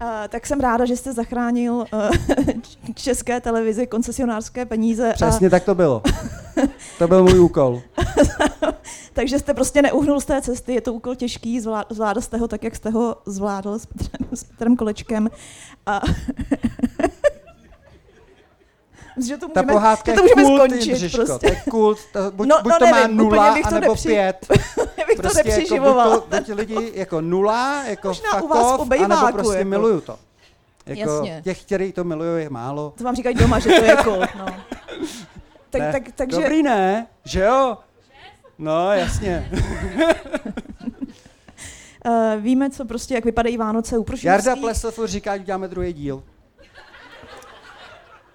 Uh, 0.00 0.08
tak 0.28 0.46
jsem 0.46 0.60
ráda, 0.60 0.84
že 0.84 0.96
jste 0.96 1.12
zachránil 1.12 1.74
uh, 1.74 1.86
české 2.94 3.40
televizi 3.40 3.86
koncesionářské 3.86 4.66
peníze. 4.66 5.12
Přesně 5.14 5.46
a... 5.46 5.50
tak 5.50 5.64
to 5.64 5.74
bylo. 5.74 6.02
to 6.98 7.08
byl 7.08 7.22
můj 7.22 7.40
úkol. 7.40 7.82
Takže 9.12 9.38
jste 9.38 9.54
prostě 9.54 9.82
neuhnul 9.82 10.20
z 10.20 10.24
té 10.24 10.42
cesty, 10.42 10.74
je 10.74 10.80
to 10.80 10.92
úkol 10.92 11.14
těžký, 11.14 11.60
zvládl 11.90 12.20
jste 12.20 12.36
ho 12.36 12.48
tak, 12.48 12.64
jak 12.64 12.76
jste 12.76 12.90
ho 12.90 13.16
zvládl 13.26 13.78
s 13.78 13.86
Petrem, 13.86 14.28
s 14.32 14.44
Petrem 14.44 14.76
Kolečkem. 14.76 15.28
A 15.86 16.00
že 19.26 19.36
to 19.36 19.48
můžeme, 19.48 19.66
Ta 19.66 19.72
pohádka 19.72 20.12
že 20.12 20.16
to 20.16 20.22
můžeme 20.22 20.42
kult, 20.42 20.60
skončit. 20.60 20.92
Břiško, 20.92 21.16
prostě. 21.16 21.46
To 21.48 21.54
je 21.54 21.62
kult, 21.70 21.98
to, 22.12 22.30
buď, 22.30 22.48
no, 22.48 22.56
buď 22.62 22.72
no, 22.72 22.78
to 22.78 22.86
má 22.86 23.00
nevím, 23.00 23.16
nula, 23.16 23.56
anebo 23.64 23.86
nepři... 23.92 24.08
pět. 24.08 24.46
bych 25.12 25.22
prostě 25.22 25.42
to 25.42 25.48
nepřiživovala. 25.48 26.04
Jako, 26.04 26.26
buď, 26.26 26.46
to, 26.46 26.52
buď 26.52 26.58
lidi 26.58 26.92
jako 26.94 27.20
nula, 27.20 27.84
jako 27.84 28.08
Možná 28.08 28.30
fuck 28.30 28.54
off, 28.54 28.90
anebo 28.90 29.32
prostě 29.32 29.58
jako. 29.58 29.68
miluju 29.68 30.00
to. 30.00 30.18
Jako 30.86 31.10
Jasně. 31.10 31.40
Těch, 31.44 31.62
kteří 31.62 31.92
to 31.92 32.04
milují, 32.04 32.42
je 32.42 32.50
málo. 32.50 32.94
To 32.98 33.04
vám 33.04 33.16
říkají 33.16 33.34
doma, 33.34 33.58
že 33.58 33.70
to 33.70 33.84
je 33.84 33.96
kult. 33.96 34.28
No. 34.38 34.46
tak, 35.70 35.80
ne, 35.82 35.92
tak, 35.92 36.02
takže... 36.14 36.40
Dobrý 36.40 36.62
ne, 36.62 37.06
že 37.24 37.40
jo? 37.40 37.78
No, 38.58 38.92
jasně. 38.92 39.50
uh, 42.06 42.42
víme, 42.42 42.70
co 42.70 42.84
prostě, 42.84 43.14
jak 43.14 43.24
vypadají 43.24 43.56
Vánoce 43.56 43.98
u. 43.98 44.04
Jarda 44.22 44.56
Plesl 44.56 45.06
říká, 45.06 45.36
že 45.36 45.44
děláme 45.44 45.68
druhý 45.68 45.92
díl 45.92 46.22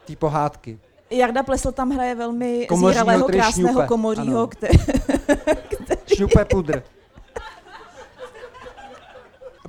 té 0.08 0.16
pohádky. 0.16 0.80
Jarda 1.10 1.44
Plesl 1.44 1.72
tam 1.72 1.90
hraje 1.90 2.16
velmi 2.16 2.68
zíralého, 2.76 3.28
krásného 3.28 3.70
šňupe. 3.70 3.88
komořího, 3.88 4.48
který... 4.52 4.80
Šňupe 6.16 6.46
pudr. 6.46 6.84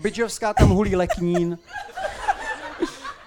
Byčovská 0.01 0.55
tam 0.55 0.69
hulí 0.69 0.97
leknín. 0.97 1.59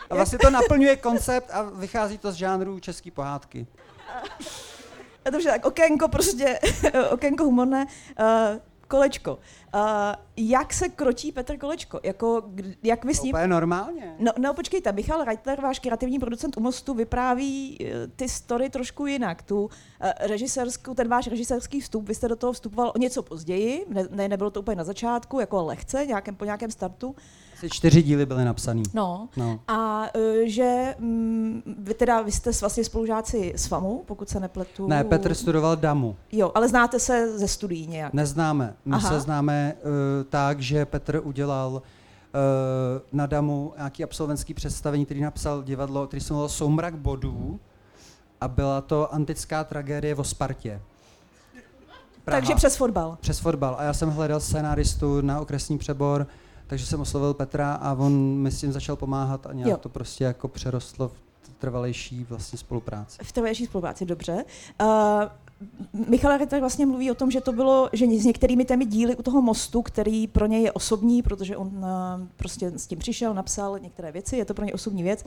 A 0.09 0.15
vlastně 0.15 0.37
to 0.39 0.49
naplňuje 0.49 0.95
koncept 0.95 1.49
a 1.51 1.61
vychází 1.63 2.17
to 2.17 2.31
z 2.31 2.35
žánru 2.35 2.79
české 2.79 3.11
pohádky. 3.11 3.67
Dobře, 5.31 5.49
tak 5.49 5.65
okénko 5.65 6.07
prostě, 6.07 6.59
okénko 7.11 7.43
humorné. 7.43 7.85
Uh, 8.19 8.25
Kolečko. 8.91 9.39
Uh, 9.75 9.81
jak 10.37 10.73
se 10.73 10.89
kročí 10.89 11.31
Petr 11.31 11.57
Kolečko? 11.57 11.99
Jako, 12.03 12.43
jak 12.83 13.05
vy 13.05 13.15
s 13.15 13.21
ním... 13.21 13.31
To 13.31 13.37
je 13.37 13.47
normálně. 13.47 14.15
No, 14.19 14.31
no, 14.37 14.53
počkejte, 14.53 14.91
Michal 14.91 15.23
Reitler, 15.23 15.61
váš 15.61 15.79
kreativní 15.79 16.19
producent 16.19 16.57
u 16.57 16.59
Mostu, 16.59 16.93
vypráví 16.93 17.77
uh, 17.81 17.87
ty 18.15 18.29
story 18.29 18.69
trošku 18.69 19.05
jinak. 19.05 19.43
Tu 19.43 19.61
uh, 19.63 19.69
režisérskou, 20.19 20.93
ten 20.93 21.07
váš 21.07 21.27
režisérský 21.27 21.81
vstup, 21.81 22.07
vy 22.07 22.15
jste 22.15 22.27
do 22.27 22.35
toho 22.35 22.53
vstupoval 22.53 22.91
o 22.95 22.99
něco 22.99 23.23
později, 23.23 23.85
ne, 23.89 24.07
ne 24.11 24.27
nebylo 24.27 24.51
to 24.51 24.59
úplně 24.59 24.75
na 24.75 24.83
začátku, 24.83 25.39
jako 25.39 25.65
lehce, 25.65 26.05
nějakém, 26.05 26.35
po 26.35 26.45
nějakém 26.45 26.71
startu. 26.71 27.15
Asi 27.61 27.69
čtyři 27.69 28.03
díly 28.03 28.25
byly 28.25 28.45
napsaný. 28.45 28.83
No. 28.93 29.29
no. 29.37 29.59
A 29.67 30.07
uh, 30.15 30.21
že 30.45 30.95
um, 30.99 31.63
vy 31.77 31.93
teda, 31.93 32.21
vy 32.21 32.31
jste 32.31 32.51
vlastně 32.61 32.83
spolužáci 32.83 33.53
s 33.55 33.65
FAMu, 33.65 34.03
pokud 34.05 34.29
se 34.29 34.39
nepletu. 34.39 34.87
Ne, 34.87 35.03
Petr 35.03 35.33
studoval 35.33 35.75
DAMu. 35.75 36.15
Jo, 36.31 36.51
ale 36.55 36.67
znáte 36.69 36.99
se 36.99 37.37
ze 37.37 37.47
studií 37.47 37.87
nějak? 37.87 38.13
Neznáme. 38.13 38.75
My 38.85 38.95
Aha. 38.95 39.09
se 39.09 39.19
známe 39.19 39.73
uh, 39.73 39.89
tak, 40.29 40.59
že 40.59 40.85
Petr 40.85 41.21
udělal 41.23 41.71
uh, 41.71 41.81
na 43.11 43.25
DAMu 43.25 43.73
nějaký 43.77 44.03
absolventský 44.03 44.53
představení, 44.53 45.05
který 45.05 45.21
napsal 45.21 45.63
divadlo, 45.63 46.07
který 46.07 46.21
se 46.21 46.33
jmenovalo 46.33 46.49
Soumrak 46.49 46.95
bodů 46.95 47.59
a 48.41 48.47
byla 48.47 48.81
to 48.81 49.13
antická 49.13 49.63
tragédie 49.63 50.15
o 50.15 50.23
Spartě. 50.23 50.81
Praha. 52.25 52.39
Takže 52.39 52.55
přes 52.55 52.75
fotbal. 52.75 53.17
Přes 53.21 53.39
fotbal. 53.39 53.75
A 53.79 53.83
já 53.83 53.93
jsem 53.93 54.09
hledal 54.09 54.39
scénáristu 54.39 55.21
na 55.21 55.41
okresní 55.41 55.77
přebor, 55.77 56.27
takže 56.71 56.85
jsem 56.85 57.01
oslovil 57.01 57.33
Petra 57.33 57.73
a 57.73 57.93
on 57.93 58.13
mi 58.13 58.51
s 58.51 58.59
tím 58.59 58.71
začal 58.71 58.95
pomáhat 58.95 59.47
a 59.47 59.53
nějak 59.53 59.69
jo. 59.69 59.77
to 59.77 59.89
prostě 59.89 60.23
jako 60.23 60.47
přerostlo 60.47 61.07
v 61.07 61.49
trvalejší 61.59 62.25
vlastně 62.29 62.59
spolupráci. 62.59 63.17
V 63.23 63.31
trvalejší 63.31 63.65
spolupráci, 63.65 64.05
dobře. 64.05 64.45
Uh, 64.81 64.87
Michal 66.07 66.37
Ritter 66.37 66.59
vlastně 66.59 66.85
mluví 66.85 67.11
o 67.11 67.15
tom, 67.15 67.31
že 67.31 67.41
to 67.41 67.51
bylo, 67.51 67.89
že 67.93 68.05
s 68.05 68.25
některými 68.25 68.65
těmi 68.65 68.85
díly 68.85 69.15
u 69.15 69.23
toho 69.23 69.41
mostu, 69.41 69.81
který 69.81 70.27
pro 70.27 70.45
něj 70.45 70.63
je 70.63 70.71
osobní, 70.71 71.21
protože 71.21 71.57
on 71.57 71.67
uh, 71.67 71.83
prostě 72.35 72.71
s 72.75 72.87
tím 72.87 72.99
přišel, 72.99 73.33
napsal 73.33 73.79
některé 73.79 74.11
věci, 74.11 74.37
je 74.37 74.45
to 74.45 74.53
pro 74.53 74.65
něj 74.65 74.73
osobní 74.75 75.03
věc, 75.03 75.25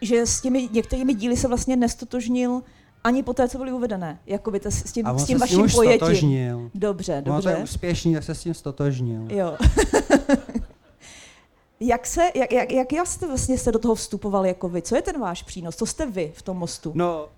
že 0.00 0.26
s 0.26 0.40
těmi 0.40 0.68
některými 0.72 1.14
díly 1.14 1.36
se 1.36 1.48
vlastně 1.48 1.76
nestotožnil 1.76 2.62
ani 3.04 3.22
po 3.22 3.32
té, 3.32 3.48
co 3.48 3.58
byly 3.58 3.72
uvedené, 3.72 4.18
jako 4.26 4.50
by 4.50 4.60
to 4.60 4.70
s 4.70 4.92
tím, 4.92 5.06
s 5.16 5.24
tím 5.24 5.38
vaším 5.38 5.66
pojetím. 5.74 6.70
Dobře, 6.74 7.22
dobře. 7.24 7.50
On 7.50 7.56
je 7.56 7.64
úspěšný, 7.64 8.14
tak 8.14 8.22
se 8.22 8.34
s 8.34 8.40
tím 8.40 8.54
stotožnil. 8.54 9.26
Jo. 9.28 9.56
Jak, 11.80 12.06
se, 12.06 12.30
jak, 12.34 12.52
jak, 12.52 12.92
jak 12.92 13.06
jste 13.06 13.26
vlastně 13.26 13.58
jste 13.58 13.72
do 13.72 13.78
toho 13.78 13.94
vstupovali 13.94 14.48
jako 14.48 14.68
vy? 14.68 14.82
Co 14.82 14.96
je 14.96 15.02
ten 15.02 15.20
váš 15.20 15.42
přínos? 15.42 15.76
Co 15.76 15.86
jste 15.86 16.06
vy 16.06 16.32
v 16.34 16.42
tom 16.42 16.56
mostu? 16.56 16.92
No, 16.94 17.24
uh, 17.24 17.28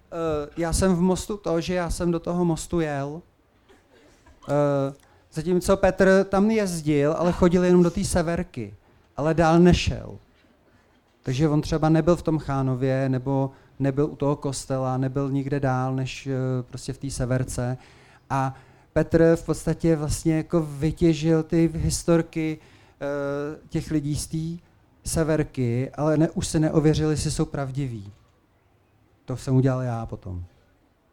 já 0.56 0.72
jsem 0.72 0.94
v 0.94 1.00
mostu 1.00 1.36
to, 1.36 1.60
že 1.60 1.74
já 1.74 1.90
jsem 1.90 2.10
do 2.10 2.20
toho 2.20 2.44
mostu 2.44 2.80
jel. 2.80 3.08
Uh, 3.08 3.22
zatímco 5.32 5.76
Petr 5.76 6.26
tam 6.28 6.50
jezdil, 6.50 7.14
ale 7.18 7.32
chodil 7.32 7.64
jenom 7.64 7.82
do 7.82 7.90
té 7.90 8.04
severky, 8.04 8.74
ale 9.16 9.34
dál 9.34 9.58
nešel. 9.58 10.18
Takže 11.22 11.48
on 11.48 11.60
třeba 11.60 11.88
nebyl 11.88 12.16
v 12.16 12.22
tom 12.22 12.38
Chánově, 12.38 13.08
nebo 13.08 13.50
nebyl 13.78 14.06
u 14.06 14.16
toho 14.16 14.36
kostela, 14.36 14.96
nebyl 14.96 15.30
nikde 15.30 15.60
dál, 15.60 15.94
než 15.94 16.26
uh, 16.26 16.32
prostě 16.62 16.92
v 16.92 16.98
té 16.98 17.10
severce. 17.10 17.78
A 18.30 18.54
Petr 18.92 19.36
v 19.36 19.46
podstatě 19.46 19.96
vlastně 19.96 20.36
jako 20.36 20.60
vytěžil 20.60 21.42
ty 21.42 21.70
historky, 21.74 22.58
těch 23.68 23.90
lidí 23.90 24.16
z 24.16 24.26
té 24.26 24.66
severky, 25.04 25.90
ale 25.90 26.16
ne, 26.16 26.30
už 26.30 26.46
se 26.46 26.60
neověřili, 26.60 27.12
jestli 27.12 27.30
jsou 27.30 27.44
pravdiví. 27.44 28.12
To 29.24 29.36
jsem 29.36 29.56
udělal 29.56 29.82
já 29.82 30.06
potom. 30.06 30.44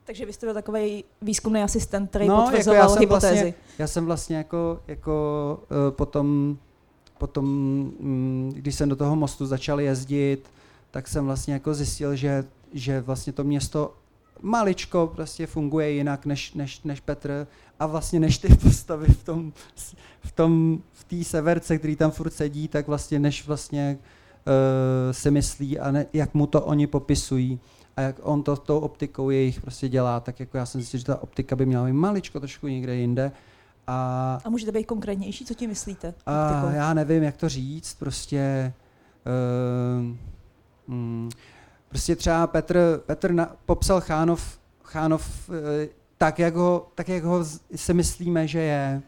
Takže 0.05 0.25
vy 0.25 0.33
jste 0.33 0.45
byl 0.45 0.53
takový 0.53 1.03
výzkumný 1.21 1.61
asistent, 1.61 2.09
který 2.09 2.27
no, 2.27 2.41
potvrzoval 2.41 2.75
jako 2.75 2.85
já 2.85 2.93
jsem 2.93 3.01
hypotézy. 3.01 3.33
Vlastně, 3.33 3.53
já 3.79 3.87
jsem 3.87 4.05
vlastně 4.05 4.35
jako, 4.35 4.79
jako 4.87 5.59
uh, 5.71 5.91
potom, 5.91 6.57
potom 7.17 7.45
um, 7.99 8.51
když 8.55 8.75
jsem 8.75 8.89
do 8.89 8.95
toho 8.95 9.15
mostu 9.15 9.45
začal 9.45 9.81
jezdit, 9.81 10.51
tak 10.91 11.07
jsem 11.07 11.25
vlastně 11.25 11.53
jako 11.53 11.73
zjistil, 11.73 12.15
že, 12.15 12.43
že 12.73 13.01
vlastně 13.01 13.33
to 13.33 13.43
město 13.43 13.93
maličko 14.41 15.11
prostě 15.15 15.47
funguje 15.47 15.91
jinak 15.91 16.25
než, 16.25 16.53
než, 16.53 16.81
než 16.81 16.99
Petr 16.99 17.47
a 17.79 17.85
vlastně 17.85 18.19
než 18.19 18.37
ty 18.37 18.55
postavy 18.63 19.07
v 19.07 19.23
tom, 19.23 19.53
v 20.21 20.31
tom, 20.31 20.79
v 20.91 21.03
té 21.03 21.23
severce, 21.23 21.77
který 21.77 21.95
tam 21.95 22.11
furt 22.11 22.33
sedí, 22.33 22.67
tak 22.67 22.87
vlastně 22.87 23.19
než 23.19 23.47
vlastně 23.47 23.97
uh, 23.97 25.13
si 25.13 25.31
myslí 25.31 25.79
a 25.79 25.91
ne, 25.91 26.05
jak 26.13 26.33
mu 26.33 26.47
to 26.47 26.61
oni 26.61 26.87
popisují 26.87 27.59
a 27.97 28.01
jak 28.01 28.15
on 28.21 28.43
to 28.43 28.55
tou 28.55 28.79
optikou 28.79 29.29
jejich 29.29 29.61
prostě 29.61 29.89
dělá, 29.89 30.19
tak 30.19 30.39
jako 30.39 30.57
já 30.57 30.65
jsem 30.65 30.81
zjistil, 30.81 30.99
že 30.99 31.05
ta 31.05 31.23
optika 31.23 31.55
by 31.55 31.65
měla 31.65 31.85
být 31.85 31.93
maličko 31.93 32.39
trošku 32.39 32.67
někde 32.67 32.95
jinde. 32.95 33.31
A, 33.87 34.39
a 34.43 34.49
můžete 34.49 34.71
být 34.71 34.83
konkrétnější, 34.83 35.45
co 35.45 35.53
tím 35.53 35.69
myslíte? 35.69 36.13
A 36.25 36.71
já 36.71 36.93
nevím, 36.93 37.23
jak 37.23 37.37
to 37.37 37.49
říct, 37.49 37.93
prostě 37.93 38.73
uh, 39.25 40.95
mm, 40.95 41.29
prostě 41.93 42.15
třeba 42.15 42.47
Petr, 42.47 43.01
Petr 43.05 43.31
na, 43.31 43.55
popsal 43.65 44.01
Chánov, 44.01 44.59
Chánov 44.83 45.49
uh, 45.49 45.55
tak, 46.17 46.39
jak 46.39 46.55
ho, 46.55 46.91
tak, 46.95 47.09
jak 47.09 47.23
ho 47.23 47.45
si 47.75 47.93
myslíme, 47.93 48.47
že 48.47 48.59
je. 48.59 49.01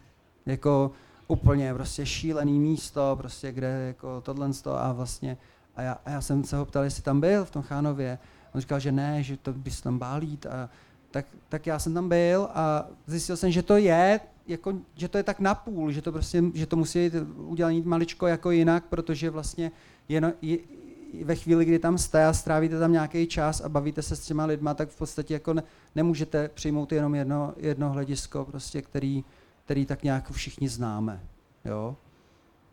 Jako 0.46 0.90
úplně 1.28 1.74
prostě 1.74 2.06
šílený 2.06 2.58
místo, 2.58 3.14
prostě 3.18 3.52
kde 3.52 3.68
jako 3.68 4.20
tohle 4.20 4.50
a 4.76 4.92
vlastně 4.92 5.36
a 5.76 5.82
já, 5.82 5.98
a 6.04 6.10
já 6.10 6.20
jsem 6.20 6.44
se 6.44 6.56
ho 6.56 6.64
ptal, 6.64 6.84
jestli 6.84 7.02
tam 7.02 7.20
byl 7.20 7.44
v 7.44 7.50
tom 7.50 7.62
Chánově. 7.62 8.18
On 8.54 8.60
říkal, 8.60 8.80
že 8.80 8.92
ne, 8.92 9.22
že 9.22 9.36
to 9.36 9.52
by 9.52 9.70
se 9.70 9.82
tam 9.82 9.98
bál 9.98 10.22
jít. 10.22 10.46
A 10.46 10.70
tak, 11.10 11.26
tak 11.48 11.66
já 11.66 11.78
jsem 11.78 11.94
tam 11.94 12.08
byl 12.08 12.48
a 12.54 12.86
zjistil 13.06 13.36
jsem, 13.36 13.50
že 13.50 13.62
to 13.62 13.76
je, 13.76 14.20
jako, 14.46 14.74
že 14.94 15.08
to 15.08 15.18
je 15.18 15.24
tak 15.24 15.40
napůl, 15.40 15.92
že 15.92 16.02
to 16.02 16.12
prostě, 16.12 16.42
že 16.54 16.66
to 16.66 16.76
musí 16.76 17.10
udělat 17.36 17.84
maličko 17.84 18.26
jako 18.26 18.50
jinak, 18.50 18.84
protože 18.84 19.30
vlastně 19.30 19.72
jen, 20.08 20.32
je, 20.42 20.58
ve 21.24 21.34
chvíli, 21.34 21.64
kdy 21.64 21.78
tam 21.78 21.98
jste 21.98 22.26
a 22.26 22.32
strávíte 22.32 22.78
tam 22.78 22.92
nějaký 22.92 23.26
čas 23.26 23.60
a 23.60 23.68
bavíte 23.68 24.02
se 24.02 24.16
s 24.16 24.26
těma 24.26 24.44
lidma, 24.44 24.74
tak 24.74 24.88
v 24.88 24.98
podstatě 24.98 25.34
jako 25.34 25.54
ne, 25.54 25.62
nemůžete 25.94 26.48
přijmout 26.48 26.92
jenom 26.92 27.14
jedno, 27.14 27.54
jedno 27.56 27.92
hledisko, 27.92 28.44
prostě, 28.44 28.82
který, 28.82 29.24
který 29.64 29.86
tak 29.86 30.02
nějak 30.02 30.30
všichni 30.30 30.68
známe. 30.68 31.20
Jo? 31.64 31.96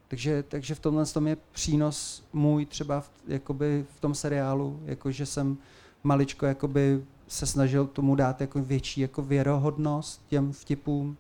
Takže, 0.08 0.44
takže 0.44 0.76
v 0.76 0.80
tomhle 0.80 1.06
tom 1.06 1.28
je 1.28 1.38
přínos 1.52 2.26
můj 2.34 2.66
třeba 2.66 3.02
v, 3.02 3.12
jakoby 3.28 3.86
v 3.96 4.00
tom 4.00 4.16
seriálu, 4.16 4.80
jako 4.86 5.12
že 5.12 5.26
jsem 5.26 5.58
maličko 6.04 6.46
jakoby 6.46 7.04
se 7.28 7.46
snažil 7.46 7.88
tomu 7.88 8.16
dát 8.16 8.42
jako 8.42 8.60
větší 8.60 9.02
jako 9.02 9.22
věrohodnost 9.22 10.22
těm 10.28 10.52
vtipům. 10.52 11.18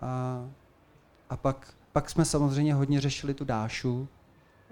A, 0.00 0.44
a 1.30 1.36
pak, 1.36 1.74
pak 1.92 2.10
jsme 2.10 2.24
samozřejmě 2.24 2.74
hodně 2.74 3.00
řešili 3.00 3.34
tu 3.34 3.44
Dášu. 3.44 4.08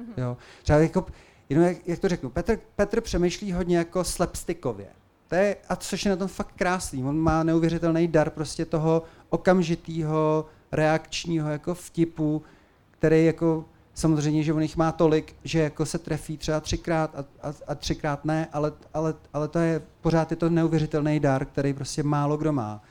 Mm-hmm. 0.01 0.21
Jo. 0.23 0.37
Třeba 0.63 0.79
jako, 0.79 1.07
jenom 1.51 1.67
jak, 1.67 1.89
jak 1.89 1.99
to 1.99 2.09
řeknu, 2.09 2.31
Petr, 2.31 2.59
Petr 2.77 3.01
přemýšlí 3.01 3.53
hodně 3.53 3.79
jako 3.79 4.05
slapstickově. 4.05 4.89
To 5.29 5.35
je, 5.35 5.57
a 5.69 5.77
což 5.77 6.05
je 6.05 6.11
na 6.11 6.17
tom 6.17 6.29
fakt 6.29 6.53
krásný. 6.57 7.05
On 7.05 7.19
má 7.19 7.43
neuvěřitelný 7.43 8.09
dar 8.09 8.31
prostě 8.31 8.65
toho 8.65 9.03
okamžitého 9.29 10.47
reakčního 10.73 11.51
jako 11.51 11.75
vtipu, 11.75 12.43
který 12.91 13.25
jako 13.25 13.65
samozřejmě, 13.95 14.43
že 14.43 14.53
on 14.53 14.63
jich 14.63 14.77
má 14.77 14.93
tolik, 14.93 15.37
že 15.45 15.59
jako 15.59 15.87
se 15.87 15.99
trefí 15.99 16.37
třeba 16.37 16.61
třikrát 16.61 17.15
a, 17.15 17.49
a, 17.49 17.55
a 17.67 17.75
třikrát 17.75 18.25
ne, 18.25 18.49
ale, 18.53 18.73
ale, 18.95 19.15
ale 19.33 19.49
to 19.49 19.59
je, 19.59 19.83
pořád 20.01 20.31
je 20.31 20.37
to 20.37 20.51
neuvěřitelný 20.51 21.21
dar, 21.21 21.45
který 21.45 21.73
prostě 21.73 22.03
málo 22.03 22.37
kdo 22.37 22.53
má. 22.53 22.83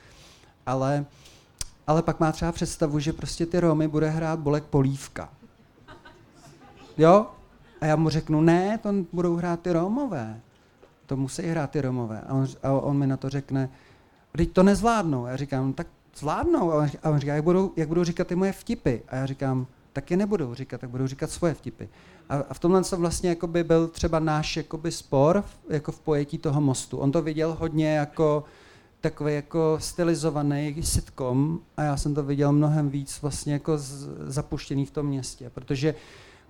Ale, 0.66 1.04
ale 1.86 2.02
pak 2.02 2.20
má 2.20 2.32
třeba 2.32 2.52
představu, 2.52 2.98
že 2.98 3.12
prostě 3.12 3.46
ty 3.46 3.60
Romy 3.60 3.88
bude 3.88 4.08
hrát 4.08 4.38
Bolek 4.38 4.64
Polívka. 4.64 5.28
Jo? 6.98 7.26
A 7.80 7.86
já 7.86 7.96
mu 7.96 8.08
řeknu, 8.08 8.40
ne, 8.40 8.78
to 8.78 8.88
budou 9.12 9.36
hrát 9.36 9.60
ty 9.60 9.72
Romové. 9.72 10.40
To 11.06 11.16
musí 11.16 11.42
hrát 11.42 11.70
ty 11.70 11.80
Romové. 11.80 12.20
A 12.20 12.34
on, 12.34 12.46
a 12.62 12.72
on 12.72 12.98
mi 12.98 13.06
na 13.06 13.16
to 13.16 13.28
řekne, 13.28 13.70
teď 14.36 14.52
to 14.52 14.62
nezvládnou. 14.62 15.24
A 15.24 15.30
já 15.30 15.36
říkám, 15.36 15.66
no, 15.66 15.72
tak 15.72 15.86
zvládnou. 16.16 16.72
A 16.72 16.88
on 17.04 17.18
říká, 17.18 17.34
jak 17.34 17.44
budou, 17.44 17.72
jak 17.76 17.88
budou 17.88 18.04
říkat 18.04 18.26
ty 18.26 18.34
moje 18.34 18.52
vtipy. 18.52 18.96
A 19.08 19.16
já 19.16 19.26
říkám, 19.26 19.66
tak 19.92 20.10
je 20.10 20.16
nebudou 20.16 20.54
říkat, 20.54 20.80
tak 20.80 20.90
budou 20.90 21.06
říkat 21.06 21.30
svoje 21.30 21.54
vtipy. 21.54 21.84
A, 22.28 22.36
a 22.36 22.54
v 22.54 22.58
tomhle 22.58 22.84
to 22.84 22.96
vlastně 22.96 23.28
jakoby 23.28 23.64
byl 23.64 23.88
třeba 23.88 24.18
náš 24.18 24.56
jakoby 24.56 24.92
spor 24.92 25.44
jako 25.68 25.92
v 25.92 26.00
pojetí 26.00 26.38
toho 26.38 26.60
mostu. 26.60 26.98
On 26.98 27.12
to 27.12 27.22
viděl 27.22 27.56
hodně 27.60 27.94
jako 27.94 28.44
takový 29.00 29.34
jako 29.34 29.76
stylizovaný 29.80 30.76
sitcom 30.82 31.58
a 31.76 31.82
já 31.82 31.96
jsem 31.96 32.14
to 32.14 32.22
viděl 32.22 32.52
mnohem 32.52 32.90
víc 32.90 33.22
vlastně 33.22 33.52
jako 33.52 33.78
z, 33.78 34.08
zapuštěný 34.26 34.86
v 34.86 34.90
tom 34.90 35.06
městě, 35.06 35.50
protože, 35.50 35.94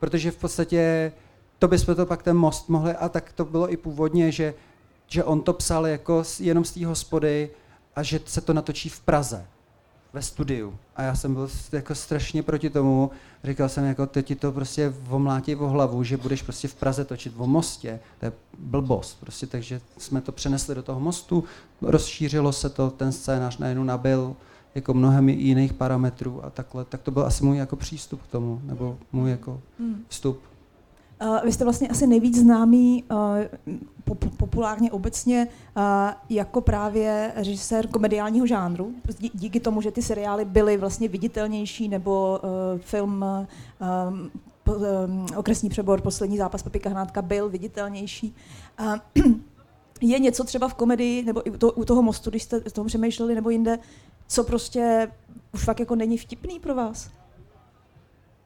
protože 0.00 0.30
v 0.30 0.36
podstatě 0.36 1.12
to 1.58 1.68
bychom 1.68 1.94
to 1.94 2.06
pak 2.06 2.22
ten 2.22 2.36
most 2.36 2.68
mohli, 2.68 2.92
a 2.92 3.08
tak 3.08 3.32
to 3.32 3.44
bylo 3.44 3.72
i 3.72 3.76
původně, 3.76 4.32
že, 4.32 4.54
že 5.06 5.24
on 5.24 5.40
to 5.40 5.52
psal 5.52 5.86
jako 5.86 6.22
jenom 6.38 6.64
z 6.64 6.72
té 6.72 6.86
hospody 6.86 7.50
a 7.96 8.02
že 8.02 8.20
se 8.24 8.40
to 8.40 8.52
natočí 8.52 8.88
v 8.88 9.00
Praze 9.00 9.46
ve 10.12 10.22
studiu. 10.22 10.78
A 10.96 11.02
já 11.02 11.14
jsem 11.14 11.34
byl 11.34 11.48
jako 11.72 11.94
strašně 11.94 12.42
proti 12.42 12.70
tomu. 12.70 13.10
Říkal 13.44 13.68
jsem, 13.68 13.84
jako 13.84 14.06
teď 14.06 14.26
ti 14.26 14.36
to 14.36 14.52
prostě 14.52 14.94
omlátí 15.10 15.56
o 15.56 15.68
hlavu, 15.68 16.04
že 16.04 16.16
budeš 16.16 16.42
prostě 16.42 16.68
v 16.68 16.74
Praze 16.74 17.04
točit 17.04 17.34
o 17.36 17.46
mostě. 17.46 18.00
To 18.20 18.26
je 18.26 18.32
blbost. 18.58 19.20
Prostě, 19.20 19.46
takže 19.46 19.80
jsme 19.98 20.20
to 20.20 20.32
přenesli 20.32 20.74
do 20.74 20.82
toho 20.82 21.00
mostu, 21.00 21.44
rozšířilo 21.82 22.52
se 22.52 22.70
to, 22.70 22.90
ten 22.90 23.12
scénář 23.12 23.58
najednou 23.58 23.84
nabil 23.84 24.36
jako 24.74 24.94
mnohem 24.94 25.28
jiných 25.28 25.72
parametrů 25.72 26.44
a 26.44 26.50
takhle. 26.50 26.84
Tak 26.84 27.02
to 27.02 27.10
byl 27.10 27.26
asi 27.26 27.44
můj 27.44 27.56
jako 27.56 27.76
přístup 27.76 28.22
k 28.22 28.26
tomu, 28.26 28.60
nebo 28.64 28.98
můj 29.12 29.30
jako 29.30 29.60
hmm. 29.78 30.04
vstup. 30.08 30.40
Uh, 31.22 31.38
vy 31.44 31.52
jste 31.52 31.64
vlastně 31.64 31.88
asi 31.88 32.06
nejvíc 32.06 32.38
známý 32.38 33.04
uh, 33.10 33.18
pop- 34.04 34.36
populárně 34.36 34.92
obecně 34.92 35.48
uh, 35.76 35.82
jako 36.28 36.60
právě 36.60 37.32
režisér 37.36 37.86
komediálního 37.86 38.46
žánru. 38.46 38.94
Dí- 39.18 39.30
díky 39.34 39.60
tomu, 39.60 39.80
že 39.82 39.90
ty 39.90 40.02
seriály 40.02 40.44
byly 40.44 40.76
vlastně 40.76 41.08
viditelnější, 41.08 41.88
nebo 41.88 42.40
uh, 42.42 42.80
film 42.80 43.24
um, 44.10 44.30
po, 44.64 44.72
um, 44.72 45.26
Okresní 45.36 45.68
přebor, 45.68 46.00
Poslední 46.00 46.38
zápas 46.38 46.62
Pepika 46.62 46.90
Hnátka 46.90 47.22
byl 47.22 47.48
viditelnější. 47.48 48.34
Uh, 48.80 48.96
je 50.00 50.18
něco 50.18 50.44
třeba 50.44 50.68
v 50.68 50.74
komedii, 50.74 51.24
nebo 51.24 51.48
i 51.48 51.50
to, 51.50 51.72
u 51.72 51.84
toho 51.84 52.02
mostu, 52.02 52.30
když 52.30 52.42
jste 52.42 52.56
o 52.56 52.70
tom 52.70 52.86
přemýšleli, 52.86 53.34
nebo 53.34 53.50
jinde, 53.50 53.78
co 54.28 54.44
prostě 54.44 55.08
už 55.52 55.64
fakt 55.64 55.80
jako 55.80 55.94
není 55.94 56.18
vtipný 56.18 56.60
pro 56.60 56.74
vás? 56.74 57.10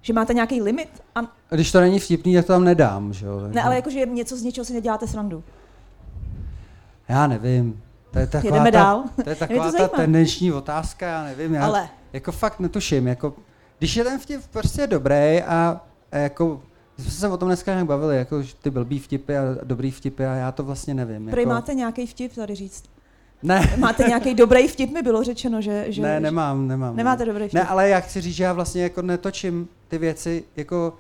Že 0.02 0.12
máte 0.12 0.34
nějaký 0.34 0.62
limit? 0.62 0.88
A... 1.14 1.20
Když 1.50 1.72
to 1.72 1.80
není 1.80 1.98
vtipný, 1.98 2.34
tak 2.34 2.46
to 2.46 2.52
tam 2.52 2.64
nedám, 2.64 3.12
že 3.12 3.26
jo? 3.26 3.40
Ne, 3.48 3.62
ale 3.62 3.76
jakože 3.76 4.06
něco 4.06 4.36
z 4.36 4.42
něčeho 4.42 4.64
si 4.64 4.72
neděláte 4.72 5.06
srandu. 5.06 5.44
Já 7.08 7.26
nevím. 7.26 7.82
To 8.10 8.18
je 8.18 8.26
taková 8.26 8.56
Jedeme 8.56 8.72
ta, 8.72 8.78
dál. 8.78 9.04
To 9.24 9.30
je 9.30 9.36
taková 9.46 9.72
to 9.72 9.78
ta 9.78 9.88
tendenční 9.88 10.52
otázka, 10.52 11.06
já 11.06 11.24
nevím. 11.24 11.54
Já 11.54 11.64
ale. 11.64 11.88
jako 12.12 12.32
fakt 12.32 12.60
netuším. 12.60 13.06
Jako, 13.06 13.34
když 13.78 13.96
je 13.96 14.04
ten 14.04 14.18
vtip 14.18 14.40
prostě 14.50 14.86
dobrý 14.86 15.42
a, 15.42 15.80
a 16.12 16.16
jako 16.16 16.62
jsme 16.98 17.10
se 17.10 17.28
o 17.28 17.36
tom 17.36 17.48
dneska 17.48 17.72
nějak 17.72 17.86
bavili, 17.86 18.16
jako 18.16 18.42
ty 18.62 18.70
blbý 18.70 18.98
vtipy 18.98 19.36
a 19.36 19.42
dobrý 19.62 19.90
vtipy 19.90 20.26
a 20.26 20.34
já 20.34 20.52
to 20.52 20.62
vlastně 20.62 20.94
nevím. 20.94 21.26
Prý 21.30 21.42
jako... 21.42 21.54
máte 21.54 21.74
nějaký 21.74 22.06
vtip 22.06 22.34
tady 22.34 22.54
říct? 22.54 22.84
Ne. 23.42 23.74
Máte 23.78 24.04
nějaký 24.04 24.34
dobrý 24.34 24.68
vtip, 24.68 24.90
mi 24.90 25.02
bylo 25.02 25.22
řečeno, 25.22 25.60
že... 25.60 25.84
že 25.88 26.02
ne, 26.02 26.20
nemám, 26.20 26.68
nemám. 26.68 26.96
Nemáte 26.96 27.24
dobrý 27.24 27.44
vtip. 27.44 27.54
Ne, 27.54 27.64
ale 27.64 27.88
já 27.88 28.00
chci 28.00 28.20
říct, 28.20 28.34
že 28.34 28.44
já 28.44 28.52
vlastně 28.52 28.82
jako 28.82 29.02
netočím 29.02 29.68
ty 29.88 29.98
věci, 29.98 30.44
jako, 30.56 30.94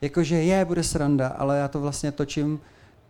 jako 0.00 0.22
že 0.22 0.36
je, 0.36 0.64
bude 0.64 0.82
sranda, 0.82 1.28
ale 1.28 1.58
já 1.58 1.68
to 1.68 1.80
vlastně 1.80 2.12
točím, 2.12 2.60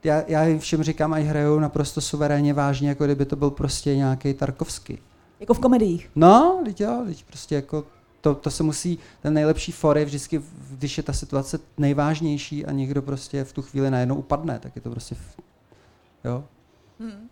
já, 0.04 0.22
já 0.26 0.44
jim 0.44 0.58
všem 0.58 0.82
říkám, 0.82 1.12
ať 1.12 1.24
hrajou 1.24 1.58
naprosto 1.58 2.00
suverénně 2.00 2.54
vážně, 2.54 2.88
jako 2.88 3.04
kdyby 3.04 3.24
to 3.24 3.36
byl 3.36 3.50
prostě 3.50 3.96
nějaký 3.96 4.34
Tarkovský. 4.34 4.98
Jako 5.40 5.54
v 5.54 5.58
komediích? 5.58 6.10
No, 6.16 6.60
teď 6.64 6.80
jo, 6.80 7.02
teď 7.06 7.24
prostě 7.24 7.54
jako 7.54 7.84
to, 8.20 8.35
to 8.35 8.50
se 8.50 8.62
musí, 8.62 8.98
ten 9.22 9.35
nejlepší 9.35 9.72
for 9.72 9.98
je 9.98 10.04
vždycky, 10.04 10.42
když 10.70 10.96
je 10.96 11.02
ta 11.02 11.12
situace 11.12 11.59
nejvážnější 11.78 12.66
a 12.66 12.72
někdo 12.72 13.02
prostě 13.02 13.44
v 13.44 13.52
tu 13.52 13.62
chvíli 13.62 13.90
najednou 13.90 14.14
upadne, 14.14 14.59
tak 14.59 14.76
je 14.76 14.83
to 14.83 14.90
prostě, 14.90 15.16
jo. 16.24 16.44
Hmm. 17.00 17.28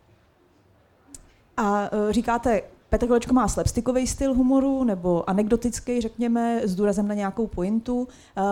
A 1.56 1.92
uh, 1.92 2.10
říkáte, 2.10 2.62
Petr 2.88 3.06
Kolečko 3.06 3.34
má 3.34 3.48
slapstickový 3.48 4.06
styl 4.06 4.34
humoru, 4.34 4.84
nebo 4.84 5.30
anekdotický, 5.30 6.00
řekněme, 6.00 6.60
s 6.64 6.74
důrazem 6.74 7.08
na 7.08 7.14
nějakou 7.14 7.46
pointu. 7.46 7.98
Uh, 7.98 8.44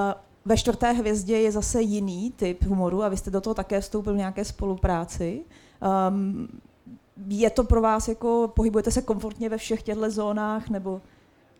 ve 0.45 0.57
čtvrté 0.57 0.93
hvězdě 0.93 1.39
je 1.39 1.53
zase 1.53 1.83
jiný 1.83 2.33
typ 2.37 2.65
humoru 2.65 3.03
a 3.03 3.09
vy 3.09 3.17
jste 3.17 3.31
do 3.31 3.41
toho 3.41 3.55
také 3.55 3.81
vstoupil 3.81 4.13
v 4.13 4.17
nějaké 4.17 4.45
spolupráci. 4.45 5.43
Um, 6.11 6.49
je 7.29 7.51
to 7.51 7.65
pro 7.65 7.81
vás 7.81 8.09
jako, 8.09 8.53
pohybujete 8.57 8.91
se 8.91 9.03
komfortně 9.03 9.49
ve 9.49 9.57
všech 9.59 9.83
těchto 9.83 10.11
zónách, 10.11 10.69
nebo... 10.69 11.01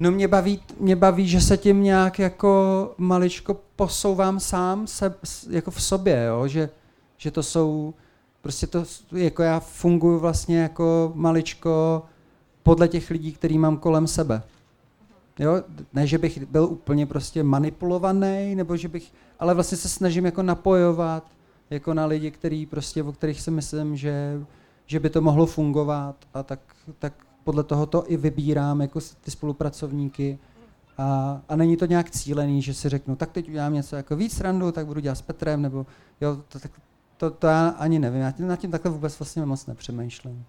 No 0.01 0.11
mě 0.11 0.29
baví, 0.29 0.63
mě 0.81 0.97
baví, 0.97 1.29
že 1.29 1.41
se 1.41 1.57
tím 1.57 1.83
nějak 1.83 2.19
jako 2.19 2.95
maličko 2.99 3.61
posouvám 3.77 4.41
sám 4.41 4.87
se, 4.87 5.15
jako 5.51 5.71
v 5.71 5.83
sobě, 5.83 6.25
jo? 6.25 6.49
Že, 6.49 6.71
že 7.17 7.31
to 7.31 7.43
jsou, 7.43 7.95
prostě 8.43 8.67
to, 8.67 8.85
jako 9.13 9.43
já 9.43 9.61
funguji 9.61 10.19
vlastně 10.19 10.59
jako 10.59 11.13
maličko 11.15 12.03
podle 12.63 12.89
těch 12.89 13.11
lidí, 13.11 13.33
který 13.33 13.59
mám 13.59 13.77
kolem 13.77 14.07
sebe. 14.07 14.43
Jo? 15.39 15.63
Ne, 15.93 16.07
že 16.07 16.19
bych 16.19 16.47
byl 16.47 16.65
úplně 16.65 17.07
prostě 17.07 17.43
manipulovaný, 17.43 18.55
nebo 18.55 18.77
že 18.77 18.89
bych, 18.89 19.13
ale 19.39 19.55
vlastně 19.55 19.79
se 19.79 19.89
snažím 19.89 20.25
jako 20.25 20.43
napojovat 20.43 21.25
jako 21.71 21.95
na 21.95 22.07
lidi, 22.07 22.31
který 22.31 22.67
prostě, 22.67 23.03
o 23.03 23.13
kterých 23.13 23.41
si 23.41 23.51
myslím, 23.51 23.97
že, 23.97 24.41
že 24.87 25.01
by 25.01 25.11
to 25.11 25.21
mohlo 25.21 25.47
fungovat 25.47 26.17
a 26.35 26.43
tak, 26.43 26.61
tak 26.99 27.26
podle 27.47 27.65
toho 27.65 27.87
to 27.87 28.11
i 28.13 28.17
vybírám 28.17 28.81
jako 28.81 29.01
ty 29.21 29.31
spolupracovníky. 29.31 30.39
A, 30.99 31.41
a 31.49 31.57
není 31.57 31.77
to 31.77 31.87
nějak 31.87 32.11
cílený, 32.11 32.63
že 32.63 32.75
si 32.75 32.89
řeknu, 32.89 33.17
tak 33.17 33.33
teď 33.33 33.49
udělám 33.49 33.75
něco 33.75 33.97
jako 33.97 34.17
víc 34.17 34.41
randu, 34.41 34.73
tak 34.73 34.87
budu 34.87 35.01
dělat 35.01 35.15
s 35.15 35.23
Petrem, 35.23 35.63
nebo 35.63 35.87
jo, 36.21 36.43
to, 36.49 36.61
to, 36.61 36.69
to, 37.17 37.31
to 37.31 37.47
já 37.47 37.69
ani 37.69 37.99
nevím, 37.99 38.21
já 38.21 38.31
tím, 38.31 38.47
nad 38.47 38.57
tím 38.57 38.71
takhle 38.71 38.91
vůbec 38.91 39.19
vlastně 39.19 39.47
moc 39.47 39.67
nepřemýšlím. 39.67 40.45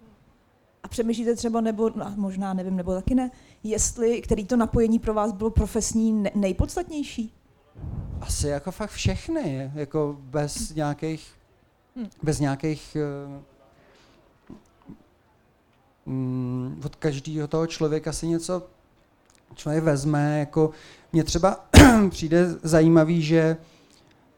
A 0.84 0.88
přemýšlíte 0.88 1.36
třeba, 1.36 1.62
nebo 1.62 1.92
no, 1.96 2.14
možná 2.16 2.54
nevím, 2.54 2.76
nebo 2.76 2.94
taky 2.94 3.16
ne, 3.16 3.32
jestli, 3.64 4.22
který 4.22 4.46
to 4.46 4.58
napojení 4.58 5.00
pro 5.00 5.14
vás 5.14 5.32
bylo 5.32 5.50
profesní 5.50 6.24
nejpodstatnější? 6.36 7.34
Asi 8.22 8.48
jako 8.48 8.72
fakt 8.72 8.92
všechny, 8.92 9.72
jako 9.76 10.18
bez 10.20 10.76
nějakých, 10.76 11.32
hmm. 11.96 12.08
bez 12.24 12.40
nějakých 12.40 12.98
um, 16.08 16.82
od 16.86 16.96
každého 16.96 17.48
toho 17.48 17.68
člověka 17.68 18.14
si 18.14 18.28
něco 18.28 18.64
člověk 19.56 19.84
vezme, 19.84 20.40
jako 20.40 20.72
mně 21.14 21.24
třeba 21.24 21.66
přijde 22.10 22.50
zajímavý, 22.64 23.22
že 23.22 23.58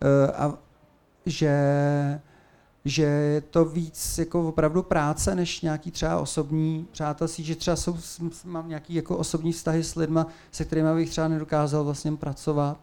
uh, 0.01 0.35
a, 0.35 0.57
že 1.25 1.51
že 2.85 3.03
je 3.03 3.41
to 3.41 3.65
víc 3.65 4.17
jako 4.17 4.47
opravdu 4.47 4.83
práce, 4.83 5.35
než 5.35 5.61
nějaký 5.61 5.91
třeba 5.91 6.19
osobní 6.19 6.87
přátelství, 6.91 7.43
že 7.43 7.55
třeba 7.55 7.75
jsou, 7.75 7.97
mám 8.45 8.69
nějaký 8.69 8.93
jako 8.93 9.17
osobní 9.17 9.51
vztahy 9.51 9.83
s 9.83 9.95
lidma, 9.95 10.27
se 10.51 10.65
kterými 10.65 10.95
bych 10.95 11.09
třeba 11.09 11.27
nedokázal 11.27 11.83
vlastně 11.83 12.11
pracovat, 12.11 12.77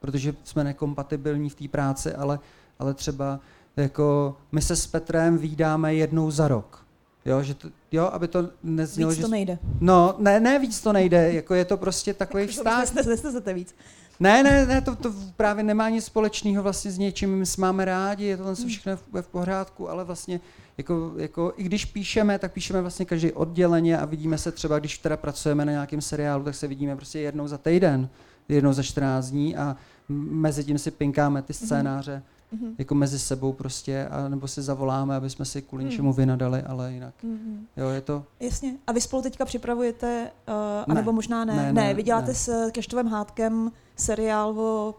protože 0.00 0.34
jsme 0.44 0.64
nekompatibilní 0.64 1.50
v 1.50 1.54
té 1.54 1.68
práci, 1.68 2.14
ale, 2.14 2.38
ale 2.78 2.94
třeba 2.94 3.40
jako 3.76 4.36
my 4.52 4.62
se 4.62 4.76
s 4.76 4.86
Petrem 4.86 5.38
výdáme 5.38 5.94
jednou 5.94 6.30
za 6.30 6.48
rok. 6.48 6.83
Jo, 7.24 7.42
že 7.42 7.54
to, 7.54 7.68
jo, 7.92 8.04
aby 8.12 8.28
to 8.28 8.48
neznělo, 8.62 9.10
víc 9.10 9.16
že... 9.16 9.22
to 9.22 9.28
nejde. 9.28 9.58
No, 9.80 10.14
ne, 10.18 10.40
ne, 10.40 10.58
víc 10.58 10.80
to 10.80 10.92
nejde, 10.92 11.32
jako 11.32 11.54
je 11.54 11.64
to 11.64 11.76
prostě 11.76 12.14
takový 12.24 12.46
vztah. 12.46 12.94
Nesnesete 12.94 13.54
víc. 13.54 13.74
Ne, 14.20 14.42
ne, 14.42 14.66
ne, 14.66 14.80
to, 14.80 14.96
to 14.96 15.14
právě 15.36 15.64
nemá 15.64 15.88
nic 15.88 16.04
společného 16.04 16.62
vlastně 16.62 16.90
s 16.90 16.98
něčím, 16.98 17.38
my 17.38 17.46
jsme 17.46 17.62
máme 17.66 17.84
rádi, 17.84 18.24
je 18.24 18.36
to 18.36 18.44
hmm. 18.44 18.54
všechno 18.54 18.96
v, 18.96 19.22
v 19.22 19.28
pořádku, 19.28 19.90
ale 19.90 20.04
vlastně 20.04 20.40
jako, 20.78 21.12
jako, 21.16 21.52
i 21.56 21.62
když 21.62 21.84
píšeme, 21.84 22.38
tak 22.38 22.52
píšeme 22.52 22.80
vlastně 22.80 23.04
každý 23.04 23.32
odděleně 23.32 23.98
a 23.98 24.04
vidíme 24.04 24.38
se 24.38 24.52
třeba, 24.52 24.78
když 24.78 24.98
teda 24.98 25.16
pracujeme 25.16 25.64
na 25.64 25.72
nějakém 25.72 26.00
seriálu, 26.00 26.44
tak 26.44 26.54
se 26.54 26.66
vidíme 26.66 26.96
prostě 26.96 27.20
jednou 27.20 27.48
za 27.48 27.58
týden, 27.58 28.08
jednou 28.48 28.72
za 28.72 28.82
14 28.82 29.30
dní 29.30 29.56
a 29.56 29.76
mezi 30.08 30.64
tím 30.64 30.78
si 30.78 30.90
pinkáme 30.90 31.42
ty 31.42 31.52
mhm. 31.52 31.66
scénáře 31.66 32.22
mm-hmm. 32.26 32.33
Jako 32.78 32.94
mezi 32.94 33.18
sebou 33.18 33.52
prostě, 33.52 34.06
a 34.06 34.28
nebo 34.28 34.48
si 34.48 34.62
zavoláme, 34.62 35.16
aby 35.16 35.30
jsme 35.30 35.44
si 35.44 35.62
kvůli 35.62 35.84
mm. 35.84 35.90
něčemu 35.90 36.12
vynadali, 36.12 36.62
ale 36.62 36.92
jinak. 36.92 37.14
Mm-hmm. 37.24 37.58
Jo, 37.76 37.88
je 37.88 38.00
to... 38.00 38.24
Jasně. 38.40 38.76
A 38.86 38.92
vy 38.92 39.00
spolu 39.00 39.22
teďka 39.22 39.44
připravujete, 39.44 40.30
uh, 40.48 40.54
anebo 40.88 41.12
možná 41.12 41.44
ne, 41.44 41.56
ne, 41.56 41.62
ne, 41.62 41.72
ne 41.72 41.94
vy 41.94 42.02
děláte 42.02 42.28
ne. 42.28 42.34
s 42.34 42.70
Keštovým 42.70 43.06
Hádkem 43.06 43.72
seriál 43.96 44.60
o 44.60 44.94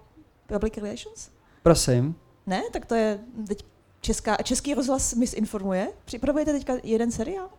Public 0.47 0.77
Relations? 0.77 1.29
Prosím. 1.63 2.15
Ne? 2.47 2.61
Tak 2.73 2.85
to 2.85 2.95
je 2.95 3.19
teď 3.47 3.65
česká, 4.01 4.35
český 4.35 4.73
rozhlas 4.73 5.13
misinformuje. 5.13 5.87
Připravujete 6.05 6.51
teďka 6.51 6.73
jeden 6.83 7.11
seriál? 7.11 7.49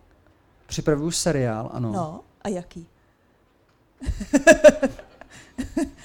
Připravuju 0.67 1.11
seriál, 1.11 1.69
ano. 1.73 1.91
No, 1.91 2.21
a 2.41 2.49
jaký? 2.49 2.87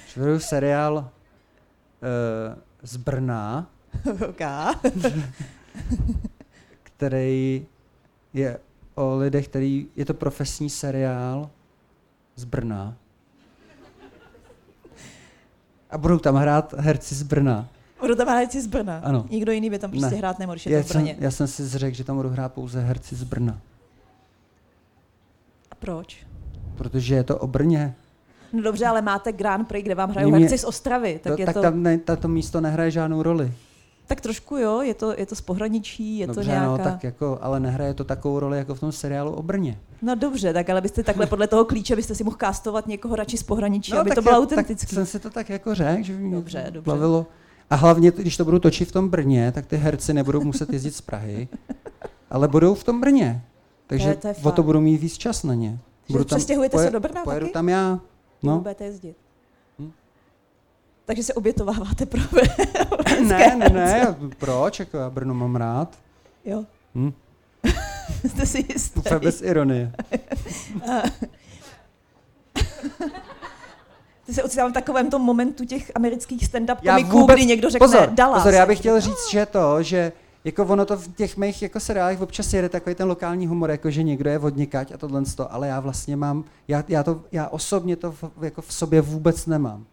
Připravuju 0.07 0.41
seriál 0.41 0.95
uh, 0.97 2.59
z 2.83 2.97
Brna. 2.97 3.71
který 6.83 7.67
je 8.33 8.59
o 8.95 9.17
lidech, 9.17 9.49
který, 9.49 9.87
je 9.97 10.05
to 10.05 10.15
profesní 10.15 10.71
seriál 10.71 11.51
z 12.37 12.45
Brna. 12.45 12.97
A 15.91 15.99
budou 15.99 16.19
tam 16.19 16.35
hrát 16.35 16.75
herci 16.79 17.15
z 17.15 17.23
Brna. 17.23 17.69
Budou 18.01 18.15
tam 18.15 18.29
herci 18.29 18.63
z 18.63 18.67
Brna? 18.67 18.99
Ano. 18.99 19.27
Nikdo 19.31 19.53
jiný 19.53 19.71
by 19.71 19.79
tam 19.79 19.91
prostě 19.91 20.11
ne. 20.11 20.17
hrát 20.17 20.39
nemohl, 20.39 20.59
je 20.67 20.73
já 20.73 20.83
to 20.83 20.89
v 20.89 20.93
Brně. 20.93 21.15
Jsem, 21.15 21.25
já 21.25 21.31
jsem 21.31 21.47
si 21.47 21.65
zřekl, 21.65 21.97
že 21.97 22.05
tam 22.05 22.17
budou 22.17 22.29
hrát 22.29 22.53
pouze 22.53 22.81
herci 22.81 23.17
z 23.17 23.25
Brna. 23.25 23.61
A 25.71 25.75
proč? 25.75 26.27
Protože 26.75 27.15
je 27.15 27.25
to 27.25 27.39
o 27.39 27.47
Brně. 27.47 27.95
No 28.53 28.63
dobře, 28.63 28.87
ale 28.87 29.03
máte 29.03 29.33
Grand 29.33 29.69
Prix, 29.69 29.83
kde 29.85 29.95
vám 29.95 30.11
hrajou 30.11 30.33
herci 30.33 30.59
z 30.59 30.65
Ostravy. 30.65 31.21
Tak, 31.23 31.35
to, 31.35 31.41
je 31.41 31.47
tak 31.47 31.55
to... 31.55 31.63
tam 31.63 31.83
ne, 31.83 31.99
tato 31.99 32.29
místo 32.29 32.61
nehraje 32.61 32.91
žádnou 32.91 33.23
roli. 33.23 33.53
Tak 34.07 34.21
trošku 34.21 34.57
jo, 34.57 34.81
je 34.81 34.95
to, 34.95 35.15
je 35.17 35.27
to 35.27 35.35
z 35.35 35.41
pohraničí, 35.41 36.19
je 36.19 36.27
dobře, 36.27 36.43
to 36.43 36.49
nějaká... 36.49 36.67
no, 36.67 36.79
tak 36.79 37.05
jako, 37.05 37.39
ale 37.43 37.61
nehraje 37.61 37.95
to 37.95 38.05
takovou 38.05 38.41
roli 38.41 38.59
jako 38.59 38.75
v 38.75 38.81
tom 38.81 38.93
seriálu 38.93 39.33
o 39.33 39.43
Brně. 39.43 39.79
No 40.03 40.15
dobře, 40.15 40.53
tak 40.53 40.71
ale 40.71 40.81
byste 40.81 41.03
takhle 41.03 41.27
podle 41.27 41.47
toho 41.47 41.65
klíče 41.65 41.97
byste 41.97 42.15
si 42.15 42.25
mohl 42.25 42.37
kástovat 42.37 42.87
někoho 42.87 43.17
radši 43.17 43.37
z 43.37 43.43
pohraničí, 43.43 43.93
no, 43.93 43.99
aby 43.99 44.11
to 44.11 44.23
bylo 44.23 44.37
autentické. 44.37 44.87
Tak 44.87 44.95
jsem 44.95 45.07
si 45.07 45.19
to 45.21 45.31
tak 45.31 45.51
jako 45.51 45.75
řekl, 45.75 46.03
že 46.03 46.13
mě 46.13 46.37
dobře, 46.37 46.67
dobře. 46.71 46.91
bavilo. 46.91 47.27
A 47.71 47.75
hlavně, 47.75 48.11
když 48.11 48.37
to 48.37 48.45
budu 48.45 48.59
točit 48.59 48.89
v 48.89 48.93
tom 48.93 49.09
Brně, 49.09 49.53
tak 49.53 49.67
ty 49.67 49.77
herci 49.77 50.15
nebudou 50.15 50.45
muset 50.45 50.73
jezdit 50.73 50.95
z 50.95 51.01
Prahy, 51.01 51.49
ale 52.31 52.49
budou 52.49 52.75
v 52.75 52.85
tom 52.85 53.01
Brně. 53.01 53.43
Takže 53.87 54.05
to 54.05 54.29
je, 54.29 54.35
to 54.35 54.41
je 54.41 54.45
o 54.45 54.51
to 54.51 54.63
budu 54.63 54.81
mít 54.81 54.99
víc 54.99 55.19
čas 55.19 55.43
na 55.43 55.55
ně. 55.55 55.79
Budu 56.11 56.25
tam, 56.25 56.37
přestěhujete 56.37 56.77
poje, 56.77 56.87
se 56.87 56.93
do 56.93 57.01
Brna 57.01 57.23
Pojedu 57.25 57.47
taky? 57.47 57.53
tam 57.53 57.69
já. 57.69 58.01
No. 58.43 58.59
Budete 58.59 58.85
jezdit. 58.85 59.17
Hm? 59.79 59.93
Takže 61.05 61.23
se 61.23 61.35
obětováváte 61.35 62.07
pro 62.07 62.21
Ne, 63.27 63.57
ne, 63.57 63.69
ne, 63.69 64.17
proč? 64.39 64.79
Jako 64.81 64.97
já 64.97 65.11
Brno 65.11 65.35
mám 65.35 65.57
rád. 65.57 65.99
Jo. 66.45 66.65
Hm? 66.95 67.13
Jste 68.29 68.47
si 68.47 68.67
jistý. 68.69 69.01
Úplně 69.01 69.21
bez 69.21 69.43
ironie. 69.43 69.93
Ty 74.27 74.35
se 74.35 74.43
ocitám 74.43 74.71
v 74.71 74.75
takovém 74.75 75.11
tom 75.11 75.23
momentu 75.23 75.65
těch 75.65 75.93
amerických 75.95 76.45
stand-up 76.49 76.77
komiků, 76.95 77.19
vůbec, 77.19 77.37
kdy 77.37 77.47
někdo 77.47 77.71
řekne 77.71 77.87
pozor, 77.87 78.09
Dallas. 78.11 78.43
Pozor, 78.43 78.55
já 78.55 78.67
bych 78.67 78.79
chtěl 78.79 79.01
říct, 79.01 79.31
že 79.31 79.47
to, 79.47 79.83
že 79.83 80.13
jako 80.45 80.65
ono 80.65 80.85
to 80.85 80.97
v 80.97 81.15
těch 81.15 81.37
mých 81.37 81.63
jako 81.63 81.81
seriálech 81.81 82.21
občas 82.21 82.53
jede 82.53 82.69
takový 82.69 82.95
ten 82.95 83.09
lokální 83.09 83.47
humor, 83.47 83.71
jako 83.71 83.91
že 83.91 84.03
někdo 84.03 84.31
je 84.31 84.39
vodnikať 84.39 84.93
a 84.93 84.99
tohle 84.99 85.23
to, 85.37 85.53
ale 85.53 85.69
já 85.69 85.81
vlastně 85.81 86.17
mám, 86.17 86.45
já, 86.69 86.85
já, 86.89 87.03
to, 87.03 87.25
já 87.33 87.49
osobně 87.49 87.97
to 87.97 88.13
v, 88.13 88.25
jako 88.43 88.63
v 88.63 88.73
sobě 88.73 89.01
vůbec 89.01 89.47
nemám. 89.47 89.87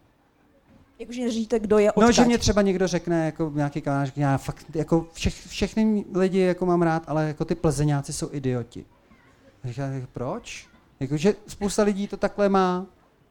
Jakože 0.98 1.24
neříte, 1.24 1.58
kdo 1.58 1.78
je 1.78 1.92
odkaď. 1.92 2.06
No, 2.06 2.12
že 2.12 2.24
mě 2.24 2.38
třeba 2.38 2.62
někdo 2.62 2.86
řekne, 2.86 3.26
jako 3.26 3.52
nějaký 3.54 3.80
kamarád, 3.80 4.16
já 4.16 4.38
fakt, 4.38 4.66
jako 4.74 5.06
všech, 5.12 5.46
všechny 5.46 6.04
lidi 6.14 6.38
jako 6.38 6.66
mám 6.66 6.82
rád, 6.82 7.02
ale 7.06 7.26
jako 7.26 7.44
ty 7.44 7.54
plzeňáci 7.54 8.12
jsou 8.12 8.28
idioti. 8.32 8.84
Říkám, 9.64 10.06
proč? 10.12 10.68
Jakože 11.00 11.34
spousta 11.46 11.82
lidí 11.82 12.08
to 12.08 12.16
takhle 12.16 12.48
má, 12.48 12.86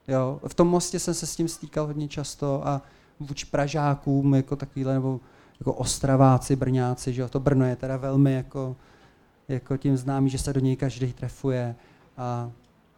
jo. 0.08 0.39
V 0.47 0.53
tom 0.53 0.67
mostě 0.67 0.99
jsem 0.99 1.13
se 1.13 1.27
s 1.27 1.36
tím 1.36 1.47
stýkal 1.47 1.88
hodně 1.88 2.08
často 2.08 2.67
a 2.67 2.82
vůči 3.19 3.45
Pražákům, 3.45 4.36
jako 4.36 4.55
takovýhle, 4.55 4.93
nebo 4.93 5.19
jako 5.60 5.74
Ostraváci, 5.74 6.56
Brňáci, 6.56 7.13
že 7.13 7.22
jo, 7.22 7.30
to 7.30 7.39
Brno 7.39 7.65
je 7.65 7.76
teda 7.76 7.98
velmi 7.98 8.34
jako, 8.34 8.76
jako 9.48 9.78
tím 9.78 9.98
známý, 9.98 10.30
že 10.30 10.38
se 10.38 10.54
do 10.54 10.60
něj 10.60 10.76
každý 10.76 11.13
trefuje 11.13 11.76
a 12.17 12.52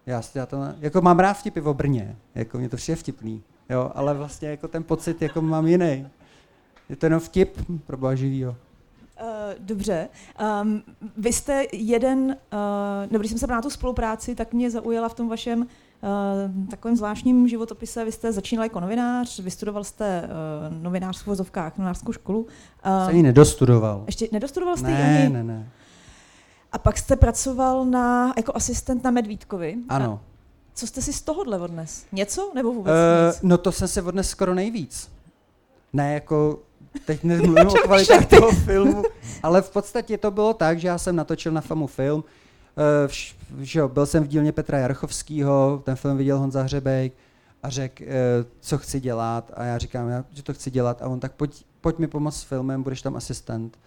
já, 0.05 0.21
já 0.35 0.45
to, 0.45 0.57
jako 0.79 1.01
mám 1.01 1.19
rád 1.19 1.33
vtipy 1.33 1.61
o 1.61 1.73
Brně, 1.73 2.15
jako 2.35 2.57
mě 2.57 2.69
to 2.69 2.77
vše 2.77 2.91
je 2.91 2.95
vtipný, 2.95 3.43
jo, 3.69 3.91
ale 3.95 4.13
vlastně 4.13 4.49
jako 4.49 4.67
ten 4.67 4.83
pocit 4.83 5.21
jako 5.21 5.41
mám 5.41 5.67
jiný. 5.67 6.07
Je 6.89 6.95
to 6.95 7.05
jenom 7.05 7.19
vtip 7.19 7.57
pro 7.85 7.97
boha 7.97 8.15
živýho. 8.15 8.55
Uh, 9.21 9.27
dobře. 9.59 10.09
Um, 10.61 10.83
vy 11.17 11.33
jste 11.33 11.65
jeden, 11.73 12.19
uh, 12.25 13.11
nebo 13.11 13.19
když 13.19 13.31
jsem 13.31 13.39
se 13.39 13.47
na 13.47 13.61
tu 13.61 13.69
spolupráci, 13.69 14.35
tak 14.35 14.53
mě 14.53 14.71
zaujala 14.71 15.09
v 15.09 15.13
tom 15.13 15.29
vašem 15.29 15.67
uh, 16.03 16.67
takovém 16.69 16.95
zvláštním 16.95 17.47
životopise. 17.47 18.05
Vy 18.05 18.11
jste 18.11 18.31
začínal 18.31 18.65
jako 18.65 18.79
novinář, 18.79 19.39
vystudoval 19.39 19.83
jste 19.83 20.23
uh, 20.23 20.83
novinář 20.83 21.23
v 21.23 21.27
vozovkách, 21.27 21.77
novinářskou 21.77 22.11
školu. 22.11 22.39
Uh, 22.41 23.05
jsem 23.05 23.15
ji 23.15 23.23
nedostudoval. 23.23 24.03
Ještě 24.05 24.27
nedostudoval 24.31 24.77
jste 24.77 24.87
ne, 24.87 25.21
ji? 25.23 25.29
Ne, 25.29 25.43
ne, 25.43 25.69
A 26.71 26.77
pak 26.77 26.97
jste 26.97 27.15
pracoval 27.15 27.85
na, 27.85 28.33
jako 28.37 28.51
asistent 28.55 29.03
na 29.03 29.11
Medvídkovi. 29.11 29.77
Ano. 29.89 30.19
A 30.23 30.31
co 30.73 30.87
jste 30.87 31.01
si 31.01 31.13
z 31.13 31.21
tohohle 31.21 31.59
odnes? 31.59 32.05
Něco 32.11 32.51
nebo 32.55 32.73
vůbec 32.73 32.93
uh, 32.93 33.27
nic? 33.27 33.39
No 33.43 33.57
to 33.57 33.71
jsem 33.71 33.87
se 33.87 34.01
odnes 34.01 34.29
skoro 34.29 34.55
nejvíc. 34.55 35.11
Ne 35.93 36.13
jako 36.13 36.59
teď 37.05 37.23
nemluvím 37.23 37.67
o 37.67 37.73
kvalitách 37.73 38.25
toho 38.25 38.51
filmu, 38.51 39.03
ale 39.43 39.61
v 39.61 39.69
podstatě 39.69 40.17
to 40.17 40.31
bylo 40.31 40.53
tak, 40.53 40.79
že 40.79 40.87
já 40.87 40.97
jsem 40.97 41.15
natočil 41.15 41.51
na 41.51 41.61
FAMu 41.61 41.87
film, 41.87 42.23
uh, 42.77 43.63
že 43.63 43.79
jo, 43.79 43.87
byl 43.87 44.05
jsem 44.05 44.23
v 44.23 44.27
dílně 44.27 44.51
Petra 44.51 44.79
Jarchovského, 44.79 45.81
ten 45.85 45.95
film 45.95 46.17
viděl 46.17 46.39
Honza 46.39 46.63
Hřebejk 46.63 47.13
a 47.63 47.69
řekl, 47.69 48.03
uh, 48.03 48.09
co 48.59 48.77
chci 48.77 48.99
dělat 48.99 49.51
a 49.53 49.63
já 49.63 49.77
říkám, 49.77 50.09
já, 50.09 50.25
že 50.31 50.43
to 50.43 50.53
chci 50.53 50.71
dělat 50.71 51.01
a 51.01 51.07
on 51.07 51.19
tak 51.19 51.31
pojď, 51.31 51.65
pojď 51.81 51.97
mi 51.99 52.07
pomoct 52.07 52.39
s 52.39 52.43
filmem, 52.43 52.83
budeš 52.83 53.01
tam 53.01 53.15
asistent. 53.15 53.79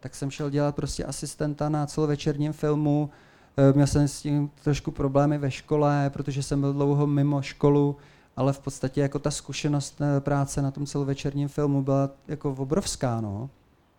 Tak 0.00 0.14
jsem 0.14 0.30
šel 0.30 0.50
dělat 0.50 0.76
prostě 0.76 1.04
asistenta 1.04 1.68
na 1.68 1.86
celovečerním 1.86 2.52
filmu, 2.52 3.10
uh, 3.58 3.74
měl 3.74 3.86
jsem 3.86 4.08
s 4.08 4.22
tím 4.22 4.50
trošku 4.64 4.90
problémy 4.90 5.38
ve 5.38 5.50
škole, 5.50 6.10
protože 6.10 6.42
jsem 6.42 6.60
byl 6.60 6.72
dlouho 6.72 7.06
mimo 7.06 7.42
školu, 7.42 7.96
ale 8.36 8.52
v 8.52 8.58
podstatě 8.58 9.00
jako 9.00 9.18
ta 9.18 9.30
zkušenost 9.30 10.00
práce 10.18 10.62
na 10.62 10.70
tom 10.70 10.86
celovečerním 10.86 11.48
filmu 11.48 11.82
byla 11.82 12.10
jako 12.28 12.50
obrovská, 12.50 13.20
no. 13.20 13.50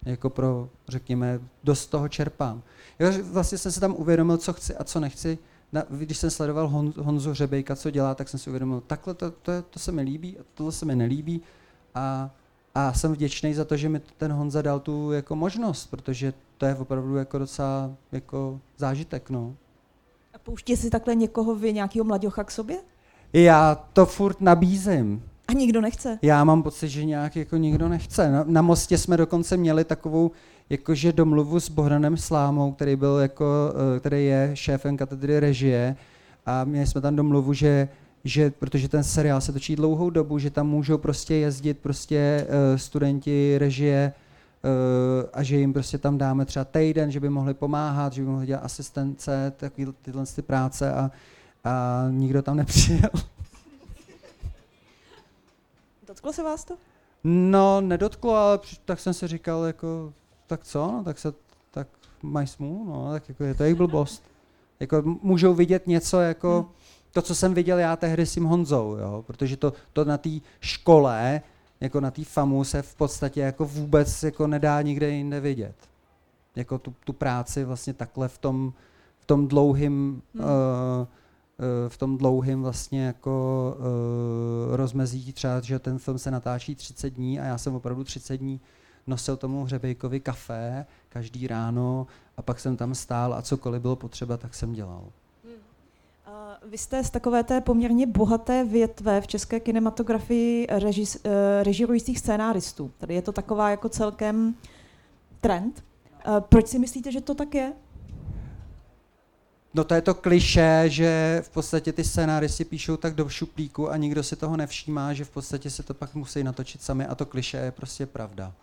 Jako 0.05 0.29
pro, 0.29 0.69
řekněme, 0.87 1.39
dost 1.63 1.87
toho 1.87 2.07
čerpám. 2.07 2.61
Já 2.99 3.11
vlastně 3.23 3.57
jsem 3.57 3.71
se 3.71 3.79
tam 3.79 3.95
uvědomil, 3.97 4.37
co 4.37 4.53
chci 4.53 4.75
a 4.75 4.83
co 4.83 4.99
nechci. 4.99 5.37
Na, 5.71 5.83
když 5.89 6.17
jsem 6.17 6.29
sledoval 6.29 6.67
Hon, 6.67 6.93
Honzu 6.97 7.33
Řebejka, 7.33 7.75
co 7.75 7.89
dělá, 7.89 8.15
tak 8.15 8.29
jsem 8.29 8.39
si 8.39 8.49
uvědomil, 8.49 8.81
takhle 8.87 9.13
to, 9.13 9.31
to, 9.31 9.51
to 9.69 9.79
se 9.79 9.91
mi 9.91 10.01
líbí, 10.01 10.37
a 10.37 10.41
tohle 10.53 10.71
se 10.71 10.85
mi 10.85 10.95
nelíbí. 10.95 11.41
A, 11.95 12.29
a 12.75 12.93
jsem 12.93 13.13
vděčný 13.13 13.53
za 13.53 13.65
to, 13.65 13.77
že 13.77 13.89
mi 13.89 14.01
ten 14.17 14.31
Honza 14.31 14.61
dal 14.61 14.79
tu 14.79 15.11
jako 15.11 15.35
možnost, 15.35 15.85
protože 15.85 16.33
to 16.57 16.65
je 16.65 16.75
opravdu 16.75 17.15
jako 17.15 17.37
docela 17.37 17.91
jako 18.11 18.59
zážitek. 18.77 19.29
No. 19.29 19.55
A 20.33 20.37
pouští 20.37 20.77
si 20.77 20.89
takhle 20.89 21.15
někoho 21.15 21.55
vy, 21.55 21.73
nějakého 21.73 22.05
mladěcha 22.05 22.43
k 22.43 22.51
sobě? 22.51 22.77
Já 23.33 23.75
to 23.93 24.05
furt 24.05 24.41
nabízím. 24.41 25.28
A 25.49 25.53
nikdo 25.53 25.81
nechce? 25.81 26.19
Já 26.21 26.43
mám 26.43 26.63
pocit, 26.63 26.89
že 26.89 27.05
nějak 27.05 27.35
jako 27.35 27.57
nikdo 27.57 27.89
nechce. 27.89 28.31
Na, 28.31 28.43
na 28.47 28.61
mostě 28.61 28.97
jsme 28.97 29.17
dokonce 29.17 29.57
měli 29.57 29.83
takovou 29.83 30.31
jakože 30.69 31.13
domluvu 31.13 31.59
s 31.59 31.69
Bohdanem 31.69 32.17
Slámou, 32.17 32.71
který 32.71 32.95
byl 32.95 33.17
jako, 33.17 33.45
eh, 33.95 33.99
který 33.99 34.25
je 34.25 34.51
šéfem 34.53 34.97
katedry 34.97 35.39
režie 35.39 35.95
a 36.45 36.63
měli 36.63 36.87
jsme 36.87 37.01
tam 37.01 37.15
domluvu, 37.15 37.53
že 37.53 37.87
že 38.23 38.51
protože 38.51 38.89
ten 38.89 39.03
seriál 39.03 39.41
se 39.41 39.53
točí 39.53 39.75
dlouhou 39.75 40.09
dobu, 40.09 40.39
že 40.39 40.49
tam 40.49 40.67
můžou 40.67 40.97
prostě 40.97 41.35
jezdit 41.35 41.77
prostě 41.77 42.47
uh, 42.47 42.77
studenti 42.77 43.57
režie 43.57 44.13
uh, 44.63 45.29
a 45.33 45.43
že 45.43 45.57
jim 45.57 45.73
prostě 45.73 45.97
tam 45.97 46.17
dáme 46.17 46.45
třeba 46.45 46.65
týden, 46.65 47.11
že 47.11 47.19
by 47.19 47.29
mohli 47.29 47.53
pomáhat, 47.53 48.13
že 48.13 48.21
by 48.21 48.27
mohli 48.27 48.45
dělat 48.45 48.59
asistence, 48.63 49.53
takový, 49.57 49.87
tyhle 50.01 50.25
ty 50.25 50.41
práce 50.41 50.93
a, 50.93 51.11
a 51.63 52.05
nikdo 52.11 52.41
tam 52.41 52.57
nepřijel. 52.57 53.09
Dotklo 56.19 56.33
se 56.33 56.43
vás 56.43 56.65
to? 56.65 56.77
No, 57.23 57.81
nedotklo, 57.81 58.35
ale 58.35 58.59
tak 58.85 58.99
jsem 58.99 59.13
si 59.13 59.27
říkal, 59.27 59.63
jako, 59.63 60.13
tak 60.47 60.63
co, 60.63 60.91
no, 60.91 61.03
tak 61.03 61.19
se, 61.19 61.33
tak 61.71 61.87
mají 62.21 62.47
smůlu, 62.47 62.85
no, 62.85 63.11
tak 63.11 63.29
jako 63.29 63.43
je 63.43 63.53
to 63.53 63.63
jejich 63.63 63.77
blbost. 63.77 64.23
Jako 64.79 65.03
můžou 65.21 65.53
vidět 65.53 65.87
něco 65.87 66.19
jako 66.19 66.61
hmm. 66.61 66.71
to, 67.11 67.21
co 67.21 67.35
jsem 67.35 67.53
viděl 67.53 67.79
já 67.79 67.95
tehdy 67.95 68.25
s 68.25 68.33
tím 68.33 68.45
Honzou, 68.45 68.97
jo, 68.99 69.23
protože 69.27 69.57
to, 69.57 69.73
to 69.93 70.05
na 70.05 70.17
té 70.17 70.29
škole, 70.59 71.41
jako 71.81 71.99
na 71.99 72.11
té 72.11 72.23
FAMu 72.23 72.63
se 72.63 72.81
v 72.81 72.95
podstatě 72.95 73.41
jako 73.41 73.65
vůbec 73.65 74.23
jako 74.23 74.47
nedá 74.47 74.81
nikde 74.81 75.09
jinde 75.09 75.39
vidět. 75.39 75.75
Jako 76.55 76.77
tu, 76.77 76.93
tu 77.05 77.13
práci 77.13 77.63
vlastně 77.63 77.93
takhle 77.93 78.27
v 78.27 78.37
tom, 78.37 78.73
v 79.19 79.25
tom 79.25 79.47
dlouhým 79.47 80.21
hmm. 80.35 80.43
uh, 80.43 81.07
v 81.87 81.97
tom 81.97 82.17
dlouhém 82.17 82.61
vlastně 82.61 83.05
jako 83.05 83.75
uh, 83.77 84.75
rozmezí 84.75 85.33
třeba, 85.33 85.61
že 85.61 85.79
ten 85.79 85.99
film 85.99 86.17
se 86.17 86.31
natáčí 86.31 86.75
30 86.75 87.09
dní 87.09 87.39
a 87.39 87.45
já 87.45 87.57
jsem 87.57 87.75
opravdu 87.75 88.03
30 88.03 88.37
dní 88.37 88.61
nosil 89.07 89.37
tomu 89.37 89.63
hřebejkovi 89.63 90.19
kafe 90.19 90.85
každý 91.09 91.47
ráno 91.47 92.07
a 92.37 92.41
pak 92.41 92.59
jsem 92.59 92.77
tam 92.77 92.95
stál 92.95 93.33
a 93.33 93.41
cokoliv 93.41 93.81
bylo 93.81 93.95
potřeba, 93.95 94.37
tak 94.37 94.55
jsem 94.55 94.73
dělal. 94.73 95.03
Hmm. 95.43 95.53
vy 96.71 96.77
jste 96.77 97.03
z 97.03 97.09
takové 97.09 97.43
té 97.43 97.61
poměrně 97.61 98.07
bohaté 98.07 98.63
větve 98.63 99.21
v 99.21 99.27
české 99.27 99.59
kinematografii 99.59 100.67
režis, 100.69 101.15
uh, 101.15 101.31
režirujících 101.63 102.19
scénáristů. 102.19 102.91
Tady 102.97 103.13
je 103.13 103.21
to 103.21 103.31
taková 103.31 103.69
jako 103.69 103.89
celkem 103.89 104.55
trend. 105.41 105.83
Uh, 106.27 106.39
proč 106.39 106.67
si 106.67 106.79
myslíte, 106.79 107.11
že 107.11 107.21
to 107.21 107.35
tak 107.35 107.55
je? 107.55 107.73
No 109.73 109.83
to 109.83 109.93
je 109.93 110.01
to 110.01 110.13
kliše, 110.13 110.83
že 110.87 111.41
v 111.45 111.49
podstatě 111.49 111.93
ty 111.93 112.03
scénáristi 112.03 112.65
píšou 112.65 112.97
tak 112.97 113.15
do 113.15 113.29
šuplíku 113.29 113.91
a 113.91 113.97
nikdo 113.97 114.23
si 114.23 114.35
toho 114.35 114.57
nevšímá, 114.57 115.13
že 115.13 115.25
v 115.25 115.29
podstatě 115.29 115.69
se 115.69 115.83
to 115.83 115.93
pak 115.93 116.15
musí 116.15 116.43
natočit 116.43 116.81
sami 116.81 117.05
a 117.05 117.15
to 117.15 117.25
kliše 117.25 117.57
je 117.57 117.71
prostě 117.71 118.05
pravda. 118.05 118.53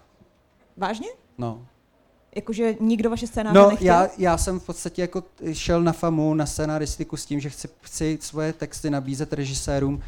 Vážně? 0.76 1.08
No. 1.38 1.66
Jakože 2.36 2.74
nikdo 2.80 3.10
vaše 3.10 3.26
scénáře 3.26 3.58
no, 3.58 3.70
nechtěl? 3.70 3.86
Já, 3.86 4.08
já 4.18 4.38
jsem 4.38 4.60
v 4.60 4.66
podstatě 4.66 5.02
jako 5.02 5.22
šel 5.52 5.82
na 5.82 5.92
FAMu, 5.92 6.34
na 6.34 6.46
scénaristiku 6.46 7.16
s 7.16 7.26
tím, 7.26 7.40
že 7.40 7.50
chci, 7.50 7.68
chci 7.80 8.18
svoje 8.20 8.52
texty 8.52 8.90
nabízet 8.90 9.32
režisérům 9.32 10.02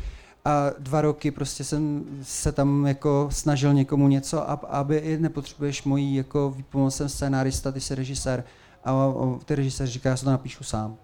a 0.45 0.71
dva 0.79 1.01
roky 1.01 1.31
prostě 1.31 1.65
jsem 1.65 2.05
se 2.23 2.53
tam 2.53 2.87
jako 2.87 3.29
snažil 3.33 3.75
někomu 3.75 4.09
něco, 4.09 4.51
aby 4.75 5.19
nepotřebuješ 5.21 5.83
mojí 5.83 6.15
jako 6.15 6.51
výpomoc, 6.51 6.97
jsem 6.97 7.09
scénárista, 7.09 7.73
ty 7.73 7.81
jsi 7.81 7.95
režisér 7.95 8.45
a, 8.85 8.91
a 8.91 9.39
ty 9.45 9.55
režisér 9.55 9.87
říká, 9.87 10.09
já 10.09 10.17
se 10.17 10.25
to 10.25 10.31
napíšu 10.31 10.65
sám. 10.65 10.97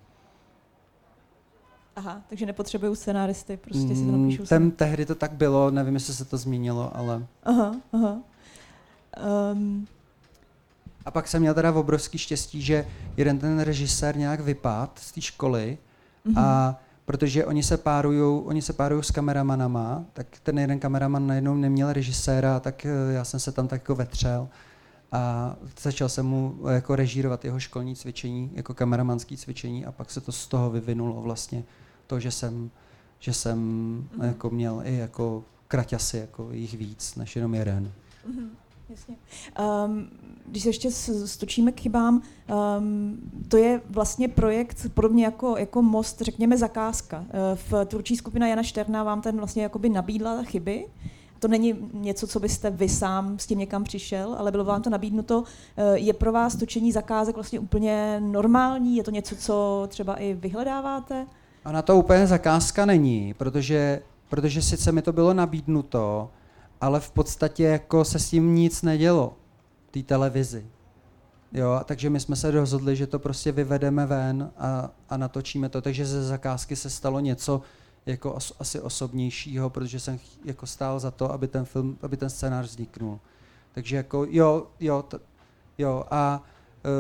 Aha, 1.96 2.22
takže 2.28 2.46
nepotřebuju 2.46 2.94
scenáristy, 2.94 3.56
prostě 3.56 3.96
si 3.96 4.04
to 4.04 4.12
mm, 4.12 4.22
napíšu 4.22 4.46
sám. 4.46 4.70
tehdy 4.70 5.06
to 5.06 5.14
tak 5.14 5.32
bylo, 5.32 5.70
nevím, 5.70 5.94
jestli 5.94 6.14
se 6.14 6.24
to 6.24 6.36
změnilo, 6.36 6.96
ale... 6.96 7.26
Aha, 7.42 7.76
aha. 7.92 8.18
Um. 9.52 9.86
A 11.04 11.10
pak 11.10 11.28
jsem 11.28 11.40
měl 11.40 11.54
teda 11.54 11.72
obrovský 11.72 12.18
štěstí, 12.18 12.62
že 12.62 12.86
jeden 13.16 13.38
ten 13.38 13.60
režisér 13.60 14.16
nějak 14.16 14.40
vypad 14.40 14.98
z 15.02 15.12
té 15.12 15.20
školy 15.20 15.78
mm-hmm. 16.26 16.40
a 16.40 16.76
protože 17.04 17.44
oni 17.44 17.62
se 17.62 17.76
párují, 17.76 18.42
oni 18.44 18.62
se 18.62 18.72
párují 18.72 19.04
s 19.04 19.10
kameramanama, 19.10 20.04
tak 20.12 20.26
ten 20.42 20.58
jeden 20.58 20.78
kameraman 20.78 21.26
najednou 21.26 21.54
neměl 21.54 21.92
režiséra, 21.92 22.60
tak 22.60 22.86
eh, 22.86 23.12
já 23.12 23.24
jsem 23.24 23.40
se 23.40 23.52
tam 23.52 23.68
tak 23.68 23.80
jako 23.80 23.94
vetřel 23.94 24.48
a 25.14 25.56
začal 25.80 26.08
jsem 26.08 26.26
mu 26.26 26.58
jako 26.70 26.96
režírovat 26.96 27.44
jeho 27.44 27.60
školní 27.60 27.96
cvičení, 27.96 28.50
jako 28.54 28.74
kameramanský 28.74 29.36
cvičení 29.36 29.84
a 29.84 29.92
pak 29.92 30.10
se 30.10 30.20
to 30.20 30.32
z 30.32 30.46
toho 30.46 30.70
vyvinulo 30.70 31.22
vlastně 31.22 31.64
to, 32.06 32.20
že 32.20 32.30
jsem, 32.30 32.70
že 33.18 33.32
jsem 33.32 33.58
mm-hmm. 33.58 34.24
jako 34.24 34.50
měl 34.50 34.82
i 34.84 34.96
jako 34.96 35.44
kraťasy, 35.68 36.18
jako 36.18 36.52
jich 36.52 36.74
víc, 36.74 37.14
než 37.14 37.36
jenom 37.36 37.54
jeden. 37.54 37.92
Mm-hmm. 38.28 38.48
Jasně. 38.88 39.16
Um, 39.84 40.08
když 40.46 40.62
se 40.62 40.68
ještě 40.68 40.90
stočíme 41.26 41.72
k 41.72 41.80
chybám, 41.80 42.22
um, 42.78 43.18
to 43.48 43.56
je 43.56 43.80
vlastně 43.90 44.28
projekt 44.28 44.86
podobně 44.94 45.24
jako, 45.24 45.56
jako 45.58 45.82
most, 45.82 46.20
řekněme 46.20 46.56
zakázka. 46.56 47.24
Eh, 47.28 47.56
v 47.70 47.84
tvůrčí 47.84 48.16
skupina 48.16 48.46
Jana 48.46 48.62
Šterna 48.62 49.02
vám 49.02 49.22
ten 49.22 49.36
vlastně 49.36 49.62
jakoby 49.62 49.88
nabídla 49.88 50.42
chyby, 50.42 50.86
to 51.44 51.48
není 51.48 51.74
něco, 51.92 52.26
co 52.26 52.40
byste 52.40 52.70
vy 52.70 52.88
sám 52.88 53.38
s 53.38 53.46
tím 53.46 53.58
někam 53.58 53.84
přišel, 53.84 54.34
ale 54.38 54.50
bylo 54.50 54.64
vám 54.64 54.82
to 54.82 54.90
nabídnuto. 54.90 55.44
Eh, 55.76 55.98
je 55.98 56.12
pro 56.12 56.32
vás 56.32 56.56
točení 56.56 56.92
zakázek 56.92 57.34
vlastně 57.34 57.58
úplně 57.58 58.20
normální? 58.20 58.96
Je 58.96 59.04
to 59.04 59.10
něco, 59.10 59.36
co 59.36 59.86
třeba 59.88 60.14
i 60.14 60.34
vyhledáváte? 60.34 61.26
A 61.64 61.72
na 61.72 61.82
to 61.82 61.96
úplně 61.96 62.26
zakázka 62.26 62.86
není, 62.86 63.34
protože, 63.34 64.02
protože 64.28 64.62
sice 64.62 64.92
mi 64.92 65.02
to 65.02 65.12
bylo 65.12 65.34
nabídnuto, 65.34 66.30
ale 66.80 67.00
v 67.00 67.10
podstatě 67.10 67.64
jako 67.64 68.04
se 68.04 68.18
s 68.18 68.30
tím 68.30 68.54
nic 68.54 68.82
nedělo, 68.82 69.36
té 69.90 70.02
televizi. 70.02 70.66
Jo, 71.52 71.80
takže 71.84 72.10
my 72.10 72.20
jsme 72.20 72.36
se 72.36 72.50
rozhodli, 72.50 72.96
že 72.96 73.06
to 73.06 73.18
prostě 73.18 73.52
vyvedeme 73.52 74.06
ven 74.06 74.50
a, 74.58 74.90
a 75.08 75.16
natočíme 75.16 75.68
to, 75.68 75.80
takže 75.80 76.06
ze 76.06 76.24
zakázky 76.24 76.76
se 76.76 76.90
stalo 76.90 77.20
něco, 77.20 77.60
jako 78.06 78.32
os, 78.32 78.52
asi 78.58 78.80
osobnějšího, 78.80 79.70
protože 79.70 80.00
jsem 80.00 80.18
jako 80.44 80.66
stál 80.66 81.00
za 81.00 81.10
to, 81.10 81.32
aby 81.32 81.48
ten 81.48 81.64
film, 81.64 81.98
aby 82.02 82.16
ten 82.16 82.30
scénář 82.30 82.66
vzniknul. 82.66 83.20
Takže 83.72 83.96
jako 83.96 84.26
jo, 84.30 84.66
jo, 84.80 85.02
t, 85.02 85.18
jo 85.78 86.04
a, 86.10 86.42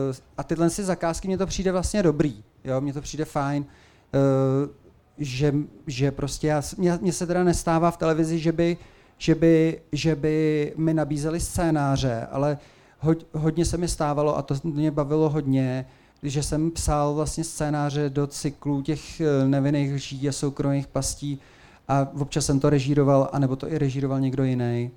uh, 0.08 0.16
a 0.36 0.42
tyhle 0.42 0.70
si 0.70 0.84
zakázky 0.84 1.28
mě 1.28 1.38
to 1.38 1.46
přijde 1.46 1.72
vlastně 1.72 2.02
dobrý, 2.02 2.44
jo, 2.64 2.80
mně 2.80 2.92
to 2.92 3.00
přijde 3.00 3.24
fajn, 3.24 3.64
uh, 3.64 4.70
že, 5.18 5.54
že 5.86 6.10
prostě 6.10 6.46
já, 6.46 6.62
mě, 6.78 6.98
mě 7.00 7.12
se 7.12 7.26
teda 7.26 7.44
nestává 7.44 7.90
v 7.90 7.96
televizi, 7.96 8.38
že 8.38 8.52
by, 8.52 8.76
že 9.18 9.34
by, 9.34 9.80
že 9.92 10.16
by 10.16 10.72
mi 10.76 10.94
nabízeli 10.94 11.40
scénáře, 11.40 12.26
ale 12.30 12.58
ho, 12.98 13.14
hodně 13.32 13.64
se 13.64 13.76
mi 13.76 13.88
stávalo 13.88 14.36
a 14.36 14.42
to 14.42 14.54
mě 14.64 14.90
bavilo 14.90 15.28
hodně, 15.28 15.86
že 16.24 16.42
jsem 16.42 16.70
psal 16.70 17.14
vlastně 17.14 17.44
scénáře 17.44 18.10
do 18.10 18.26
cyklů 18.26 18.82
těch 18.82 19.20
eh, 19.20 19.48
nevinných 19.48 19.92
lží 19.92 20.28
a 20.28 20.32
soukromých 20.32 20.86
pastí 20.86 21.40
a 21.88 22.08
občas 22.20 22.46
jsem 22.46 22.60
to 22.60 22.70
režíroval, 22.70 23.28
anebo 23.32 23.56
to 23.56 23.72
i 23.72 23.78
režíroval 23.78 24.20
někdo 24.20 24.44
jiný. 24.44 24.90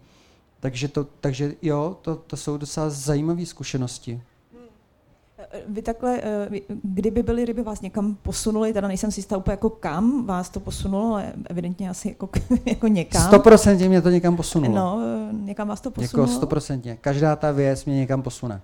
Takže, 0.59 0.87
to, 0.87 1.07
takže 1.21 1.53
jo, 1.61 1.97
to, 2.01 2.15
to 2.15 2.37
jsou 2.37 2.57
docela 2.57 2.89
zajímavé 2.89 3.45
zkušenosti. 3.45 4.21
Eh, 5.39 5.61
vy 5.67 5.81
takhle, 5.81 6.21
eh, 6.23 6.49
kdyby 6.83 7.23
byly 7.23 7.45
ryby 7.45 7.63
vás 7.63 7.81
někam 7.81 8.15
posunuli, 8.15 8.73
teda 8.73 8.87
nejsem 8.87 9.11
si 9.11 9.19
jistá 9.19 9.37
úplně 9.37 9.53
jako 9.53 9.69
kam 9.69 10.25
vás 10.25 10.49
to 10.49 10.59
posunulo, 10.59 11.13
ale 11.13 11.33
evidentně 11.49 11.89
asi 11.89 12.07
jako, 12.07 12.29
jako 12.65 12.87
někam. 12.87 13.21
Stoprocentně 13.27 13.89
mě 13.89 14.01
to 14.01 14.09
někam 14.09 14.35
posunulo. 14.35 14.75
No, 14.75 14.99
někam 15.31 15.67
vás 15.67 15.81
to 15.81 15.89
jako 15.89 16.01
posunulo. 16.01 16.27
Jako 16.27 16.37
stoprocentně. 16.37 16.97
Každá 17.01 17.35
ta 17.35 17.51
věc 17.51 17.85
mě 17.85 17.95
někam 17.95 18.21
posune. 18.21 18.61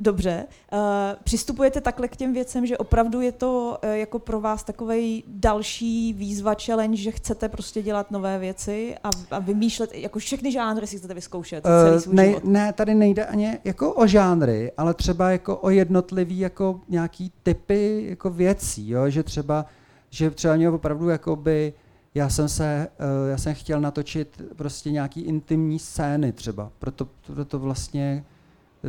Dobře. 0.00 0.46
Uh, 0.72 0.78
přistupujete 1.24 1.80
takhle 1.80 2.08
k 2.08 2.16
těm 2.16 2.32
věcem, 2.32 2.66
že 2.66 2.78
opravdu 2.78 3.20
je 3.20 3.32
to 3.32 3.78
uh, 3.84 3.90
jako 3.90 4.18
pro 4.18 4.40
vás 4.40 4.64
takový 4.64 5.24
další 5.26 6.12
výzva, 6.12 6.54
challenge, 6.66 6.96
že 6.96 7.10
chcete 7.10 7.48
prostě 7.48 7.82
dělat 7.82 8.10
nové 8.10 8.38
věci 8.38 8.96
a, 9.04 9.10
a 9.30 9.38
vymýšlet, 9.38 9.94
jako 9.94 10.18
všechny 10.18 10.52
žánry 10.52 10.86
si 10.86 10.98
chcete 10.98 11.14
vyzkoušet 11.14 11.64
uh, 11.66 11.70
celý 11.70 12.00
svůj 12.00 12.14
ne, 12.14 12.26
život. 12.26 12.44
Ne, 12.44 12.72
tady 12.72 12.94
nejde 12.94 13.24
ani 13.24 13.58
jako 13.64 13.92
o 13.92 14.06
žánry, 14.06 14.72
ale 14.76 14.94
třeba 14.94 15.30
jako 15.30 15.56
o 15.56 15.70
jednotlivý 15.70 16.38
jako 16.38 16.80
nějaký 16.88 17.32
typy 17.42 18.06
jako 18.08 18.30
věcí, 18.30 18.88
jo? 18.88 19.10
že 19.10 19.22
třeba, 19.22 19.66
že 20.10 20.30
třeba 20.30 20.56
mě 20.56 20.70
opravdu 20.70 21.08
jakoby, 21.08 21.72
já 22.14 22.28
jsem 22.28 22.48
se, 22.48 22.88
já 23.30 23.38
jsem 23.38 23.54
chtěl 23.54 23.80
natočit 23.80 24.42
prostě 24.56 24.90
nějaký 24.90 25.20
intimní 25.20 25.78
scény 25.78 26.32
třeba, 26.32 26.70
proto, 26.78 27.08
proto 27.34 27.58
vlastně 27.58 28.24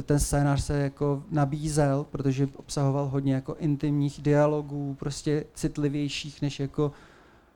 ten 0.03 0.19
scénář 0.19 0.63
se 0.63 0.77
jako 0.77 1.23
nabízel, 1.31 2.05
protože 2.11 2.47
obsahoval 2.55 3.07
hodně 3.07 3.33
jako 3.33 3.55
intimních 3.59 4.21
dialogů, 4.21 4.95
prostě 4.99 5.45
citlivějších 5.53 6.41
než 6.41 6.59
jako 6.59 6.91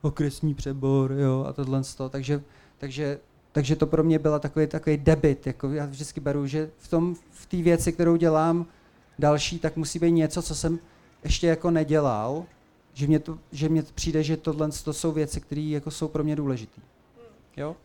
okresní 0.02 0.54
přebor, 0.54 1.12
jo, 1.12 1.44
a 1.48 1.52
tohle 1.52 1.84
z 1.84 1.94
toho. 1.94 2.08
Takže, 2.08 2.42
takže, 2.78 3.18
takže 3.52 3.76
to 3.76 3.86
pro 3.86 4.04
mě 4.04 4.18
byla 4.18 4.38
takový, 4.38 4.66
takový 4.66 4.96
debit, 4.96 5.46
jako 5.46 5.68
já 5.68 5.86
vždycky 5.86 6.20
beru, 6.20 6.46
že 6.46 6.70
v 6.78 6.88
tom, 6.88 7.14
v 7.30 7.46
té 7.46 7.56
věci, 7.56 7.92
kterou 7.92 8.16
dělám 8.16 8.66
další, 9.18 9.58
tak 9.58 9.76
musí 9.76 9.98
být 9.98 10.12
něco, 10.12 10.42
co 10.42 10.54
jsem 10.54 10.78
ještě 11.24 11.46
jako 11.46 11.70
nedělal, 11.70 12.44
že 12.94 13.06
mě, 13.06 13.18
to, 13.18 13.38
že 13.52 13.68
mě 13.68 13.82
přijde, 13.94 14.22
že 14.22 14.36
tohle 14.36 14.70
to 14.84 14.92
jsou 14.92 15.12
věci, 15.12 15.40
které 15.40 15.60
jako 15.60 15.90
jsou 15.90 16.08
pro 16.08 16.24
mě 16.24 16.36
důležité. 16.36 16.80
Jo? 17.56 17.76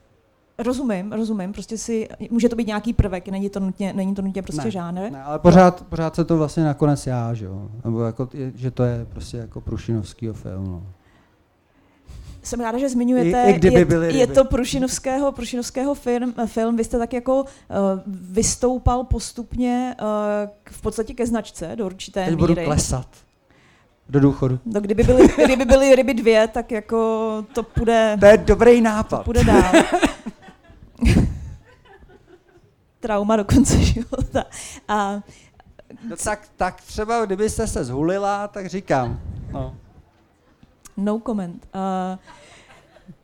Rozumím, 0.58 1.12
rozumím, 1.12 1.54
prostě 1.54 1.78
si, 1.78 2.08
může 2.32 2.50
to 2.50 2.56
být 2.56 2.68
nějaký 2.68 2.94
prvek, 2.94 3.28
není 3.28 3.50
to 3.50 3.60
nutně, 3.60 3.94
není 3.94 4.16
to 4.16 4.22
nutně 4.22 4.42
prostě 4.42 4.64
ne, 4.64 4.72
žánr. 4.72 5.02
Ne, 5.12 5.24
ale 5.24 5.40
pořád, 5.40 5.86
pořád 5.90 6.16
se 6.16 6.26
to 6.26 6.38
vlastně 6.38 6.64
nakonec 6.64 7.08
já, 7.08 7.34
že 7.34 7.46
jo, 7.46 7.70
nebo 7.86 8.04
jako, 8.04 8.30
že 8.56 8.72
to 8.72 8.84
je 8.84 9.06
prostě 9.10 9.38
jako 9.38 9.62
Prušinovskýho 9.62 10.34
film, 10.34 10.68
no. 10.68 10.84
Jsem 12.44 12.60
ráda, 12.60 12.78
že 12.78 12.90
zmiňujete, 12.90 13.52
I, 13.52 13.68
i 13.68 13.74
je, 13.74 13.86
byly 13.86 14.18
je 14.18 14.28
to 14.28 14.46
Prušinovského, 14.46 15.32
Prušinovského 15.32 15.96
film, 15.96 16.34
film, 16.46 16.76
vy 16.76 16.84
jste 16.84 16.98
tak 16.98 17.14
jako 17.14 17.42
uh, 17.42 17.46
vystoupal 18.06 19.04
postupně 19.04 19.96
uh, 20.02 20.08
v 20.72 20.82
podstatě 20.82 21.14
ke 21.14 21.28
značce 21.28 21.72
do 21.76 21.86
určité 21.86 22.26
Teď 22.26 22.36
míry. 22.36 22.54
budu 22.54 22.56
klesat 22.66 23.08
do 24.10 24.20
důchodu. 24.20 24.60
No, 24.66 24.82
kdyby, 24.82 25.04
byly, 25.04 25.28
kdyby 25.46 25.66
byly 25.66 25.96
ryby 25.96 26.14
dvě, 26.14 26.48
tak 26.48 26.72
jako 26.72 26.98
to 27.54 27.64
půjde... 27.64 28.18
To 28.20 28.26
je 28.26 28.38
dobrý 28.38 28.82
nápad. 28.82 29.18
To 29.18 29.24
půjde 29.24 29.44
dál. 29.44 29.72
Trauma 33.00 33.36
do 33.36 33.46
konce 33.46 33.78
života. 33.78 34.44
A 34.88 35.22
No 36.10 36.16
tak, 36.16 36.50
tak 36.56 36.82
třeba, 36.82 37.26
kdybyste 37.26 37.68
se 37.68 37.84
zhulila, 37.84 38.48
tak 38.48 38.68
říkám. 38.70 39.20
No. 39.52 39.78
No 40.98 41.22
comment. 41.26 41.68
Uh, 41.76 42.20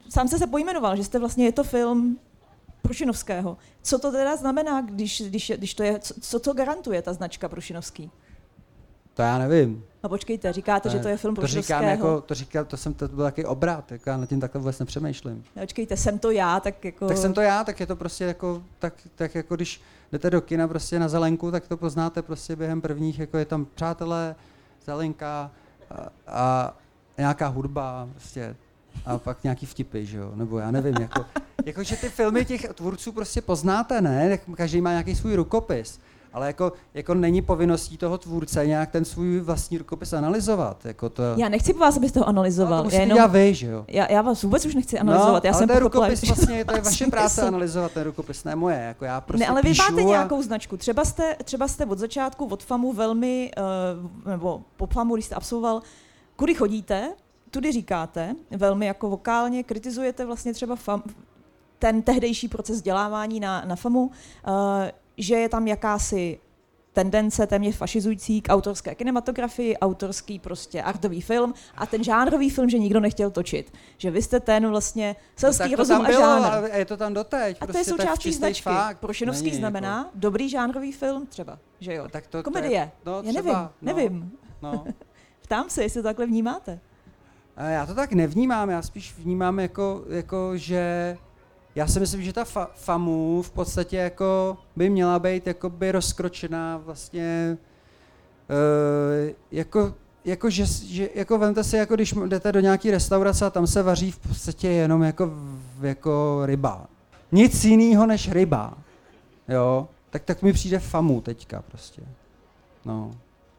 sám 0.09 0.27
jste 0.27 0.37
se 0.37 0.47
pojmenoval, 0.47 0.95
že 0.95 1.03
jste 1.03 1.19
vlastně, 1.19 1.45
je 1.45 1.51
to 1.51 1.63
film 1.63 2.19
Prušinovského. 2.81 3.57
Co 3.81 3.99
to 3.99 4.11
teda 4.11 4.35
znamená, 4.35 4.81
když, 4.81 5.21
když, 5.21 5.51
když 5.57 5.73
to 5.73 5.83
je, 5.83 5.99
co, 5.99 6.13
co 6.21 6.39
to 6.39 6.53
garantuje 6.53 7.01
ta 7.01 7.13
značka 7.13 7.49
Prušinovský? 7.49 8.11
To 9.13 9.21
já 9.21 9.37
nevím. 9.37 9.83
No 10.03 10.09
počkejte, 10.09 10.53
říkáte, 10.53 10.89
to 10.89 10.95
že 10.95 10.99
to 10.99 11.07
je 11.07 11.17
film 11.17 11.35
to 11.35 11.47
říkám 11.47 11.83
jako, 11.83 12.21
to 12.21 12.33
říkám, 12.33 12.65
to 12.65 12.77
jsem, 12.77 12.93
to 12.93 13.07
byl 13.07 13.25
takový 13.25 13.45
obrat, 13.45 13.91
jako 13.91 14.09
já 14.09 14.17
nad 14.17 14.29
tím 14.29 14.39
takhle 14.39 14.59
vůbec 14.59 14.79
nepřemýšlím. 14.79 15.43
No, 15.55 15.61
počkejte, 15.61 15.97
jsem 15.97 16.19
to 16.19 16.31
já, 16.31 16.59
tak 16.59 16.85
jako... 16.85 17.07
Tak 17.07 17.17
jsem 17.17 17.33
to 17.33 17.41
já, 17.41 17.63
tak 17.63 17.79
je 17.79 17.85
to 17.85 17.95
prostě 17.95 18.23
jako, 18.23 18.63
tak, 18.79 18.93
tak 19.15 19.35
jako 19.35 19.55
když 19.55 19.81
jdete 20.11 20.29
do 20.29 20.41
kina 20.41 20.67
prostě 20.67 20.99
na 20.99 21.09
zelenku, 21.09 21.51
tak 21.51 21.67
to 21.67 21.77
poznáte 21.77 22.21
prostě 22.21 22.55
během 22.55 22.81
prvních, 22.81 23.19
jako 23.19 23.37
je 23.37 23.45
tam 23.45 23.67
přátelé, 23.75 24.35
zelenka 24.85 25.51
a, 25.91 26.09
a 26.27 26.73
nějaká 27.17 27.47
hudba 27.47 28.09
prostě 28.11 28.55
a 29.05 29.17
pak 29.17 29.43
nějaký 29.43 29.65
vtipy, 29.65 30.05
že 30.05 30.17
jo, 30.17 30.31
nebo 30.35 30.59
já 30.59 30.71
nevím, 30.71 30.95
jako, 30.99 31.25
jako 31.65 31.83
že 31.83 31.95
ty 31.95 32.09
filmy 32.09 32.45
těch 32.45 32.73
tvůrců 32.73 33.11
prostě 33.11 33.41
poznáte, 33.41 34.01
ne, 34.01 34.39
každý 34.55 34.81
má 34.81 34.89
nějaký 34.89 35.15
svůj 35.15 35.35
rukopis, 35.35 35.99
ale 36.33 36.47
jako, 36.47 36.73
jako 36.93 37.13
není 37.13 37.41
povinností 37.41 37.97
toho 37.97 38.17
tvůrce 38.17 38.67
nějak 38.67 38.91
ten 38.91 39.05
svůj 39.05 39.39
vlastní 39.39 39.77
rukopis 39.77 40.13
analyzovat. 40.13 40.85
Jako 40.85 41.09
to, 41.09 41.23
Já 41.37 41.49
nechci 41.49 41.73
po 41.73 41.79
vás, 41.79 41.97
abyste 41.97 42.19
ho 42.19 42.27
analyzoval. 42.27 42.83
no, 42.83 42.89
to 42.89 42.95
já, 42.95 43.01
jenom, 43.01 43.31
vy, 43.31 43.53
že 43.53 43.67
jo. 43.67 43.85
já, 43.87 44.11
já 44.11 44.21
vás 44.21 44.43
vůbec 44.43 44.65
už 44.65 44.75
nechci 44.75 44.99
analyzovat. 44.99 45.43
no, 45.43 45.47
já 45.47 45.51
ale 45.53 45.59
jsem 45.59 45.67
to 45.67 45.73
je 45.73 45.79
pochopila, 45.79 46.07
rukopis 46.07 46.27
vlastně, 46.27 46.65
to 46.65 46.75
je 46.75 46.81
vaše 46.85 47.07
práce 47.07 47.41
analyzovat 47.41 47.91
ten 47.91 48.03
rukopis, 48.03 48.43
ne 48.43 48.55
moje, 48.55 48.77
jako 48.77 49.05
já 49.05 49.21
prostě 49.21 49.45
ne, 49.45 49.49
ale 49.49 49.61
vy 49.61 49.73
máte 49.77 50.01
a- 50.01 50.05
nějakou 50.05 50.41
značku. 50.41 50.77
Třeba 50.77 51.05
jste, 51.05 51.35
třeba 51.43 51.67
jste 51.67 51.85
od 51.85 51.99
začátku, 51.99 52.45
od 52.45 52.63
FAMu 52.63 52.93
velmi, 52.93 53.51
uh, 54.23 54.29
nebo 54.31 54.61
po 54.77 54.87
FAMu, 54.87 55.13
když 55.15 55.25
jste 55.25 55.35
absolvoval, 55.35 55.81
kudy 56.35 56.53
chodíte, 56.53 57.13
tudy 57.51 57.71
říkáte, 57.71 58.35
velmi 58.51 58.85
jako 58.85 59.09
vokálně 59.09 59.63
kritizujete 59.63 60.25
vlastně 60.25 60.53
třeba 60.53 60.75
FAM, 60.75 61.03
ten 61.79 62.01
tehdejší 62.01 62.47
proces 62.47 62.75
vzdělávání 62.75 63.39
na, 63.39 63.63
na 63.65 63.75
FAMu, 63.75 63.99
uh, 64.01 64.11
že 65.21 65.35
je 65.35 65.49
tam 65.49 65.67
jakási 65.67 66.39
tendence 66.93 67.47
téměř 67.47 67.75
fašizující 67.75 68.41
k 68.41 68.53
autorské 68.53 68.95
kinematografii, 68.95 69.77
autorský 69.77 70.39
prostě 70.39 70.81
artový 70.83 71.21
film 71.21 71.53
a 71.77 71.85
ten 71.85 72.03
žánrový 72.03 72.49
film, 72.49 72.69
že 72.69 72.79
nikdo 72.79 72.99
nechtěl 72.99 73.31
točit. 73.31 73.73
Že 73.97 74.11
vy 74.11 74.21
jste 74.21 74.39
ten 74.39 74.67
vlastně 74.69 75.15
selský 75.35 75.59
tak 75.63 75.71
to 75.71 75.75
rozum 75.77 75.95
tam 75.97 76.05
a 76.05 76.07
bylo, 76.09 76.19
žánr. 76.21 76.45
ale 76.45 76.69
je 76.79 76.85
to 76.85 76.97
tam 76.97 77.13
doteď. 77.13 77.57
A 77.61 77.65
to 77.65 77.69
je 77.69 77.73
prostě 77.73 77.91
součástí 77.91 78.31
značky. 78.33 78.63
Fakt. 78.63 78.99
Prošinovský 78.99 79.45
Není, 79.45 79.57
znamená 79.57 79.97
Jako, 79.97 80.09
dobrý 80.13 80.49
žánrový 80.49 80.91
film 80.91 81.27
třeba, 81.27 81.59
že 81.79 81.93
jo? 81.93 82.07
tak 82.09 82.27
to, 82.27 82.37
to 82.37 82.43
Komedie. 82.43 82.71
je- 82.71 82.91
no, 83.05 83.21
Já 83.23 83.31
třeba, 83.31 83.33
nevím, 83.33 83.53
no, 83.53 83.69
nevím. 83.81 84.31
No. 84.61 84.85
Ptám 85.41 85.69
se, 85.69 85.83
jestli 85.83 86.01
to 86.01 86.07
takhle 86.07 86.25
vnímáte. 86.25 86.79
A 87.57 87.63
Já 87.63 87.85
to 87.85 87.95
tak 87.95 88.13
nevnímám, 88.13 88.69
já 88.69 88.81
spíš 88.81 89.13
vnímám 89.17 89.59
jako, 89.59 90.03
jako 90.09 90.51
že 90.57 91.17
já 91.75 91.87
si 91.87 91.99
myslím, 91.99 92.21
že 92.21 92.33
ta 92.33 92.43
fa- 92.43 92.67
FAMU 92.75 93.41
v 93.41 93.51
podstatě 93.51 93.97
jako 93.97 94.57
by 94.75 94.89
měla 94.89 95.19
být 95.19 95.47
jakoby 95.47 95.91
rozkročená 95.91 96.77
vlastně 96.77 97.57
uh, 98.49 99.31
jako 99.51 99.93
jako, 100.25 100.49
že, 100.49 100.65
že, 100.65 101.09
jako 101.15 101.37
vemte 101.37 101.63
si, 101.63 101.77
jako 101.77 101.95
když 101.95 102.13
jdete 102.27 102.51
do 102.51 102.59
nějaký 102.59 102.91
restaurace 102.91 103.45
a 103.45 103.49
tam 103.49 103.67
se 103.67 103.83
vaří 103.83 104.11
v 104.11 104.19
podstatě 104.19 104.67
jenom 104.67 105.03
jako, 105.03 105.31
jako 105.81 106.41
ryba. 106.45 106.87
Nic 107.31 107.65
jiného 107.65 108.05
než 108.05 108.31
ryba. 108.31 108.77
Jo? 109.47 109.87
Tak, 110.09 110.23
tak 110.23 110.41
mi 110.41 110.53
přijde 110.53 110.79
famu 110.79 111.21
teďka 111.21 111.61
prostě. 111.61 112.01
No. 112.85 113.11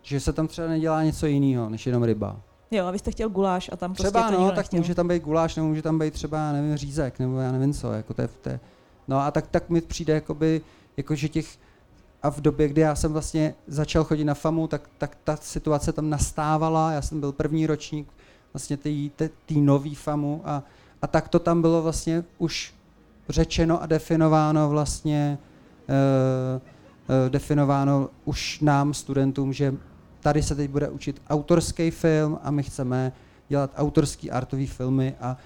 Že 0.02 0.20
se 0.20 0.32
tam 0.32 0.48
třeba 0.48 0.68
nedělá 0.68 1.02
něco 1.02 1.26
jiného, 1.26 1.68
než 1.68 1.86
jenom 1.86 2.02
ryba. 2.02 2.36
Jo, 2.72 2.86
a 2.86 2.90
vy 2.90 2.98
jste 2.98 3.10
chtěl 3.10 3.28
guláš 3.28 3.70
a 3.72 3.76
tam 3.76 3.90
prostě 3.94 4.10
Třeba 4.10 4.30
to 4.30 4.40
no, 4.40 4.48
tak 4.48 4.56
nechtěl. 4.56 4.80
může 4.80 4.94
tam 4.94 5.08
být 5.08 5.22
guláš, 5.22 5.56
nebo 5.56 5.68
může 5.68 5.82
tam 5.82 5.98
být 5.98 6.14
třeba, 6.14 6.52
nevím, 6.52 6.76
řízek, 6.76 7.18
nebo 7.18 7.38
já 7.38 7.52
nevím 7.52 7.72
co, 7.72 7.92
jako 7.92 8.14
to 8.14 8.22
je, 8.22 8.28
to 8.28 8.48
je. 8.48 8.60
No 9.08 9.18
a 9.18 9.30
tak, 9.30 9.46
tak 9.46 9.70
mi 9.70 9.80
přijde, 9.80 10.14
jakoby, 10.14 10.60
jako 10.96 11.14
že 11.14 11.28
těch, 11.28 11.58
a 12.22 12.30
v 12.30 12.40
době, 12.40 12.68
kdy 12.68 12.80
já 12.80 12.94
jsem 12.94 13.12
vlastně 13.12 13.54
začal 13.66 14.04
chodit 14.04 14.24
na 14.24 14.34
FAMu, 14.34 14.66
tak, 14.66 14.90
tak 14.98 15.16
ta 15.24 15.36
situace 15.36 15.92
tam 15.92 16.10
nastávala, 16.10 16.92
já 16.92 17.02
jsem 17.02 17.20
byl 17.20 17.32
první 17.32 17.66
ročník 17.66 18.08
vlastně 18.52 18.76
té 18.76 19.54
nový 19.54 19.94
FAMu 19.94 20.42
a, 20.44 20.62
a 21.02 21.06
tak 21.06 21.28
to 21.28 21.38
tam 21.38 21.60
bylo 21.60 21.82
vlastně 21.82 22.24
už 22.38 22.74
řečeno 23.28 23.82
a 23.82 23.86
definováno 23.86 24.68
vlastně, 24.68 25.38
uh, 25.88 26.62
uh, 27.24 27.30
definováno 27.30 28.08
už 28.24 28.60
nám, 28.60 28.94
studentům, 28.94 29.52
že 29.52 29.74
tady 30.22 30.42
se 30.42 30.54
teď 30.54 30.70
bude 30.70 30.88
učit 30.88 31.22
autorský 31.30 31.90
film 31.90 32.38
a 32.42 32.50
my 32.50 32.62
chceme 32.62 33.12
dělat 33.48 33.70
autorský 33.76 34.30
artový 34.30 34.66
filmy 34.66 35.14
a 35.20 35.36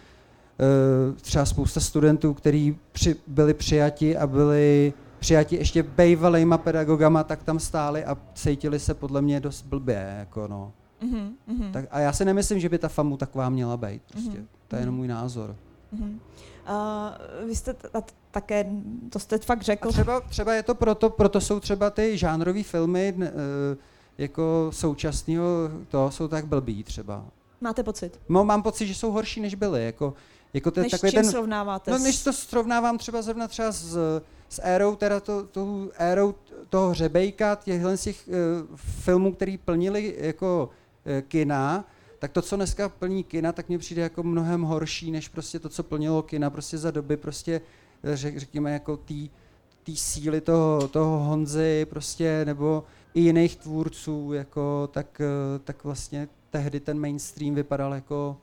uh, 1.10 1.16
třeba 1.16 1.44
spousta 1.44 1.80
studentů, 1.80 2.34
kteří 2.34 2.78
při, 2.92 3.16
byli 3.26 3.54
přijati 3.54 4.16
a 4.16 4.26
byli 4.26 4.92
přijati 5.18 5.56
ještě 5.56 5.82
bejvalejma 5.82 6.58
pedagogama, 6.58 7.24
tak 7.24 7.42
tam 7.42 7.58
stáli 7.58 8.04
a 8.04 8.16
cítili 8.34 8.78
se 8.78 8.94
podle 8.94 9.22
mě 9.22 9.40
dost 9.40 9.62
blbě. 9.62 10.16
Jako 10.18 10.48
no. 10.48 10.72
Mhm, 11.02 11.32
mhm, 11.46 11.72
tak, 11.72 11.84
a 11.90 12.00
já 12.00 12.12
si 12.12 12.24
nemyslím, 12.24 12.60
že 12.60 12.68
by 12.68 12.78
ta 12.78 12.88
FAMu 12.88 13.16
taková 13.16 13.48
měla 13.48 13.76
být. 13.76 14.02
Prostě. 14.12 14.30
Mhm, 14.38 14.46
To 14.68 14.76
je 14.76 14.82
jenom 14.82 14.94
mhm. 14.94 14.98
můj 14.98 15.08
názor. 15.08 15.56
mhm. 15.92 16.20
A 16.66 17.18
vy 17.46 17.56
jste 17.56 17.74
t- 17.74 17.88
t- 17.88 18.02
také, 18.30 18.66
to 19.10 19.18
jste 19.18 19.38
fakt 19.38 19.62
řekl, 19.62 19.88
A 19.88 19.92
třeba, 19.92 20.20
třeba 20.20 20.54
je 20.54 20.62
to 20.62 20.74
proto, 20.74 21.10
proto 21.10 21.40
jsou 21.40 21.60
třeba 21.60 21.90
ty 21.90 22.18
žánrové 22.18 22.62
filmy 22.62 23.14
eh, 23.22 23.30
jako 24.18 24.68
současného, 24.72 25.44
to 25.88 26.10
jsou 26.10 26.28
tak 26.28 26.46
blbý 26.46 26.84
třeba. 26.84 27.24
máte 27.60 27.82
pocit? 27.82 28.20
No, 28.28 28.44
mám 28.44 28.62
pocit, 28.62 28.86
že 28.86 28.94
jsou 28.94 29.10
horší, 29.10 29.40
než 29.40 29.54
byly. 29.54 29.84
Jako, 29.84 30.14
jako 30.54 30.70
ten, 30.70 30.82
Než 30.82 30.90
takový 30.90 31.12
čím 31.12 31.22
ten, 31.22 31.30
srovnáváte? 31.30 31.90
no, 31.90 31.98
než 31.98 32.24
to 32.24 32.32
srovnávám 32.32 32.98
třeba 32.98 33.22
zrovna 33.22 33.48
třeba 33.48 33.72
s, 33.72 33.98
s 34.48 34.60
érou, 34.62 34.96
teda 34.96 35.20
to, 35.20 35.42
tou 35.42 35.90
érou 35.98 36.34
toho 36.68 36.90
hřebejka, 36.90 37.54
těchhle 37.64 37.96
z 37.96 38.02
těch 38.02 38.28
uh, 38.28 38.76
filmů, 38.76 39.34
který 39.34 39.58
plnili 39.58 40.16
jako 40.18 40.70
uh, 41.06 41.20
kina, 41.28 41.84
tak 42.18 42.32
to, 42.32 42.42
co 42.42 42.56
dneska 42.56 42.88
plní 42.88 43.24
kina, 43.24 43.52
tak 43.52 43.68
mně 43.68 43.78
přijde 43.78 44.02
jako 44.02 44.22
mnohem 44.22 44.62
horší, 44.62 45.10
než 45.10 45.28
prostě 45.28 45.58
to, 45.58 45.68
co 45.68 45.82
plnilo 45.82 46.22
kina 46.22 46.50
prostě 46.50 46.78
za 46.78 46.90
doby 46.90 47.16
prostě, 47.16 47.60
eh, 48.02 48.16
řek, 48.16 48.38
řekněme, 48.38 48.72
jako 48.72 48.96
tý, 48.96 49.30
tý 49.82 49.96
síly 49.96 50.40
toho, 50.40 50.88
toho 50.88 51.18
Honzy 51.18 51.86
prostě, 51.90 52.44
nebo 52.44 52.84
i 53.16 53.20
jiných 53.20 53.56
tvůrců, 53.56 54.32
jako, 54.32 54.88
tak, 54.92 55.20
eh, 55.20 55.58
tak 55.64 55.84
vlastně 55.84 56.28
tehdy 56.50 56.80
ten 56.80 57.00
mainstream 57.00 57.54
vypadal 57.54 57.94
jako 57.94 58.36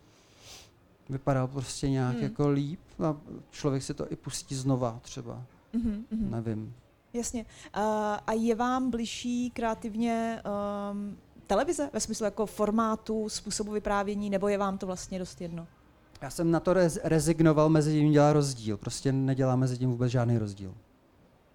vypadal 1.09 1.47
prostě 1.47 1.89
nějak 1.89 2.13
Hmm. 2.13 2.23
jako 2.23 2.49
líp 2.49 2.79
a 3.03 3.15
člověk 3.51 3.83
si 3.83 3.93
to 3.93 4.11
i 4.11 4.15
pustí 4.15 4.55
znova 4.55 4.99
třeba, 5.01 5.41
Mhm, 5.73 6.05
mhm. 6.11 6.31
nevím. 6.31 6.73
Jasně. 7.13 7.45
A, 7.73 8.13
a 8.27 8.33
je 8.33 8.55
vám 8.55 8.91
bližší 8.91 9.49
kreativně 9.49 10.41
um, 10.91 11.17
televize 11.47 11.89
ve 11.93 11.99
smyslu 11.99 12.25
jako 12.25 12.45
formátu, 12.45 13.29
způsobu 13.29 13.71
vyprávění, 13.71 14.29
nebo 14.29 14.47
je 14.47 14.57
vám 14.57 14.77
to 14.77 14.85
vlastně 14.85 15.19
dost 15.19 15.41
jedno? 15.41 15.67
Já 16.21 16.29
jsem 16.29 16.51
na 16.51 16.59
to 16.59 16.73
rez- 16.73 16.99
rezignoval, 17.03 17.69
mezi 17.69 17.91
tím 17.99 18.11
dělá 18.11 18.33
rozdíl, 18.33 18.77
prostě 18.77 19.11
nedělá 19.11 19.55
mezi 19.55 19.77
tím 19.77 19.89
vůbec 19.89 20.11
žádný 20.11 20.37
rozdíl. 20.37 20.73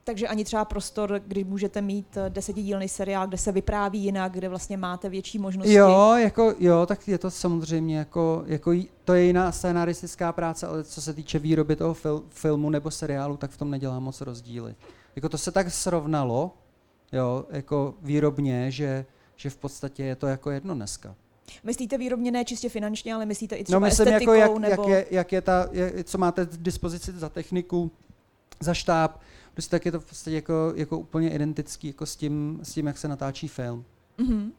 Takže 0.08 0.28
ani 0.28 0.44
třeba 0.44 0.64
prostor, 0.64 1.20
kdy 1.26 1.44
můžete 1.44 1.80
mít 1.80 2.16
eh, 2.16 2.30
desetidílný 2.30 2.88
seriál, 2.88 3.26
kde 3.26 3.38
se 3.38 3.52
vypráví 3.52 4.04
jinak, 4.04 4.32
kde 4.32 4.48
vlastně 4.48 4.76
máte 4.76 5.08
větší 5.08 5.38
možnosti. 5.38 5.72
Jo, 5.72 6.14
jako, 6.16 6.54
jo, 6.58 6.86
tak 6.86 7.08
je 7.08 7.18
to 7.18 7.30
samozřejmě 7.30 7.98
jako, 7.98 8.42
jako 8.46 8.72
to 9.04 9.14
je 9.14 9.24
jiná 9.24 9.52
scénaristická 9.52 10.32
práce, 10.32 10.66
ale 10.66 10.84
co 10.84 11.02
se 11.02 11.14
týče 11.14 11.38
výroby 11.38 11.76
toho 11.76 11.94
fil, 11.94 12.22
filmu 12.28 12.70
nebo 12.70 12.90
seriálu, 12.90 13.36
tak 13.36 13.50
v 13.50 13.56
tom 13.56 13.70
nedělá 13.70 14.00
moc 14.00 14.20
rozdíly. 14.20 14.74
Jako 15.16 15.28
to 15.28 15.38
se 15.38 15.52
tak 15.52 15.70
srovnalo, 15.70 16.52
jo, 17.12 17.44
jako 17.50 17.94
výrobně, 18.02 18.70
že, 18.70 19.06
že 19.36 19.50
v 19.50 19.56
podstatě 19.56 20.04
je 20.04 20.16
to 20.16 20.26
jako 20.26 20.50
jedno 20.50 20.74
dneska. 20.74 21.14
Myslíte 21.64 21.98
výrobně 21.98 22.30
ne 22.30 22.44
čistě 22.44 22.68
finančně, 22.68 23.14
ale 23.14 23.26
myslíte 23.26 23.56
i 23.56 23.64
třeba 23.64 23.80
No 23.80 23.86
myslím, 23.86 24.08
estetikou, 24.08 24.32
jako 24.32 24.52
jak, 24.52 24.60
nebo... 24.60 24.82
jak, 24.82 24.90
je, 24.90 25.06
jak 25.10 25.32
je 25.32 25.40
ta, 25.40 25.68
je, 25.72 26.04
co 26.04 26.18
máte 26.18 26.46
k 26.46 26.56
dispozici 26.56 27.12
za 27.12 27.28
techniku, 27.28 27.90
za 28.60 28.74
štáb, 28.74 29.20
prostě 29.58 29.70
tak 29.70 29.86
je 29.86 29.92
to 29.92 30.00
v 30.00 30.04
podstatě 30.04 30.34
jako, 30.34 30.72
jako 30.76 30.98
úplně 30.98 31.30
identický 31.30 31.86
jako 31.86 32.06
s 32.06 32.16
tím, 32.16 32.60
s 32.62 32.72
tím, 32.72 32.86
jak 32.86 32.98
se 32.98 33.08
natáčí 33.08 33.48
film. 33.48 33.84
Mhm. 34.18 34.52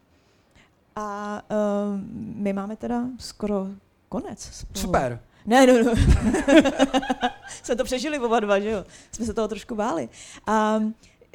A 0.96 1.42
uh, 1.52 2.00
my 2.36 2.54
máme 2.54 2.76
teda 2.76 3.04
skoro 3.20 3.68
konec. 4.10 4.42
spolu. 4.42 4.82
Super. 4.82 5.20
Ne, 5.46 5.68
no, 5.68 5.84
no. 5.84 5.94
Jsme 7.64 7.76
to 7.76 7.84
přežili 7.84 8.20
oba 8.20 8.40
dva, 8.40 8.60
že 8.60 8.70
jo? 8.70 8.86
Jsme 9.12 9.26
se 9.26 9.34
toho 9.34 9.48
trošku 9.48 9.76
báli. 9.76 10.10
A 10.48 10.80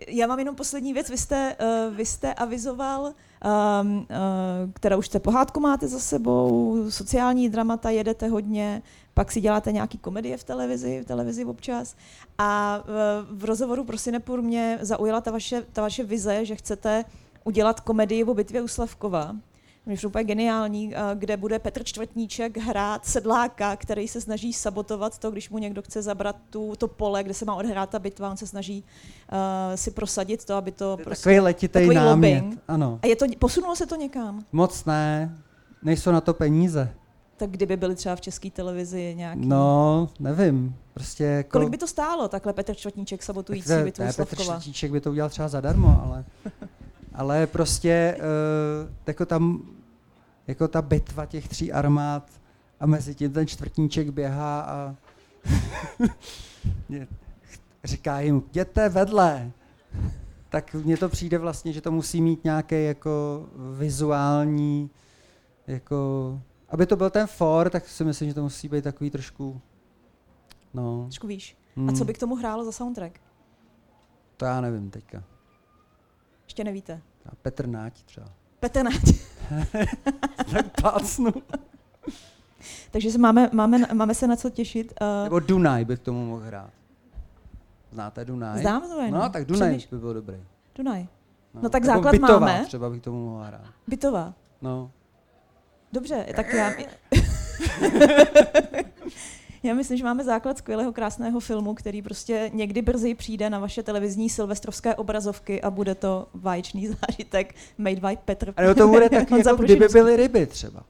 já 0.08 0.26
mám 0.26 0.38
jenom 0.38 0.54
poslední 0.54 0.92
věc. 0.92 1.10
Vy 1.10 1.18
jste, 1.18 1.56
uh, 1.60 1.96
vy 1.96 2.06
jste 2.06 2.34
avizoval, 2.34 3.02
um, 3.02 3.96
uh, 3.96 4.06
která 4.72 4.96
už 4.96 5.06
jste 5.06 5.20
pohádku 5.20 5.60
máte 5.60 5.88
za 5.88 5.98
sebou, 5.98 6.76
sociální 6.90 7.48
dramata 7.48 7.90
jedete 7.90 8.28
hodně, 8.28 8.82
pak 9.14 9.32
si 9.32 9.40
děláte 9.40 9.72
nějaký 9.72 9.98
komedie 9.98 10.36
v 10.36 10.44
televizi, 10.44 11.00
v 11.00 11.04
televizi 11.04 11.44
občas. 11.44 11.96
A 12.38 12.82
v 13.30 13.44
rozhovoru 13.44 13.84
pro 13.84 13.98
Sinepur 13.98 14.42
mě 14.42 14.78
zaujala 14.80 15.20
ta 15.20 15.30
vaše, 15.30 15.62
ta 15.72 15.82
vaše 15.82 16.04
vize, 16.04 16.44
že 16.44 16.56
chcete 16.56 17.04
udělat 17.44 17.80
komedii 17.80 18.24
o 18.24 18.34
bitvě 18.34 18.62
u 18.62 18.68
Slavkova. 18.68 19.36
Mě 19.86 19.96
je 20.02 20.08
úplně 20.08 20.24
geniální, 20.24 20.94
kde 21.14 21.36
bude 21.36 21.58
Petr 21.58 21.84
Čtvrtníček 21.84 22.58
hrát 22.58 23.06
sedláka, 23.06 23.76
který 23.76 24.08
se 24.08 24.20
snaží 24.20 24.52
sabotovat 24.52 25.18
to, 25.18 25.30
když 25.30 25.50
mu 25.50 25.58
někdo 25.58 25.82
chce 25.82 26.02
zabrat 26.02 26.36
tu, 26.50 26.72
to 26.78 26.88
pole, 26.88 27.22
kde 27.22 27.34
se 27.34 27.44
má 27.44 27.54
odhrát 27.54 27.90
ta 27.90 27.98
bitva, 27.98 28.30
on 28.30 28.36
se 28.36 28.46
snaží 28.46 28.84
uh, 29.32 29.38
si 29.74 29.90
prosadit 29.90 30.44
to, 30.44 30.54
aby 30.54 30.72
to 30.72 30.98
prostě... 31.04 31.22
Takový 31.22 31.40
letitej 31.40 31.82
takový 31.82 31.96
námět, 31.96 32.42
lobbying. 32.42 32.62
ano. 32.68 32.98
A 33.02 33.06
je 33.06 33.16
to, 33.16 33.26
posunulo 33.38 33.76
se 33.76 33.86
to 33.86 33.96
někam? 33.96 34.44
Moc 34.52 34.84
ne, 34.84 35.36
nejsou 35.82 36.12
na 36.12 36.20
to 36.20 36.34
peníze. 36.34 36.94
Tak 37.36 37.50
kdyby 37.50 37.76
byly 37.76 37.94
třeba 37.94 38.16
v 38.16 38.20
české 38.20 38.50
televizi 38.50 39.14
nějaký... 39.16 39.46
No, 39.46 40.08
nevím. 40.20 40.76
Prostě 40.94 41.24
jako... 41.24 41.50
Kolik 41.50 41.68
by 41.68 41.78
to 41.78 41.86
stálo, 41.86 42.28
takhle 42.28 42.52
Petr 42.52 42.74
Čtvrtníček 42.74 43.22
sabotující 43.22 43.68
tak, 43.68 43.84
bitvu 43.84 44.04
ne, 44.04 44.12
Petr 44.12 44.36
Čtvrtníček 44.36 44.92
by 44.92 45.00
to 45.00 45.10
udělal 45.10 45.30
třeba 45.30 45.48
zadarmo, 45.48 46.02
ale... 46.04 46.24
ale 47.14 47.46
prostě 47.46 48.16
uh, 48.18 48.90
jako 49.06 49.26
tam, 49.26 49.62
jako 50.46 50.68
ta 50.68 50.82
bitva 50.82 51.26
těch 51.26 51.48
tří 51.48 51.72
armád 51.72 52.30
a 52.80 52.86
mezi 52.86 53.14
tím 53.14 53.32
ten 53.32 53.46
čtvrtníček 53.46 54.10
běhá 54.10 54.60
a 54.60 54.94
říká 57.84 58.20
jim, 58.20 58.42
jděte 58.50 58.88
vedle. 58.88 59.50
Tak 60.48 60.74
mně 60.74 60.96
to 60.96 61.08
přijde 61.08 61.38
vlastně, 61.38 61.72
že 61.72 61.80
to 61.80 61.92
musí 61.92 62.20
mít 62.20 62.44
nějaký 62.44 62.84
jako 62.84 63.46
vizuální, 63.78 64.90
jako, 65.66 66.40
aby 66.74 66.86
to 66.86 66.96
byl 66.96 67.10
ten 67.10 67.26
for, 67.26 67.70
tak 67.70 67.88
si 67.88 68.04
myslím, 68.04 68.28
že 68.28 68.34
to 68.34 68.42
musí 68.42 68.68
být 68.68 68.84
takový 68.84 69.10
trošku, 69.10 69.60
no. 70.74 71.02
Trošku 71.02 71.26
víš. 71.26 71.56
Hmm. 71.76 71.88
A 71.88 71.92
co 71.92 71.98
hmm. 71.98 72.06
by 72.06 72.14
k 72.14 72.18
tomu 72.18 72.34
hrálo 72.34 72.64
za 72.64 72.72
soundtrack? 72.72 73.20
To 74.36 74.44
já 74.44 74.60
nevím 74.60 74.90
teďka. 74.90 75.22
Ještě 76.44 76.64
nevíte? 76.64 77.00
A 77.26 77.34
Petr 77.42 77.66
Náť 77.66 78.02
třeba. 78.02 78.26
Petr 78.60 78.82
Náť. 78.82 79.02
tak 80.52 80.80
plácnu. 80.80 81.32
Takže 82.90 83.10
se 83.10 83.18
máme, 83.18 83.50
máme, 83.52 83.78
máme 83.94 84.14
se 84.14 84.26
na 84.26 84.36
co 84.36 84.50
těšit. 84.50 84.92
Uh... 85.00 85.24
Nebo 85.24 85.40
Dunaj 85.40 85.84
by 85.84 85.96
k 85.96 86.00
tomu 86.00 86.26
mohl 86.26 86.42
hrát. 86.44 86.70
Znáte 87.90 88.24
Dunaj? 88.24 88.60
Znám 88.60 88.82
Dunaj. 88.82 89.10
No, 89.10 89.18
no 89.18 89.30
tak 89.30 89.44
Dunaj 89.44 89.68
Přemýš... 89.68 89.86
by 89.86 89.98
byl 89.98 90.14
dobrý. 90.14 90.36
Dunaj. 90.74 91.06
No, 91.54 91.60
no 91.62 91.68
tak 91.68 91.84
základ 91.84 92.10
bytová, 92.10 92.38
máme. 92.38 92.64
třeba 92.66 92.90
bych 92.90 93.02
tomu 93.02 93.30
mohl 93.30 93.44
hrát. 93.44 93.66
Bytová. 93.86 94.34
No. 94.62 94.90
Dobře, 95.94 96.26
tak 96.36 96.52
já... 96.52 96.72
Já 99.62 99.74
myslím, 99.74 99.98
že 99.98 100.04
máme 100.04 100.24
základ 100.24 100.58
skvělého, 100.58 100.92
krásného 100.92 101.40
filmu, 101.40 101.74
který 101.74 102.02
prostě 102.02 102.50
někdy 102.54 102.82
brzy 102.82 103.14
přijde 103.14 103.50
na 103.50 103.58
vaše 103.58 103.82
televizní 103.82 104.30
silvestrovské 104.30 104.94
obrazovky 104.94 105.62
a 105.62 105.70
bude 105.70 105.94
to 105.94 106.26
vaječný 106.34 106.88
zážitek 106.88 107.54
made 107.78 108.00
by 108.00 108.18
Petr. 108.24 108.54
Ale 108.56 108.74
to 108.74 108.88
bude 108.88 109.10
tak, 109.10 109.30
jako 109.30 109.56
kdyby 109.56 109.88
byly 109.88 110.16
ryby 110.16 110.46
třeba. 110.46 110.82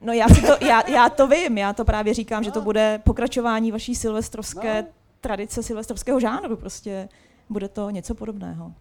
No 0.00 0.12
já, 0.12 0.28
si 0.28 0.42
to, 0.42 0.64
já, 0.66 0.90
já 0.90 1.08
to 1.08 1.26
vím, 1.26 1.58
já 1.58 1.72
to 1.72 1.84
právě 1.84 2.14
říkám, 2.14 2.42
no. 2.42 2.44
že 2.44 2.50
to 2.50 2.58
no. 2.58 2.64
bude 2.64 3.00
pokračování 3.04 3.72
vaší 3.72 3.94
silvestrovské 3.94 4.82
no. 4.82 4.88
tradice, 5.20 5.62
silvestrovského 5.62 6.20
žánru, 6.20 6.56
prostě 6.56 7.08
bude 7.48 7.68
to 7.68 7.90
něco 7.90 8.14
podobného. 8.14 8.72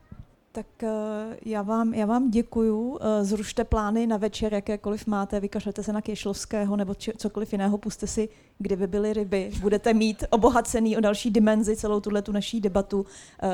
Tak 0.55 0.65
uh, 0.83 0.89
já 1.45 1.61
vám, 1.61 1.93
já 1.93 2.05
vám 2.05 2.29
děkuju. 2.29 2.89
Uh, 2.89 2.97
zrušte 3.21 3.63
plány 3.63 4.07
na 4.07 4.17
večer, 4.17 4.53
jakékoliv 4.53 5.07
máte, 5.07 5.39
vykašlete 5.39 5.83
se 5.83 5.93
na 5.93 6.01
Kešlovského 6.01 6.75
nebo 6.75 6.95
či, 6.95 7.13
cokoliv 7.17 7.51
jiného, 7.51 7.77
puste 7.77 8.07
si, 8.07 8.29
kdyby 8.57 8.87
byly 8.87 9.13
ryby. 9.13 9.51
Budete 9.61 9.93
mít 9.93 10.23
obohacený 10.29 10.97
o 10.97 11.01
další 11.01 11.31
dimenzi 11.31 11.75
celou 11.75 11.99
tuhle 11.99 12.21
tu 12.21 12.31
naší 12.31 12.61
debatu. 12.61 12.99
Uh, 12.99 13.05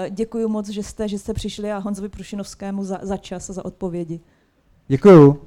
děkuju 0.09 0.47
moc, 0.49 0.69
že 0.69 0.83
jste, 0.83 1.07
že 1.07 1.19
jste 1.19 1.33
přišli 1.33 1.71
a 1.71 1.77
Honzovi 1.77 2.09
Prušinovskému 2.09 2.83
za, 2.83 2.99
za 3.01 3.17
čas 3.17 3.49
a 3.49 3.53
za 3.53 3.65
odpovědi. 3.65 4.19
Děkuju. 4.87 5.41